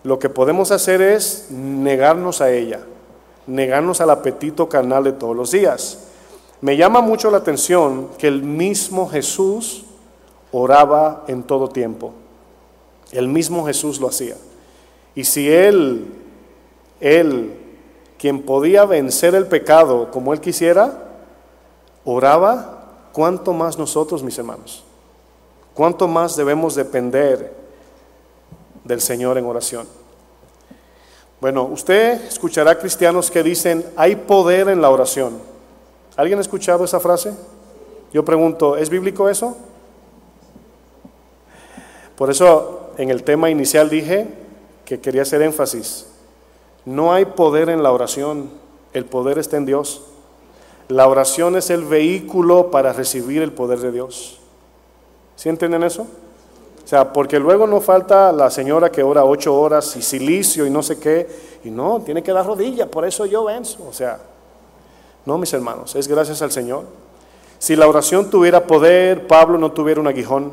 Lo 0.04 0.18
que 0.20 0.28
podemos 0.28 0.70
hacer 0.70 1.02
es 1.02 1.48
negarnos 1.50 2.40
a 2.40 2.50
ella, 2.50 2.80
negarnos 3.48 4.00
al 4.00 4.10
apetito 4.10 4.68
carnal 4.68 5.02
de 5.02 5.12
todos 5.12 5.34
los 5.34 5.50
días. 5.50 5.98
Me 6.60 6.76
llama 6.76 7.00
mucho 7.00 7.30
la 7.32 7.38
atención 7.38 8.08
que 8.16 8.28
el 8.28 8.42
mismo 8.44 9.08
Jesús 9.08 9.84
oraba 10.52 11.24
en 11.26 11.42
todo 11.42 11.68
tiempo. 11.68 12.12
El 13.10 13.26
mismo 13.26 13.66
Jesús 13.66 14.00
lo 14.00 14.08
hacía. 14.08 14.36
Y 15.18 15.24
si 15.24 15.52
Él, 15.52 16.14
Él, 17.00 17.52
quien 18.20 18.40
podía 18.42 18.84
vencer 18.84 19.34
el 19.34 19.48
pecado 19.48 20.12
como 20.12 20.32
Él 20.32 20.40
quisiera, 20.40 20.92
oraba, 22.04 23.08
¿cuánto 23.12 23.52
más 23.52 23.76
nosotros, 23.76 24.22
mis 24.22 24.38
hermanos? 24.38 24.84
¿Cuánto 25.74 26.06
más 26.06 26.36
debemos 26.36 26.76
depender 26.76 27.52
del 28.84 29.00
Señor 29.00 29.38
en 29.38 29.46
oración? 29.46 29.88
Bueno, 31.40 31.64
usted 31.64 32.24
escuchará 32.26 32.78
cristianos 32.78 33.28
que 33.28 33.42
dicen, 33.42 33.84
hay 33.96 34.14
poder 34.14 34.68
en 34.68 34.80
la 34.80 34.88
oración. 34.88 35.36
¿Alguien 36.14 36.38
ha 36.38 36.42
escuchado 36.42 36.84
esa 36.84 37.00
frase? 37.00 37.32
Yo 38.12 38.24
pregunto, 38.24 38.76
¿es 38.76 38.88
bíblico 38.88 39.28
eso? 39.28 39.56
Por 42.14 42.30
eso 42.30 42.92
en 42.98 43.10
el 43.10 43.24
tema 43.24 43.50
inicial 43.50 43.90
dije 43.90 44.46
que 44.88 44.98
quería 44.98 45.20
hacer 45.20 45.42
énfasis. 45.42 46.06
No 46.86 47.12
hay 47.12 47.26
poder 47.26 47.68
en 47.68 47.82
la 47.82 47.92
oración, 47.92 48.48
el 48.94 49.04
poder 49.04 49.38
está 49.38 49.58
en 49.58 49.66
Dios. 49.66 50.00
La 50.88 51.06
oración 51.06 51.56
es 51.56 51.68
el 51.68 51.84
vehículo 51.84 52.70
para 52.70 52.94
recibir 52.94 53.42
el 53.42 53.52
poder 53.52 53.80
de 53.80 53.92
Dios. 53.92 54.40
¿Sí 55.36 55.50
entienden 55.50 55.82
eso? 55.82 56.06
O 56.82 56.88
sea, 56.88 57.12
porque 57.12 57.38
luego 57.38 57.66
no 57.66 57.82
falta 57.82 58.32
la 58.32 58.50
señora 58.50 58.90
que 58.90 59.02
ora 59.02 59.26
ocho 59.26 59.54
horas 59.60 59.94
y 59.96 60.00
silicio 60.00 60.64
y 60.64 60.70
no 60.70 60.82
sé 60.82 60.98
qué, 60.98 61.28
y 61.64 61.70
no, 61.70 62.00
tiene 62.00 62.22
que 62.22 62.32
dar 62.32 62.46
rodilla, 62.46 62.90
por 62.90 63.04
eso 63.04 63.26
yo 63.26 63.44
venzo. 63.44 63.86
O 63.86 63.92
sea, 63.92 64.18
no, 65.26 65.36
mis 65.36 65.52
hermanos, 65.52 65.94
es 65.96 66.08
gracias 66.08 66.40
al 66.40 66.50
Señor. 66.50 66.84
Si 67.58 67.76
la 67.76 67.86
oración 67.86 68.30
tuviera 68.30 68.64
poder, 68.64 69.26
Pablo 69.26 69.58
no 69.58 69.70
tuviera 69.70 70.00
un 70.00 70.06
aguijón 70.06 70.50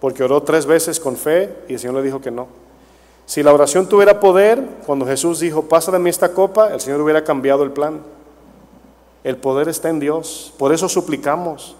porque 0.00 0.24
oró 0.24 0.42
tres 0.42 0.66
veces 0.66 0.98
con 0.98 1.16
fe 1.16 1.54
y 1.68 1.74
el 1.74 1.78
Señor 1.78 1.94
le 1.94 2.02
dijo 2.02 2.20
que 2.20 2.32
no. 2.32 2.63
Si 3.26 3.42
la 3.42 3.52
oración 3.52 3.88
tuviera 3.88 4.20
poder, 4.20 4.62
cuando 4.86 5.06
Jesús 5.06 5.40
dijo, 5.40 5.62
pasa 5.62 5.90
de 5.90 5.98
mí 5.98 6.10
esta 6.10 6.32
copa, 6.32 6.72
el 6.72 6.80
Señor 6.80 7.00
hubiera 7.00 7.24
cambiado 7.24 7.62
el 7.62 7.70
plan. 7.70 8.00
El 9.22 9.36
poder 9.36 9.68
está 9.68 9.88
en 9.88 10.00
Dios, 10.00 10.52
por 10.58 10.72
eso 10.72 10.88
suplicamos. 10.88 11.76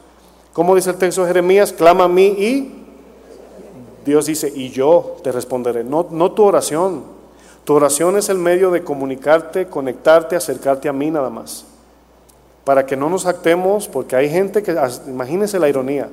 Como 0.53 0.75
dice 0.75 0.91
el 0.91 0.97
texto 0.97 1.23
de 1.23 1.29
Jeremías, 1.29 1.73
clama 1.73 2.05
a 2.05 2.09
mí 2.09 2.27
y 2.27 2.85
Dios 4.07 4.27
dice, 4.27 4.51
y 4.55 4.71
yo 4.71 5.17
te 5.23 5.33
responderé. 5.33 5.85
No, 5.85 6.07
no 6.11 6.33
tu 6.33 6.45
oración. 6.45 7.03
Tu 7.65 7.75
oración 7.75 8.17
es 8.17 8.29
el 8.29 8.39
medio 8.39 8.71
de 8.71 8.83
comunicarte, 8.83 9.67
conectarte, 9.67 10.37
acercarte 10.37 10.89
a 10.89 10.93
mí 10.93 11.11
nada 11.11 11.31
más. 11.31 11.67
Para 12.65 12.87
que 12.87 12.97
no 12.97 13.11
nos 13.11 13.27
actemos, 13.27 13.89
porque 13.89 14.17
hay 14.17 14.31
gente 14.31 14.63
que, 14.63 14.77
imagínense 15.07 15.59
la 15.59 15.69
ironía, 15.69 16.09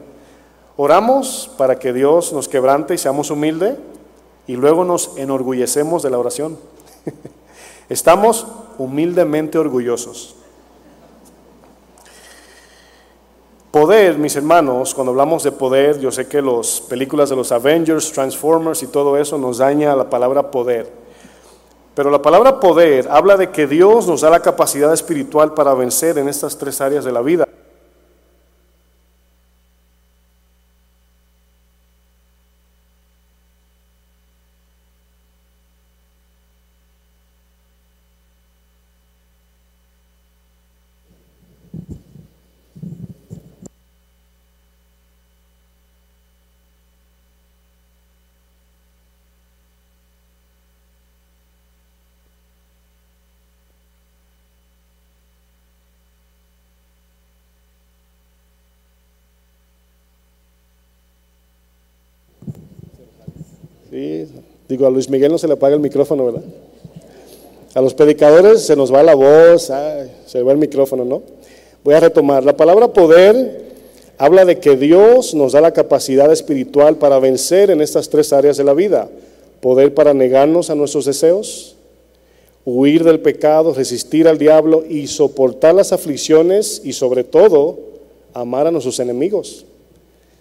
Oramos 0.78 1.52
para 1.58 1.78
que 1.78 1.94
Dios 1.94 2.34
nos 2.34 2.48
quebrante 2.48 2.94
y 2.94 2.98
seamos 2.98 3.30
humildes 3.30 3.76
y 4.48 4.56
luego 4.56 4.84
nos 4.84 5.18
enorgullecemos 5.18 6.04
de 6.04 6.10
la 6.10 6.18
oración. 6.20 6.58
Estamos 7.90 8.48
humildemente 8.78 9.58
orgullosos. 9.58 10.36
Poder, 13.72 14.18
mis 14.18 14.36
hermanos, 14.36 14.94
cuando 14.94 15.12
hablamos 15.12 15.44
de 15.44 15.52
poder, 15.54 15.98
yo 16.00 16.12
sé 16.12 16.28
que 16.28 16.42
las 16.42 16.82
películas 16.82 17.30
de 17.30 17.38
los 17.38 17.54
Avengers, 17.54 18.12
Transformers 18.12 18.84
y 18.84 18.88
todo 18.88 19.18
eso 19.18 19.38
nos 19.38 19.60
daña 19.60 19.96
la 19.96 20.10
palabra 20.10 20.52
poder. 20.52 20.92
Pero 21.96 22.10
la 22.10 22.22
palabra 22.22 22.60
poder 22.60 23.08
habla 23.10 23.38
de 23.38 23.50
que 23.52 23.68
Dios 23.68 24.08
nos 24.08 24.22
da 24.22 24.30
la 24.30 24.42
capacidad 24.42 24.94
espiritual 24.94 25.54
para 25.54 25.74
vencer 25.74 26.18
en 26.18 26.28
estas 26.28 26.58
tres 26.58 26.82
áreas 26.82 27.06
de 27.06 27.12
la 27.14 27.22
vida. 27.22 27.48
Digo, 64.72 64.88
a 64.88 64.90
Luis 64.90 65.10
Miguel 65.10 65.34
no 65.34 65.38
se 65.38 65.48
le 65.48 65.54
apaga 65.56 65.76
el 65.76 65.82
micrófono, 65.82 66.28
¿verdad? 66.28 66.44
A 67.74 67.82
los 67.82 67.94
predicadores 67.94 68.62
se 68.62 68.78
nos 68.78 68.94
va 68.94 69.04
la 69.04 69.16
voz, 69.16 69.70
se 70.26 70.42
va 70.42 70.52
el 70.54 70.58
micrófono, 70.58 71.04
¿no? 71.04 71.24
Voy 71.84 71.94
a 71.94 72.00
retomar. 72.00 72.46
La 72.46 72.56
palabra 72.56 72.88
poder 72.88 73.66
habla 74.18 74.46
de 74.46 74.60
que 74.60 74.78
Dios 74.78 75.34
nos 75.34 75.52
da 75.52 75.60
la 75.60 75.74
capacidad 75.74 76.32
espiritual 76.32 76.96
para 76.96 77.20
vencer 77.20 77.70
en 77.70 77.82
estas 77.82 78.08
tres 78.08 78.32
áreas 78.32 78.56
de 78.56 78.64
la 78.64 78.74
vida. 78.74 79.10
Poder 79.60 79.94
para 79.94 80.14
negarnos 80.14 80.70
a 80.70 80.76
nuestros 80.76 81.04
deseos, 81.04 81.76
huir 82.64 83.04
del 83.04 83.20
pecado, 83.20 83.74
resistir 83.74 84.26
al 84.26 84.38
diablo 84.38 84.86
y 84.88 85.08
soportar 85.08 85.76
las 85.76 85.92
aflicciones 85.92 86.82
y 86.86 86.94
sobre 86.94 87.26
todo 87.26 87.78
amar 88.34 88.68
a 88.68 88.72
nuestros 88.72 89.02
enemigos. 89.02 89.66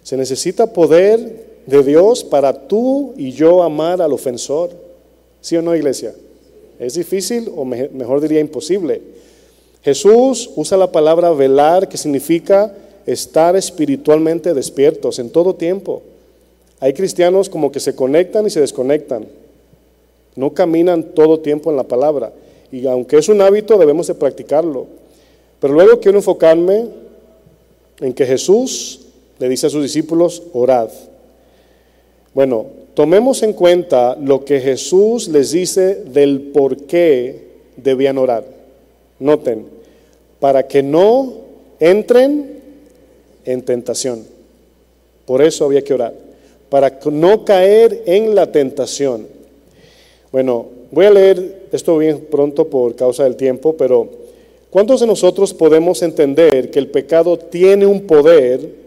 Se 0.05 0.17
necesita 0.17 0.73
poder 0.73 1.50
de 1.71 1.83
Dios 1.83 2.25
para 2.25 2.53
tú 2.67 3.15
y 3.17 3.33
yo 3.33 3.63
amar 3.63 4.03
al 4.03 4.13
ofensor. 4.13 4.71
¿Sí 5.41 5.57
o 5.57 5.63
no, 5.63 5.75
iglesia? 5.75 6.15
¿Es 6.79 6.95
difícil 6.95 7.51
o 7.55 7.65
mejor 7.65 8.21
diría 8.21 8.41
imposible? 8.41 9.01
Jesús 9.83 10.51
usa 10.57 10.77
la 10.77 10.93
palabra 10.93 11.31
velar, 11.31 11.89
que 11.89 11.97
significa 11.97 12.75
estar 13.07 13.57
espiritualmente 13.57 14.53
despiertos 14.53 15.19
en 15.19 15.31
todo 15.31 15.55
tiempo. 15.55 16.03
Hay 16.81 16.93
cristianos 16.93 17.49
como 17.49 17.73
que 17.73 17.81
se 17.81 17.95
conectan 17.95 18.47
y 18.47 18.51
se 18.51 18.61
desconectan. 18.61 19.27
No 20.37 20.53
caminan 20.53 21.03
todo 21.15 21.41
tiempo 21.41 21.71
en 21.71 21.77
la 21.77 21.85
palabra. 21.85 22.33
Y 22.71 22.87
aunque 22.87 23.19
es 23.19 23.29
un 23.29 23.41
hábito, 23.41 23.79
debemos 23.79 24.07
de 24.07 24.15
practicarlo. 24.15 24.87
Pero 25.61 25.75
luego 25.75 26.01
quiero 26.01 26.19
enfocarme 26.19 26.89
en 28.01 28.13
que 28.13 28.27
Jesús 28.27 29.01
le 29.39 29.49
dice 29.49 29.67
a 29.67 29.71
sus 29.71 29.83
discípulos, 29.83 30.43
orad. 30.53 30.91
Bueno, 32.41 32.65
tomemos 32.95 33.43
en 33.43 33.53
cuenta 33.53 34.17
lo 34.19 34.47
que 34.47 34.61
Jesús 34.61 35.29
les 35.29 35.51
dice 35.51 35.97
del 36.07 36.41
por 36.41 36.75
qué 36.85 37.49
debían 37.77 38.17
orar. 38.17 38.45
Noten, 39.19 39.67
para 40.39 40.67
que 40.67 40.83
no 40.83 41.35
entren 41.79 42.63
en 43.45 43.61
tentación. 43.61 44.25
Por 45.27 45.43
eso 45.43 45.67
había 45.67 45.85
que 45.85 45.93
orar, 45.93 46.15
para 46.71 46.99
no 47.13 47.45
caer 47.45 48.05
en 48.07 48.35
la 48.35 48.51
tentación. 48.51 49.27
Bueno, 50.33 50.65
voy 50.93 51.05
a 51.05 51.11
leer 51.11 51.67
esto 51.71 51.99
bien 51.99 52.27
pronto 52.31 52.69
por 52.69 52.97
causa 52.97 53.25
del 53.25 53.37
tiempo, 53.37 53.77
pero 53.77 54.09
¿cuántos 54.71 55.03
de 55.03 55.07
nosotros 55.07 55.53
podemos 55.53 56.01
entender 56.01 56.71
que 56.71 56.79
el 56.79 56.89
pecado 56.89 57.39
tiene 57.39 57.85
un 57.85 58.01
poder 58.07 58.80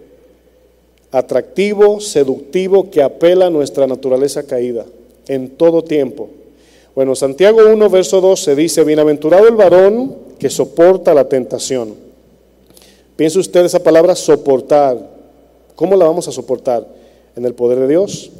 atractivo, 1.13 2.01
seductivo, 2.01 2.89
que 2.89 3.01
apela 3.01 3.45
a 3.45 3.49
nuestra 3.51 3.87
naturaleza 3.87 4.43
caída 4.43 4.85
en 5.27 5.51
todo 5.51 5.83
tiempo. 5.83 6.27
Bueno, 6.95 7.15
Santiago 7.15 7.59
1, 7.71 7.89
verso 7.89 8.19
12 8.19 8.55
dice, 8.55 8.83
bienaventurado 8.83 9.47
el 9.47 9.55
varón 9.55 10.15
que 10.39 10.49
soporta 10.49 11.13
la 11.13 11.29
tentación. 11.29 11.93
Piense 13.15 13.39
usted 13.39 13.63
esa 13.63 13.81
palabra 13.81 14.15
soportar. 14.15 14.97
¿Cómo 15.75 15.95
la 15.95 16.05
vamos 16.05 16.27
a 16.27 16.31
soportar? 16.31 16.85
En 17.35 17.45
el 17.45 17.53
poder 17.53 17.79
de 17.79 17.87
Dios. 17.87 18.31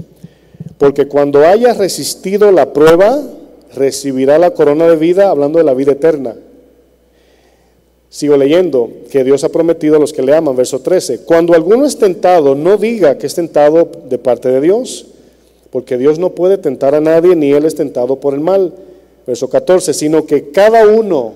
Porque 0.80 1.08
cuando 1.08 1.46
haya 1.46 1.74
resistido 1.74 2.52
la 2.52 2.74
prueba, 2.74 3.22
recibirá 3.76 4.40
la 4.40 4.52
corona 4.52 4.88
de 4.88 4.96
vida, 4.96 5.30
hablando 5.30 5.60
de 5.60 5.66
la 5.66 5.76
vida 5.76 5.92
eterna. 5.92 6.36
Sigo 8.14 8.38
leyendo 8.38 8.92
que 9.10 9.24
Dios 9.24 9.44
ha 9.44 9.50
prometido 9.50 9.96
a 9.96 10.00
los 10.00 10.14
que 10.14 10.22
le 10.22 10.36
aman, 10.36 10.56
verso 10.56 10.78
13. 10.78 11.22
Cuando 11.22 11.56
alguno 11.56 11.84
es 11.84 11.98
tentado, 11.98 12.54
no 12.54 12.78
diga 12.78 13.18
que 13.18 13.26
es 13.26 13.34
tentado 13.34 13.90
de 14.08 14.20
parte 14.20 14.50
de 14.50 14.62
Dios, 14.62 15.08
porque 15.72 15.98
Dios 15.98 16.20
no 16.20 16.30
puede 16.30 16.60
tentar 16.60 16.94
a 16.94 17.02
nadie, 17.02 17.36
ni 17.36 17.54
Él 17.54 17.66
es 17.66 17.74
tentado 17.74 18.18
por 18.18 18.36
el 18.36 18.40
mal. 18.40 18.72
Verso 19.26 19.50
14, 19.50 19.96
sino 19.96 20.28
que 20.28 20.52
cada 20.52 20.88
uno 20.88 21.34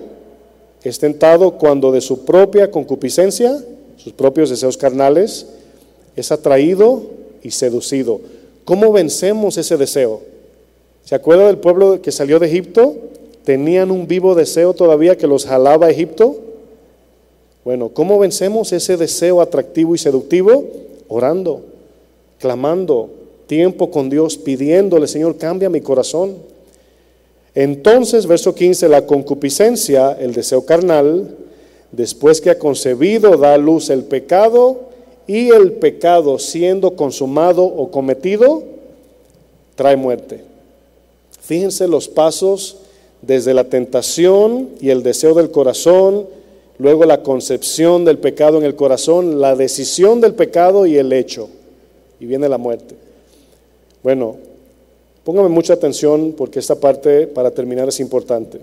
es 0.84 1.00
tentado 1.00 1.58
cuando 1.58 1.90
de 1.90 2.00
su 2.00 2.24
propia 2.24 2.70
concupiscencia, 2.70 3.60
sus 3.96 4.12
propios 4.12 4.48
deseos 4.48 4.76
carnales, 4.76 5.46
es 6.14 6.30
atraído 6.30 7.02
y 7.42 7.50
seducido. 7.50 8.20
¿Cómo 8.64 8.92
vencemos 8.92 9.56
ese 9.56 9.76
deseo? 9.78 10.20
¿Se 11.04 11.16
acuerda 11.16 11.48
del 11.48 11.58
pueblo 11.58 12.00
que 12.00 12.12
salió 12.12 12.38
de 12.38 12.46
Egipto? 12.46 12.94
¿Tenían 13.42 13.90
un 13.90 14.06
vivo 14.06 14.36
deseo 14.36 14.74
todavía 14.74 15.18
que 15.18 15.26
los 15.26 15.44
jalaba 15.44 15.86
a 15.86 15.90
Egipto? 15.90 16.44
Bueno, 17.68 17.90
¿cómo 17.90 18.18
vencemos 18.18 18.72
ese 18.72 18.96
deseo 18.96 19.42
atractivo 19.42 19.94
y 19.94 19.98
seductivo? 19.98 20.64
Orando, 21.06 21.60
clamando, 22.38 23.10
tiempo 23.46 23.90
con 23.90 24.08
Dios, 24.08 24.38
pidiéndole, 24.38 25.06
Señor, 25.06 25.36
cambia 25.36 25.68
mi 25.68 25.82
corazón. 25.82 26.36
Entonces, 27.54 28.26
verso 28.26 28.54
15, 28.54 28.88
la 28.88 29.04
concupiscencia, 29.04 30.12
el 30.12 30.32
deseo 30.32 30.64
carnal, 30.64 31.36
después 31.92 32.40
que 32.40 32.48
ha 32.48 32.58
concebido, 32.58 33.36
da 33.36 33.52
a 33.52 33.58
luz 33.58 33.90
el 33.90 34.04
pecado 34.04 34.88
y 35.26 35.50
el 35.50 35.72
pecado 35.72 36.38
siendo 36.38 36.96
consumado 36.96 37.64
o 37.64 37.90
cometido, 37.90 38.62
trae 39.74 39.96
muerte. 39.96 40.40
Fíjense 41.42 41.86
los 41.86 42.08
pasos 42.08 42.78
desde 43.20 43.52
la 43.52 43.64
tentación 43.64 44.70
y 44.80 44.88
el 44.88 45.02
deseo 45.02 45.34
del 45.34 45.50
corazón, 45.50 46.37
luego 46.78 47.04
la 47.04 47.22
concepción 47.22 48.04
del 48.04 48.18
pecado 48.18 48.58
en 48.58 48.64
el 48.64 48.76
corazón, 48.76 49.40
la 49.40 49.56
decisión 49.56 50.20
del 50.20 50.34
pecado 50.34 50.86
y 50.86 50.96
el 50.96 51.12
hecho. 51.12 51.48
Y 52.20 52.26
viene 52.26 52.48
la 52.48 52.58
muerte. 52.58 52.94
Bueno, 54.02 54.36
póngame 55.24 55.48
mucha 55.48 55.74
atención 55.74 56.34
porque 56.36 56.58
esta 56.58 56.76
parte 56.76 57.26
para 57.26 57.50
terminar 57.50 57.88
es 57.88 58.00
importante. 58.00 58.60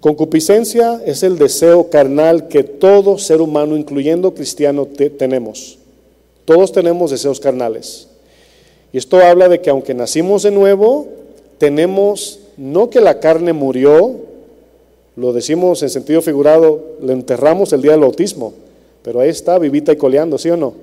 Concupiscencia 0.00 1.00
es 1.06 1.22
el 1.22 1.38
deseo 1.38 1.88
carnal 1.88 2.48
que 2.48 2.62
todo 2.62 3.16
ser 3.16 3.40
humano, 3.40 3.76
incluyendo 3.76 4.34
cristiano, 4.34 4.86
tenemos. 4.86 5.78
Todos 6.44 6.72
tenemos 6.72 7.10
deseos 7.10 7.40
carnales. 7.40 8.08
Y 8.92 8.98
esto 8.98 9.16
habla 9.18 9.48
de 9.48 9.60
que 9.60 9.70
aunque 9.70 9.94
nacimos 9.94 10.42
de 10.42 10.50
nuevo, 10.50 11.08
tenemos, 11.58 12.40
no 12.56 12.90
que 12.90 13.00
la 13.00 13.18
carne 13.18 13.52
murió, 13.54 14.16
lo 15.16 15.32
decimos 15.32 15.82
en 15.82 15.90
sentido 15.90 16.22
figurado, 16.22 16.96
le 17.00 17.12
enterramos 17.12 17.72
el 17.72 17.82
día 17.82 17.92
del 17.92 18.00
bautismo, 18.00 18.52
pero 19.02 19.20
ahí 19.20 19.28
está, 19.28 19.58
vivita 19.58 19.92
y 19.92 19.96
coleando, 19.96 20.38
¿sí 20.38 20.50
o 20.50 20.56
no? 20.56 20.74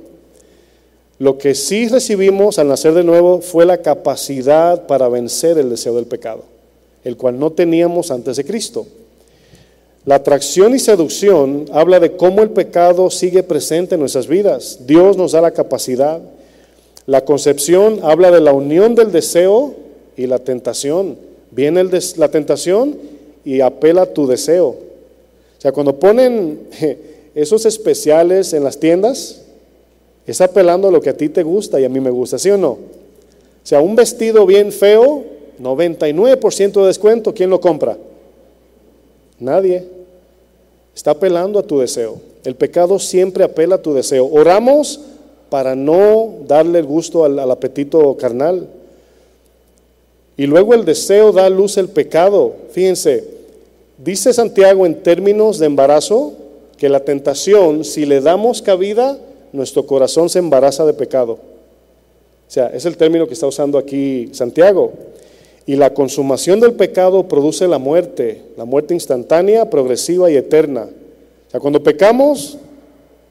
Lo 1.20 1.38
que 1.38 1.54
sí 1.54 1.88
recibimos 1.88 2.58
al 2.58 2.68
nacer 2.68 2.94
de 2.94 3.04
nuevo 3.04 3.42
fue 3.42 3.66
la 3.66 3.78
capacidad 3.78 4.88
para 4.88 5.08
vencer 5.10 5.58
el 5.58 5.70
deseo 5.70 5.96
del 5.96 6.06
pecado, 6.06 6.44
el 7.04 7.18
cual 7.18 7.38
no 7.38 7.52
teníamos 7.52 8.10
antes 8.10 8.38
de 8.38 8.46
Cristo. 8.46 8.88
La 10.06 10.16
atracción 10.16 10.74
y 10.74 10.80
seducción 10.80 11.66
habla 11.72 12.00
de 12.00 12.16
cómo 12.16 12.42
el 12.42 12.50
pecado 12.50 13.12
sigue 13.12 13.44
presente 13.44 13.96
en 13.96 14.02
nuestras 14.02 14.28
vidas. 14.28 14.80
Dios 14.88 15.16
nos 15.16 15.34
da 15.34 15.42
la 15.42 15.52
capacidad. 15.52 16.22
La 17.06 17.24
concepción 17.24 18.00
habla 18.02 18.32
de 18.32 18.42
la 18.42 18.52
unión 18.52 18.96
del 18.96 19.12
deseo 19.12 19.76
y 20.18 20.26
la 20.26 20.40
tentación. 20.40 21.18
Viene 21.52 21.84
la 22.18 22.30
tentación 22.30 22.98
y 23.44 23.62
apela 23.62 24.04
a 24.04 24.14
tu 24.14 24.28
deseo. 24.28 24.68
O 24.68 25.62
sea, 25.62 25.72
cuando 25.72 25.98
ponen 26.00 26.68
esos 27.36 27.66
especiales 27.66 28.54
en 28.54 28.64
las 28.64 28.80
tiendas, 28.80 29.42
es 30.26 30.42
apelando 30.42 30.88
a 30.88 30.92
lo 30.92 31.02
que 31.02 31.10
a 31.10 31.18
ti 31.18 31.30
te 31.30 31.44
gusta 31.44 31.80
y 31.80 31.86
a 31.86 31.90
mí 31.90 32.00
me 32.00 32.10
gusta, 32.10 32.38
¿sí 32.38 32.50
o 32.50 32.58
no? 32.58 32.72
O 32.72 32.80
sea, 33.64 33.82
un 33.82 33.96
vestido 33.96 34.46
bien 34.46 34.72
feo, 34.72 35.24
99% 35.62 36.82
de 36.82 36.88
descuento, 36.88 37.34
¿quién 37.34 37.50
lo 37.50 37.62
compra? 37.62 37.98
Nadie. 39.40 39.86
Está 40.96 41.12
apelando 41.12 41.60
a 41.60 41.64
tu 41.64 41.80
deseo. 41.80 42.18
El 42.44 42.56
pecado 42.56 43.00
siempre 43.00 43.44
apela 43.44 43.76
a 43.76 43.82
tu 43.82 43.94
deseo. 43.94 44.28
Oramos 44.28 45.00
para 45.50 45.76
no 45.76 46.36
darle 46.48 46.80
el 46.80 46.86
gusto 46.86 47.24
al, 47.24 47.40
apetito 47.52 48.16
carnal. 48.18 48.68
Y 50.38 50.48
luego 50.48 50.74
el 50.74 50.86
deseo 50.86 51.32
da 51.32 51.50
luz 51.50 51.78
el 51.78 51.90
pecado. 51.90 52.56
Fíjense, 52.72 53.24
dice 53.98 54.34
Santiago 54.34 54.86
en 54.86 55.04
términos 55.04 55.60
de 55.60 55.68
embarazo 55.68 56.34
que 56.78 56.90
la 56.90 57.02
tentación, 57.02 57.84
si 57.86 58.06
le 58.06 58.22
damos 58.22 58.62
cabida, 58.62 59.20
nuestro 59.54 59.86
corazón 59.86 60.30
se 60.30 60.40
embaraza 60.40 60.86
de 60.86 60.94
pecado. 60.94 61.34
O 61.34 62.54
sea, 62.54 62.68
es 62.68 62.86
el 62.86 62.98
término 62.98 63.28
que 63.28 63.34
está 63.34 63.48
usando 63.48 63.78
aquí 63.78 64.30
Santiago. 64.34 64.92
Y 65.66 65.76
la 65.76 65.94
consumación 65.94 66.60
del 66.60 66.74
pecado 66.74 67.28
produce 67.28 67.68
la 67.68 67.78
muerte, 67.78 68.42
la 68.58 68.66
muerte 68.66 68.94
instantánea, 68.94 69.70
progresiva 69.70 70.32
y 70.32 70.36
eterna. 70.36 70.88
O 71.48 71.52
sea, 71.52 71.60
cuando 71.60 71.84
pecamos, 71.84 72.58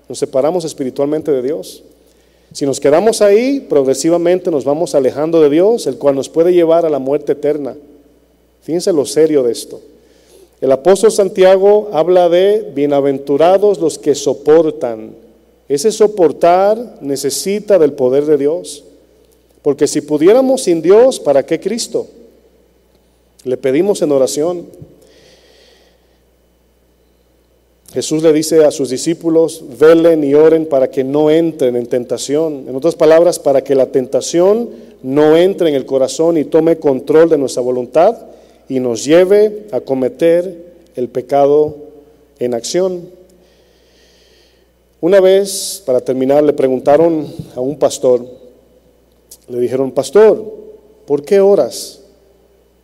nos 0.09 0.19
separamos 0.19 0.65
espiritualmente 0.65 1.33
de 1.33 1.43
Dios. 1.43 1.83
Si 2.53 2.67
nos 2.67 2.81
quedamos 2.81 3.23
ahí, 3.23 3.61
progresivamente 3.61 4.51
nos 4.51 4.65
vamos 4.65 4.95
alejando 4.95 5.41
de 5.41 5.51
Dios, 5.51 5.87
el 5.87 5.99
cual 5.99 6.17
nos 6.17 6.29
puede 6.29 6.53
llevar 6.53 6.85
a 6.85 6.91
la 6.91 6.99
muerte 6.99 7.33
eterna. 7.33 7.77
Fíjense 8.63 8.93
lo 8.93 9.07
serio 9.07 9.43
de 9.43 9.53
esto. 9.53 9.81
El 10.61 10.73
apóstol 10.73 11.13
Santiago 11.13 11.89
habla 11.93 12.29
de 12.29 12.71
bienaventurados 12.75 13.79
los 13.79 13.99
que 13.99 14.15
soportan. 14.15 15.13
Ese 15.69 15.93
soportar 15.93 16.99
necesita 17.01 17.79
del 17.79 17.93
poder 17.93 18.27
de 18.27 18.37
Dios. 18.37 18.85
Porque 19.63 19.87
si 19.87 20.01
pudiéramos 20.01 20.63
sin 20.63 20.83
Dios, 20.83 21.21
¿para 21.21 21.45
qué 21.45 21.61
Cristo? 21.61 22.09
Le 23.45 23.57
pedimos 23.57 24.03
en 24.03 24.13
oración. 24.13 24.67
Jesús 27.93 28.23
le 28.23 28.33
dice 28.33 28.65
a 28.65 28.71
sus 28.71 28.89
discípulos, 28.89 29.65
velen 29.79 30.23
y 30.23 30.35
oren 30.35 30.67
para 30.67 30.91
que 30.91 31.03
no 31.03 31.29
entren 31.29 31.75
en 31.75 31.87
tentación. 31.87 32.67
En 32.69 32.77
otras 32.77 32.95
palabras, 32.95 33.41
para 33.41 33.65
que 33.65 33.75
la 33.75 33.87
tentación 33.87 34.71
no 35.03 35.37
entre 35.37 35.71
en 35.71 35.75
el 35.75 35.87
corazón 35.87 36.37
y 36.37 36.45
tome 36.45 36.77
control 36.77 37.29
de 37.29 37.39
nuestra 37.39 37.63
voluntad 37.63 38.17
y 38.69 38.79
nos 38.79 39.05
lleve 39.05 39.67
a 39.73 39.81
cometer 39.81 40.71
el 40.95 41.09
pecado 41.09 41.77
en 42.39 42.55
acción. 42.55 43.09
Una 45.01 45.21
vez, 45.21 45.83
para 45.85 46.01
terminar, 46.01 46.45
le 46.45 46.53
preguntaron 46.53 47.27
a 47.57 47.61
un 47.61 47.77
pastor, 47.77 48.25
le 49.49 49.59
dijeron, 49.59 49.91
pastor, 49.91 50.45
¿por 51.07 51.25
qué 51.25 51.41
oras? 51.41 52.03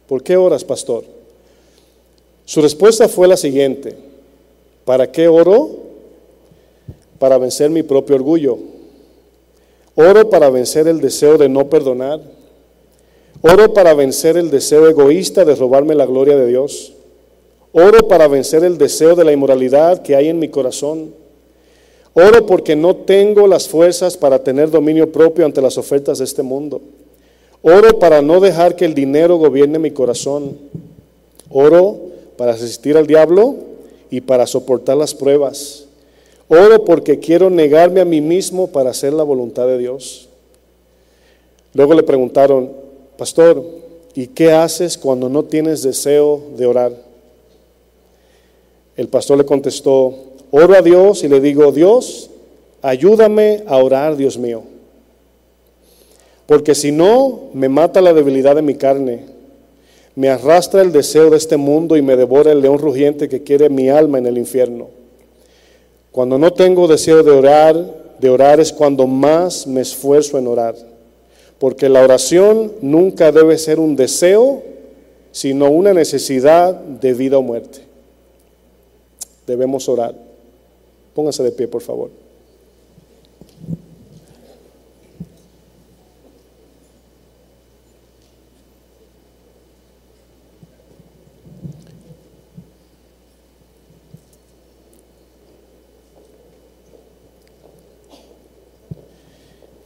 ¿Por 0.08 0.24
qué 0.24 0.36
oras, 0.36 0.64
pastor? 0.64 1.04
Su 2.44 2.60
respuesta 2.60 3.08
fue 3.08 3.28
la 3.28 3.36
siguiente. 3.36 4.05
¿Para 4.86 5.10
qué 5.10 5.26
oro? 5.26 5.68
Para 7.18 7.38
vencer 7.38 7.70
mi 7.70 7.82
propio 7.82 8.14
orgullo. 8.14 8.56
Oro 9.96 10.30
para 10.30 10.48
vencer 10.48 10.86
el 10.86 11.00
deseo 11.00 11.36
de 11.36 11.48
no 11.48 11.68
perdonar. 11.68 12.20
Oro 13.42 13.74
para 13.74 13.94
vencer 13.94 14.36
el 14.36 14.48
deseo 14.48 14.88
egoísta 14.88 15.44
de 15.44 15.56
robarme 15.56 15.96
la 15.96 16.06
gloria 16.06 16.36
de 16.36 16.46
Dios. 16.46 16.92
Oro 17.72 18.06
para 18.06 18.28
vencer 18.28 18.62
el 18.62 18.78
deseo 18.78 19.16
de 19.16 19.24
la 19.24 19.32
inmoralidad 19.32 20.02
que 20.02 20.14
hay 20.14 20.28
en 20.28 20.38
mi 20.38 20.48
corazón. 20.48 21.12
Oro 22.14 22.46
porque 22.46 22.76
no 22.76 22.94
tengo 22.94 23.48
las 23.48 23.68
fuerzas 23.68 24.16
para 24.16 24.38
tener 24.38 24.70
dominio 24.70 25.10
propio 25.10 25.44
ante 25.44 25.60
las 25.60 25.78
ofertas 25.78 26.18
de 26.18 26.24
este 26.24 26.44
mundo. 26.44 26.80
Oro 27.60 27.98
para 27.98 28.22
no 28.22 28.38
dejar 28.38 28.76
que 28.76 28.84
el 28.84 28.94
dinero 28.94 29.36
gobierne 29.36 29.80
mi 29.80 29.90
corazón. 29.90 30.56
Oro 31.50 31.96
para 32.36 32.52
resistir 32.52 32.96
al 32.96 33.08
diablo 33.08 33.65
y 34.10 34.20
para 34.20 34.46
soportar 34.46 34.96
las 34.96 35.14
pruebas. 35.14 35.86
Oro 36.48 36.84
porque 36.84 37.18
quiero 37.18 37.50
negarme 37.50 38.00
a 38.00 38.04
mí 38.04 38.20
mismo 38.20 38.68
para 38.68 38.90
hacer 38.90 39.12
la 39.12 39.24
voluntad 39.24 39.66
de 39.66 39.78
Dios. 39.78 40.28
Luego 41.74 41.94
le 41.94 42.02
preguntaron, 42.02 42.70
pastor, 43.18 43.64
¿y 44.14 44.28
qué 44.28 44.52
haces 44.52 44.96
cuando 44.96 45.28
no 45.28 45.44
tienes 45.44 45.82
deseo 45.82 46.42
de 46.56 46.66
orar? 46.66 46.92
El 48.96 49.08
pastor 49.08 49.38
le 49.38 49.44
contestó, 49.44 50.14
oro 50.50 50.74
a 50.74 50.82
Dios 50.82 51.22
y 51.22 51.28
le 51.28 51.40
digo, 51.40 51.70
Dios, 51.72 52.30
ayúdame 52.80 53.64
a 53.66 53.76
orar, 53.76 54.16
Dios 54.16 54.38
mío. 54.38 54.62
Porque 56.46 56.74
si 56.74 56.92
no, 56.92 57.50
me 57.52 57.68
mata 57.68 58.00
la 58.00 58.14
debilidad 58.14 58.54
de 58.54 58.62
mi 58.62 58.76
carne, 58.76 59.35
me 60.16 60.30
arrastra 60.30 60.80
el 60.80 60.92
deseo 60.92 61.28
de 61.30 61.36
este 61.36 61.58
mundo 61.58 61.96
y 61.96 62.02
me 62.02 62.16
devora 62.16 62.50
el 62.50 62.62
león 62.62 62.78
rugiente 62.78 63.28
que 63.28 63.42
quiere 63.42 63.68
mi 63.68 63.90
alma 63.90 64.16
en 64.16 64.26
el 64.26 64.38
infierno. 64.38 64.88
Cuando 66.10 66.38
no 66.38 66.54
tengo 66.54 66.88
deseo 66.88 67.22
de 67.22 67.30
orar, 67.30 68.16
de 68.18 68.30
orar 68.30 68.58
es 68.58 68.72
cuando 68.72 69.06
más 69.06 69.66
me 69.66 69.82
esfuerzo 69.82 70.38
en 70.38 70.46
orar. 70.46 70.74
Porque 71.58 71.90
la 71.90 72.02
oración 72.02 72.72
nunca 72.80 73.30
debe 73.30 73.58
ser 73.58 73.78
un 73.78 73.94
deseo, 73.94 74.62
sino 75.32 75.70
una 75.70 75.92
necesidad 75.92 76.74
de 76.74 77.12
vida 77.12 77.36
o 77.36 77.42
muerte. 77.42 77.80
Debemos 79.46 79.86
orar. 79.86 80.14
Póngase 81.14 81.42
de 81.42 81.52
pie, 81.52 81.68
por 81.68 81.82
favor. 81.82 82.10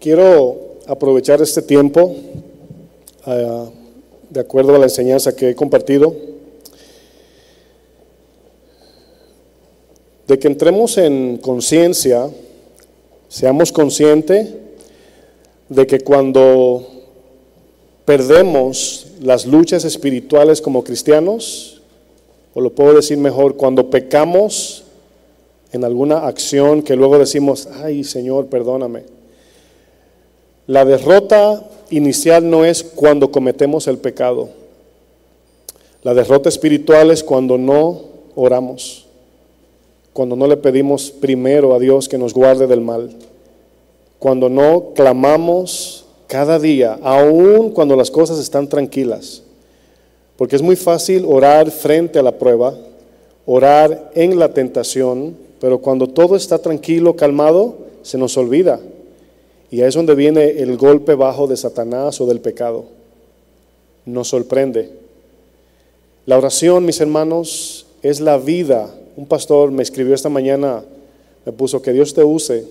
Quiero 0.00 0.78
aprovechar 0.86 1.42
este 1.42 1.60
tiempo, 1.60 2.16
ah, 3.26 3.66
de 4.30 4.40
acuerdo 4.40 4.74
a 4.74 4.78
la 4.78 4.86
enseñanza 4.86 5.36
que 5.36 5.50
he 5.50 5.54
compartido, 5.54 6.16
de 10.26 10.38
que 10.38 10.48
entremos 10.48 10.96
en 10.96 11.36
conciencia, 11.36 12.30
seamos 13.28 13.72
conscientes 13.72 14.48
de 15.68 15.86
que 15.86 16.00
cuando 16.00 16.86
perdemos 18.06 19.08
las 19.20 19.44
luchas 19.44 19.84
espirituales 19.84 20.62
como 20.62 20.82
cristianos, 20.82 21.82
o 22.54 22.62
lo 22.62 22.74
puedo 22.74 22.94
decir 22.94 23.18
mejor, 23.18 23.58
cuando 23.58 23.90
pecamos 23.90 24.84
en 25.72 25.84
alguna 25.84 26.26
acción 26.26 26.80
que 26.80 26.96
luego 26.96 27.18
decimos, 27.18 27.68
ay 27.82 28.02
Señor, 28.02 28.46
perdóname. 28.46 29.19
La 30.66 30.84
derrota 30.84 31.62
inicial 31.90 32.48
no 32.48 32.64
es 32.64 32.82
cuando 32.82 33.30
cometemos 33.30 33.86
el 33.88 33.98
pecado. 33.98 34.48
La 36.02 36.14
derrota 36.14 36.48
espiritual 36.48 37.10
es 37.10 37.22
cuando 37.22 37.58
no 37.58 38.02
oramos, 38.34 39.06
cuando 40.12 40.36
no 40.36 40.46
le 40.46 40.56
pedimos 40.56 41.10
primero 41.10 41.74
a 41.74 41.78
Dios 41.78 42.08
que 42.08 42.18
nos 42.18 42.32
guarde 42.32 42.66
del 42.66 42.80
mal, 42.80 43.10
cuando 44.18 44.48
no 44.48 44.92
clamamos 44.94 46.06
cada 46.26 46.58
día, 46.58 46.98
aun 47.02 47.70
cuando 47.70 47.96
las 47.96 48.10
cosas 48.10 48.38
están 48.38 48.68
tranquilas. 48.68 49.42
Porque 50.36 50.56
es 50.56 50.62
muy 50.62 50.76
fácil 50.76 51.24
orar 51.26 51.70
frente 51.70 52.18
a 52.18 52.22
la 52.22 52.38
prueba, 52.38 52.74
orar 53.44 54.10
en 54.14 54.38
la 54.38 54.54
tentación, 54.54 55.36
pero 55.60 55.80
cuando 55.80 56.06
todo 56.06 56.36
está 56.36 56.58
tranquilo, 56.58 57.14
calmado, 57.14 57.74
se 58.02 58.16
nos 58.16 58.38
olvida. 58.38 58.80
Y 59.70 59.80
ahí 59.80 59.88
es 59.88 59.94
donde 59.94 60.14
viene 60.14 60.50
el 60.62 60.76
golpe 60.76 61.14
bajo 61.14 61.46
de 61.46 61.56
Satanás 61.56 62.20
o 62.20 62.26
del 62.26 62.40
pecado. 62.40 62.84
Nos 64.04 64.28
sorprende. 64.28 64.90
La 66.26 66.36
oración, 66.38 66.84
mis 66.84 67.00
hermanos, 67.00 67.86
es 68.02 68.20
la 68.20 68.38
vida. 68.38 68.92
Un 69.16 69.26
pastor 69.26 69.70
me 69.70 69.82
escribió 69.82 70.14
esta 70.14 70.28
mañana, 70.28 70.82
me 71.44 71.52
puso 71.52 71.82
que 71.82 71.92
Dios 71.92 72.14
te 72.14 72.24
use 72.24 72.66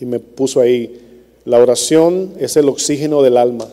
y 0.00 0.06
me 0.06 0.20
puso 0.20 0.60
ahí, 0.60 1.00
la 1.44 1.58
oración 1.58 2.34
es 2.38 2.56
el 2.56 2.68
oxígeno 2.68 3.22
del 3.22 3.36
alma. 3.36 3.68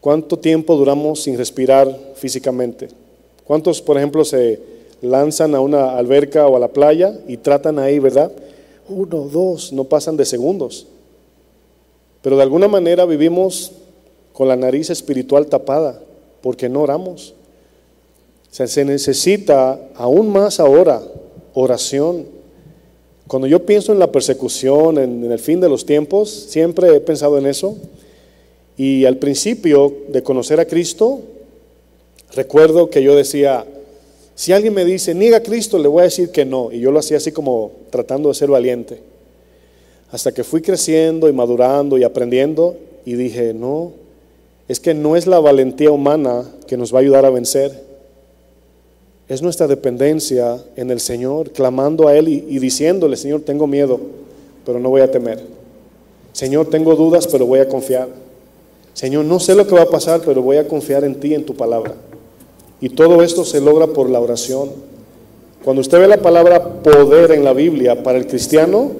¿Cuánto 0.00 0.38
tiempo 0.38 0.76
duramos 0.76 1.22
sin 1.22 1.36
respirar 1.36 2.14
físicamente? 2.14 2.88
¿Cuántos, 3.44 3.82
por 3.82 3.98
ejemplo, 3.98 4.24
se 4.24 4.60
lanzan 5.02 5.54
a 5.54 5.60
una 5.60 5.98
alberca 5.98 6.46
o 6.46 6.56
a 6.56 6.60
la 6.60 6.68
playa 6.68 7.18
y 7.26 7.36
tratan 7.38 7.78
ahí, 7.78 7.98
¿verdad? 7.98 8.30
Uno, 8.90 9.28
dos, 9.28 9.72
no 9.72 9.84
pasan 9.84 10.16
de 10.16 10.24
segundos. 10.24 10.86
Pero 12.22 12.36
de 12.36 12.42
alguna 12.42 12.68
manera 12.68 13.06
vivimos 13.06 13.72
con 14.32 14.48
la 14.48 14.56
nariz 14.56 14.90
espiritual 14.90 15.46
tapada 15.46 16.00
porque 16.42 16.68
no 16.68 16.82
oramos. 16.82 17.34
se 18.50 18.84
necesita 18.84 19.80
aún 19.94 20.30
más 20.30 20.60
ahora 20.60 21.00
oración. 21.54 22.26
Cuando 23.26 23.46
yo 23.46 23.64
pienso 23.64 23.92
en 23.92 24.00
la 24.00 24.10
persecución, 24.10 24.98
en 24.98 25.30
el 25.30 25.38
fin 25.38 25.60
de 25.60 25.68
los 25.68 25.86
tiempos, 25.86 26.30
siempre 26.30 26.96
he 26.96 27.00
pensado 27.00 27.38
en 27.38 27.46
eso. 27.46 27.76
Y 28.76 29.04
al 29.04 29.18
principio 29.18 29.94
de 30.08 30.22
conocer 30.22 30.58
a 30.58 30.64
Cristo, 30.64 31.20
recuerdo 32.34 32.90
que 32.90 33.02
yo 33.02 33.14
decía, 33.14 33.64
si 34.40 34.54
alguien 34.54 34.72
me 34.72 34.86
dice, 34.86 35.14
niega 35.14 35.36
a 35.36 35.42
Cristo, 35.42 35.78
le 35.78 35.86
voy 35.86 36.00
a 36.00 36.04
decir 36.04 36.30
que 36.30 36.46
no. 36.46 36.72
Y 36.72 36.80
yo 36.80 36.90
lo 36.90 36.98
hacía 36.98 37.18
así 37.18 37.30
como 37.30 37.72
tratando 37.90 38.30
de 38.30 38.34
ser 38.34 38.48
valiente. 38.48 39.02
Hasta 40.10 40.32
que 40.32 40.44
fui 40.44 40.62
creciendo 40.62 41.28
y 41.28 41.32
madurando 41.34 41.98
y 41.98 42.04
aprendiendo 42.04 42.74
y 43.04 43.16
dije, 43.16 43.52
no, 43.52 43.92
es 44.66 44.80
que 44.80 44.94
no 44.94 45.14
es 45.14 45.26
la 45.26 45.40
valentía 45.40 45.90
humana 45.90 46.50
que 46.66 46.78
nos 46.78 46.90
va 46.90 47.00
a 47.00 47.02
ayudar 47.02 47.26
a 47.26 47.30
vencer. 47.30 47.84
Es 49.28 49.42
nuestra 49.42 49.66
dependencia 49.66 50.56
en 50.74 50.90
el 50.90 51.00
Señor, 51.00 51.50
clamando 51.50 52.08
a 52.08 52.16
Él 52.16 52.28
y, 52.28 52.46
y 52.48 52.58
diciéndole, 52.60 53.18
Señor, 53.18 53.42
tengo 53.42 53.66
miedo, 53.66 54.00
pero 54.64 54.80
no 54.80 54.88
voy 54.88 55.02
a 55.02 55.10
temer. 55.10 55.38
Señor, 56.32 56.70
tengo 56.70 56.96
dudas, 56.96 57.26
pero 57.26 57.44
voy 57.44 57.58
a 57.58 57.68
confiar. 57.68 58.08
Señor, 58.94 59.26
no 59.26 59.38
sé 59.38 59.54
lo 59.54 59.66
que 59.66 59.74
va 59.74 59.82
a 59.82 59.90
pasar, 59.90 60.22
pero 60.24 60.40
voy 60.40 60.56
a 60.56 60.66
confiar 60.66 61.04
en 61.04 61.20
ti, 61.20 61.34
en 61.34 61.44
tu 61.44 61.54
palabra. 61.54 61.94
Y 62.80 62.90
todo 62.90 63.22
esto 63.22 63.44
se 63.44 63.60
logra 63.60 63.88
por 63.88 64.08
la 64.08 64.20
oración. 64.20 64.70
Cuando 65.64 65.80
usted 65.80 65.98
ve 65.98 66.08
la 66.08 66.16
palabra 66.16 66.82
poder 66.82 67.32
en 67.32 67.44
la 67.44 67.52
Biblia 67.52 68.02
para 68.02 68.18
el 68.18 68.26
cristiano, 68.26 68.92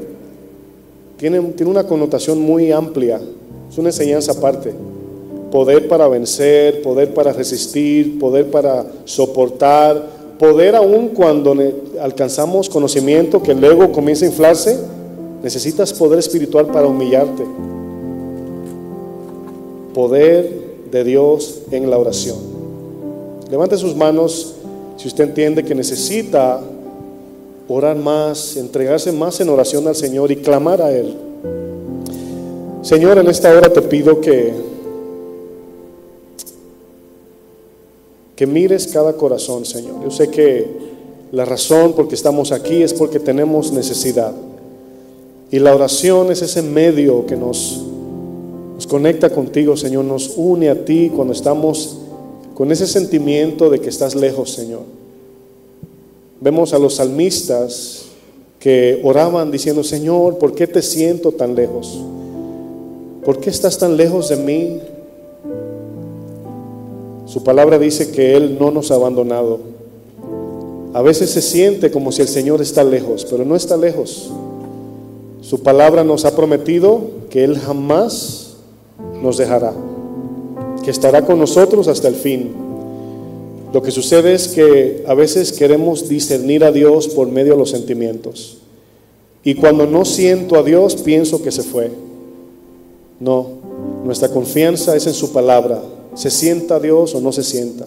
tiene, 1.17 1.41
tiene 1.53 1.71
una 1.71 1.87
connotación 1.87 2.41
muy 2.41 2.73
amplia. 2.73 3.21
Es 3.71 3.79
una 3.79 3.89
enseñanza 3.89 4.33
aparte. 4.33 4.75
Poder 5.51 5.89
para 5.89 6.07
vencer, 6.09 6.83
poder 6.83 7.15
para 7.15 7.33
resistir, 7.33 8.19
poder 8.19 8.51
para 8.51 8.85
soportar, 9.05 10.07
poder 10.39 10.77
aún 10.77 11.09
cuando 11.09 11.55
alcanzamos 12.01 12.69
conocimiento 12.69 13.43
que 13.43 13.55
luego 13.55 13.93
comienza 13.93 14.25
a 14.25 14.29
inflarse, 14.29 14.79
necesitas 15.43 15.93
poder 15.93 16.19
espiritual 16.19 16.67
para 16.67 16.87
humillarte. 16.87 17.45
Poder 19.95 20.71
de 20.91 21.05
Dios 21.05 21.63
en 21.71 21.91
la 21.91 21.99
oración. 21.99 22.50
Levante 23.51 23.77
sus 23.77 23.97
manos 23.97 24.55
si 24.97 25.09
usted 25.09 25.25
entiende 25.25 25.65
que 25.65 25.75
necesita 25.75 26.61
orar 27.69 27.97
más, 27.97 28.57
entregarse 28.57 29.11
más 29.11 29.41
en 29.41 29.49
oración 29.49 29.89
al 29.89 29.97
Señor 29.97 30.31
y 30.31 30.37
clamar 30.37 30.81
a 30.81 30.93
Él. 30.93 31.17
Señor, 32.83 33.19
en 33.19 33.27
esta 33.29 33.51
hora 33.51 33.73
te 33.73 33.83
pido 33.83 34.21
que, 34.21 34.53
que 38.37 38.47
mires 38.47 38.87
cada 38.87 39.15
corazón, 39.15 39.65
Señor. 39.65 40.03
Yo 40.05 40.11
sé 40.11 40.31
que 40.31 40.67
la 41.33 41.45
razón 41.45 41.95
por 41.95 42.09
que 42.09 42.15
estamos 42.15 42.53
aquí 42.53 42.83
es 42.83 42.95
porque 42.95 43.19
tenemos 43.19 43.73
necesidad. 43.73 44.33
Y 45.51 45.59
la 45.59 45.75
oración 45.75 46.31
es 46.31 46.43
ese 46.43 46.63
medio 46.63 47.27
que 47.27 47.37
nos, 47.37 47.85
nos 48.75 48.87
conecta 48.87 49.31
contigo, 49.31 49.77
Señor, 49.77 50.05
nos 50.05 50.35
une 50.37 50.69
a 50.69 50.85
ti 50.85 51.11
cuando 51.15 51.33
estamos 51.33 52.00
con 52.61 52.71
ese 52.71 52.87
sentimiento 52.87 53.71
de 53.71 53.81
que 53.81 53.89
estás 53.89 54.15
lejos, 54.15 54.51
Señor. 54.51 54.83
Vemos 56.43 56.75
a 56.75 56.79
los 56.79 56.97
salmistas 56.97 58.03
que 58.59 59.01
oraban 59.03 59.51
diciendo, 59.51 59.83
Señor, 59.83 60.37
¿por 60.37 60.55
qué 60.55 60.67
te 60.67 60.83
siento 60.83 61.33
tan 61.33 61.55
lejos? 61.55 61.99
¿Por 63.25 63.41
qué 63.41 63.49
estás 63.49 63.79
tan 63.79 63.97
lejos 63.97 64.29
de 64.29 64.37
mí? 64.37 64.79
Su 67.25 67.43
palabra 67.43 67.79
dice 67.79 68.11
que 68.11 68.37
Él 68.37 68.59
no 68.61 68.71
nos 68.71 68.91
ha 68.91 68.97
abandonado. 68.97 69.61
A 70.93 71.01
veces 71.01 71.31
se 71.31 71.41
siente 71.41 71.91
como 71.91 72.13
si 72.13 72.21
el 72.21 72.29
Señor 72.29 72.61
está 72.61 72.85
lejos, 72.85 73.25
pero 73.31 73.43
no 73.47 73.57
está 73.57 73.79
lejos. 73.79 74.31
Su 75.41 75.63
palabra 75.63 76.05
nos 76.05 76.27
ha 76.27 76.37
prometido 76.37 77.05
que 77.31 77.43
Él 77.43 77.59
jamás 77.59 78.57
nos 79.23 79.39
dejará 79.39 79.73
que 80.85 80.91
estará 80.91 81.25
con 81.25 81.39
nosotros 81.39 81.89
hasta 81.89 82.09
el 82.09 82.15
fin. 82.15 82.51
Lo 83.73 83.83
que 83.83 83.91
sucede 83.91 84.35
es 84.35 84.49
que 84.49 85.05
a 85.07 85.15
veces 85.15 85.53
queremos 85.53 86.09
discernir 86.09 86.65
a 86.65 86.73
Dios 86.73 87.09
por 87.09 87.29
medio 87.29 87.53
de 87.53 87.59
los 87.59 87.71
sentimientos. 87.71 88.59
Y 89.45 89.55
cuando 89.55 89.87
no 89.87 90.05
siento 90.05 90.57
a 90.57 90.63
Dios, 90.63 90.97
pienso 90.97 91.43
que 91.43 91.53
se 91.53 91.63
fue. 91.63 91.91
No, 93.21 93.47
nuestra 94.05 94.29
confianza 94.29 94.97
es 94.97 95.07
en 95.07 95.15
su 95.15 95.33
palabra. 95.33 95.83
Se 96.15 96.31
sienta 96.31 96.81
Dios 96.81 97.15
o 97.15 97.21
no 97.21 97.33
se 97.33 97.43
sienta. 97.43 97.87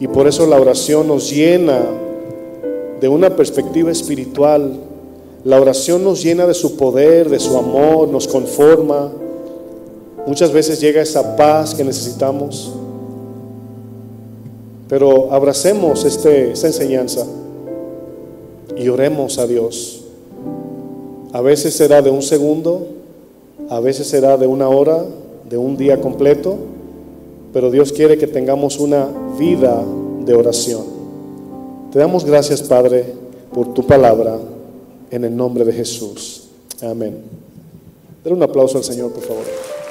Y 0.00 0.08
por 0.08 0.26
eso 0.26 0.46
la 0.46 0.60
oración 0.60 1.06
nos 1.06 1.30
llena 1.30 1.80
de 3.00 3.08
una 3.08 3.36
perspectiva 3.36 3.90
espiritual. 3.90 4.80
La 5.44 5.60
oración 5.60 6.02
nos 6.02 6.22
llena 6.22 6.46
de 6.46 6.54
su 6.54 6.76
poder, 6.76 7.28
de 7.30 7.38
su 7.38 7.56
amor, 7.56 8.08
nos 8.08 8.26
conforma, 8.26 9.12
Muchas 10.26 10.52
veces 10.52 10.80
llega 10.80 11.02
esa 11.02 11.36
paz 11.36 11.74
que 11.74 11.82
necesitamos, 11.82 12.72
pero 14.88 15.32
abracemos 15.32 16.04
este, 16.04 16.52
esta 16.52 16.68
enseñanza 16.68 17.26
y 18.76 18.88
oremos 18.88 19.38
a 19.38 19.46
Dios. 19.46 20.04
A 21.32 21.40
veces 21.40 21.74
será 21.74 22.02
de 22.02 22.10
un 22.10 22.22
segundo, 22.22 22.86
a 23.68 23.80
veces 23.80 24.06
será 24.06 24.36
de 24.36 24.46
una 24.46 24.68
hora, 24.68 25.04
de 25.48 25.56
un 25.56 25.76
día 25.76 26.00
completo, 26.00 26.56
pero 27.52 27.70
Dios 27.70 27.92
quiere 27.92 28.16
que 28.16 28.26
tengamos 28.26 28.78
una 28.78 29.08
vida 29.38 29.82
de 30.24 30.34
oración. 30.34 30.84
Te 31.90 31.98
damos 31.98 32.24
gracias, 32.24 32.62
Padre, 32.62 33.06
por 33.52 33.74
tu 33.74 33.84
palabra, 33.86 34.38
en 35.10 35.24
el 35.24 35.36
nombre 35.36 35.64
de 35.64 35.72
Jesús. 35.72 36.44
Amén. 36.80 37.18
Dale 38.22 38.36
un 38.36 38.42
aplauso 38.42 38.78
al 38.78 38.84
Señor, 38.84 39.12
por 39.12 39.22
favor. 39.24 39.81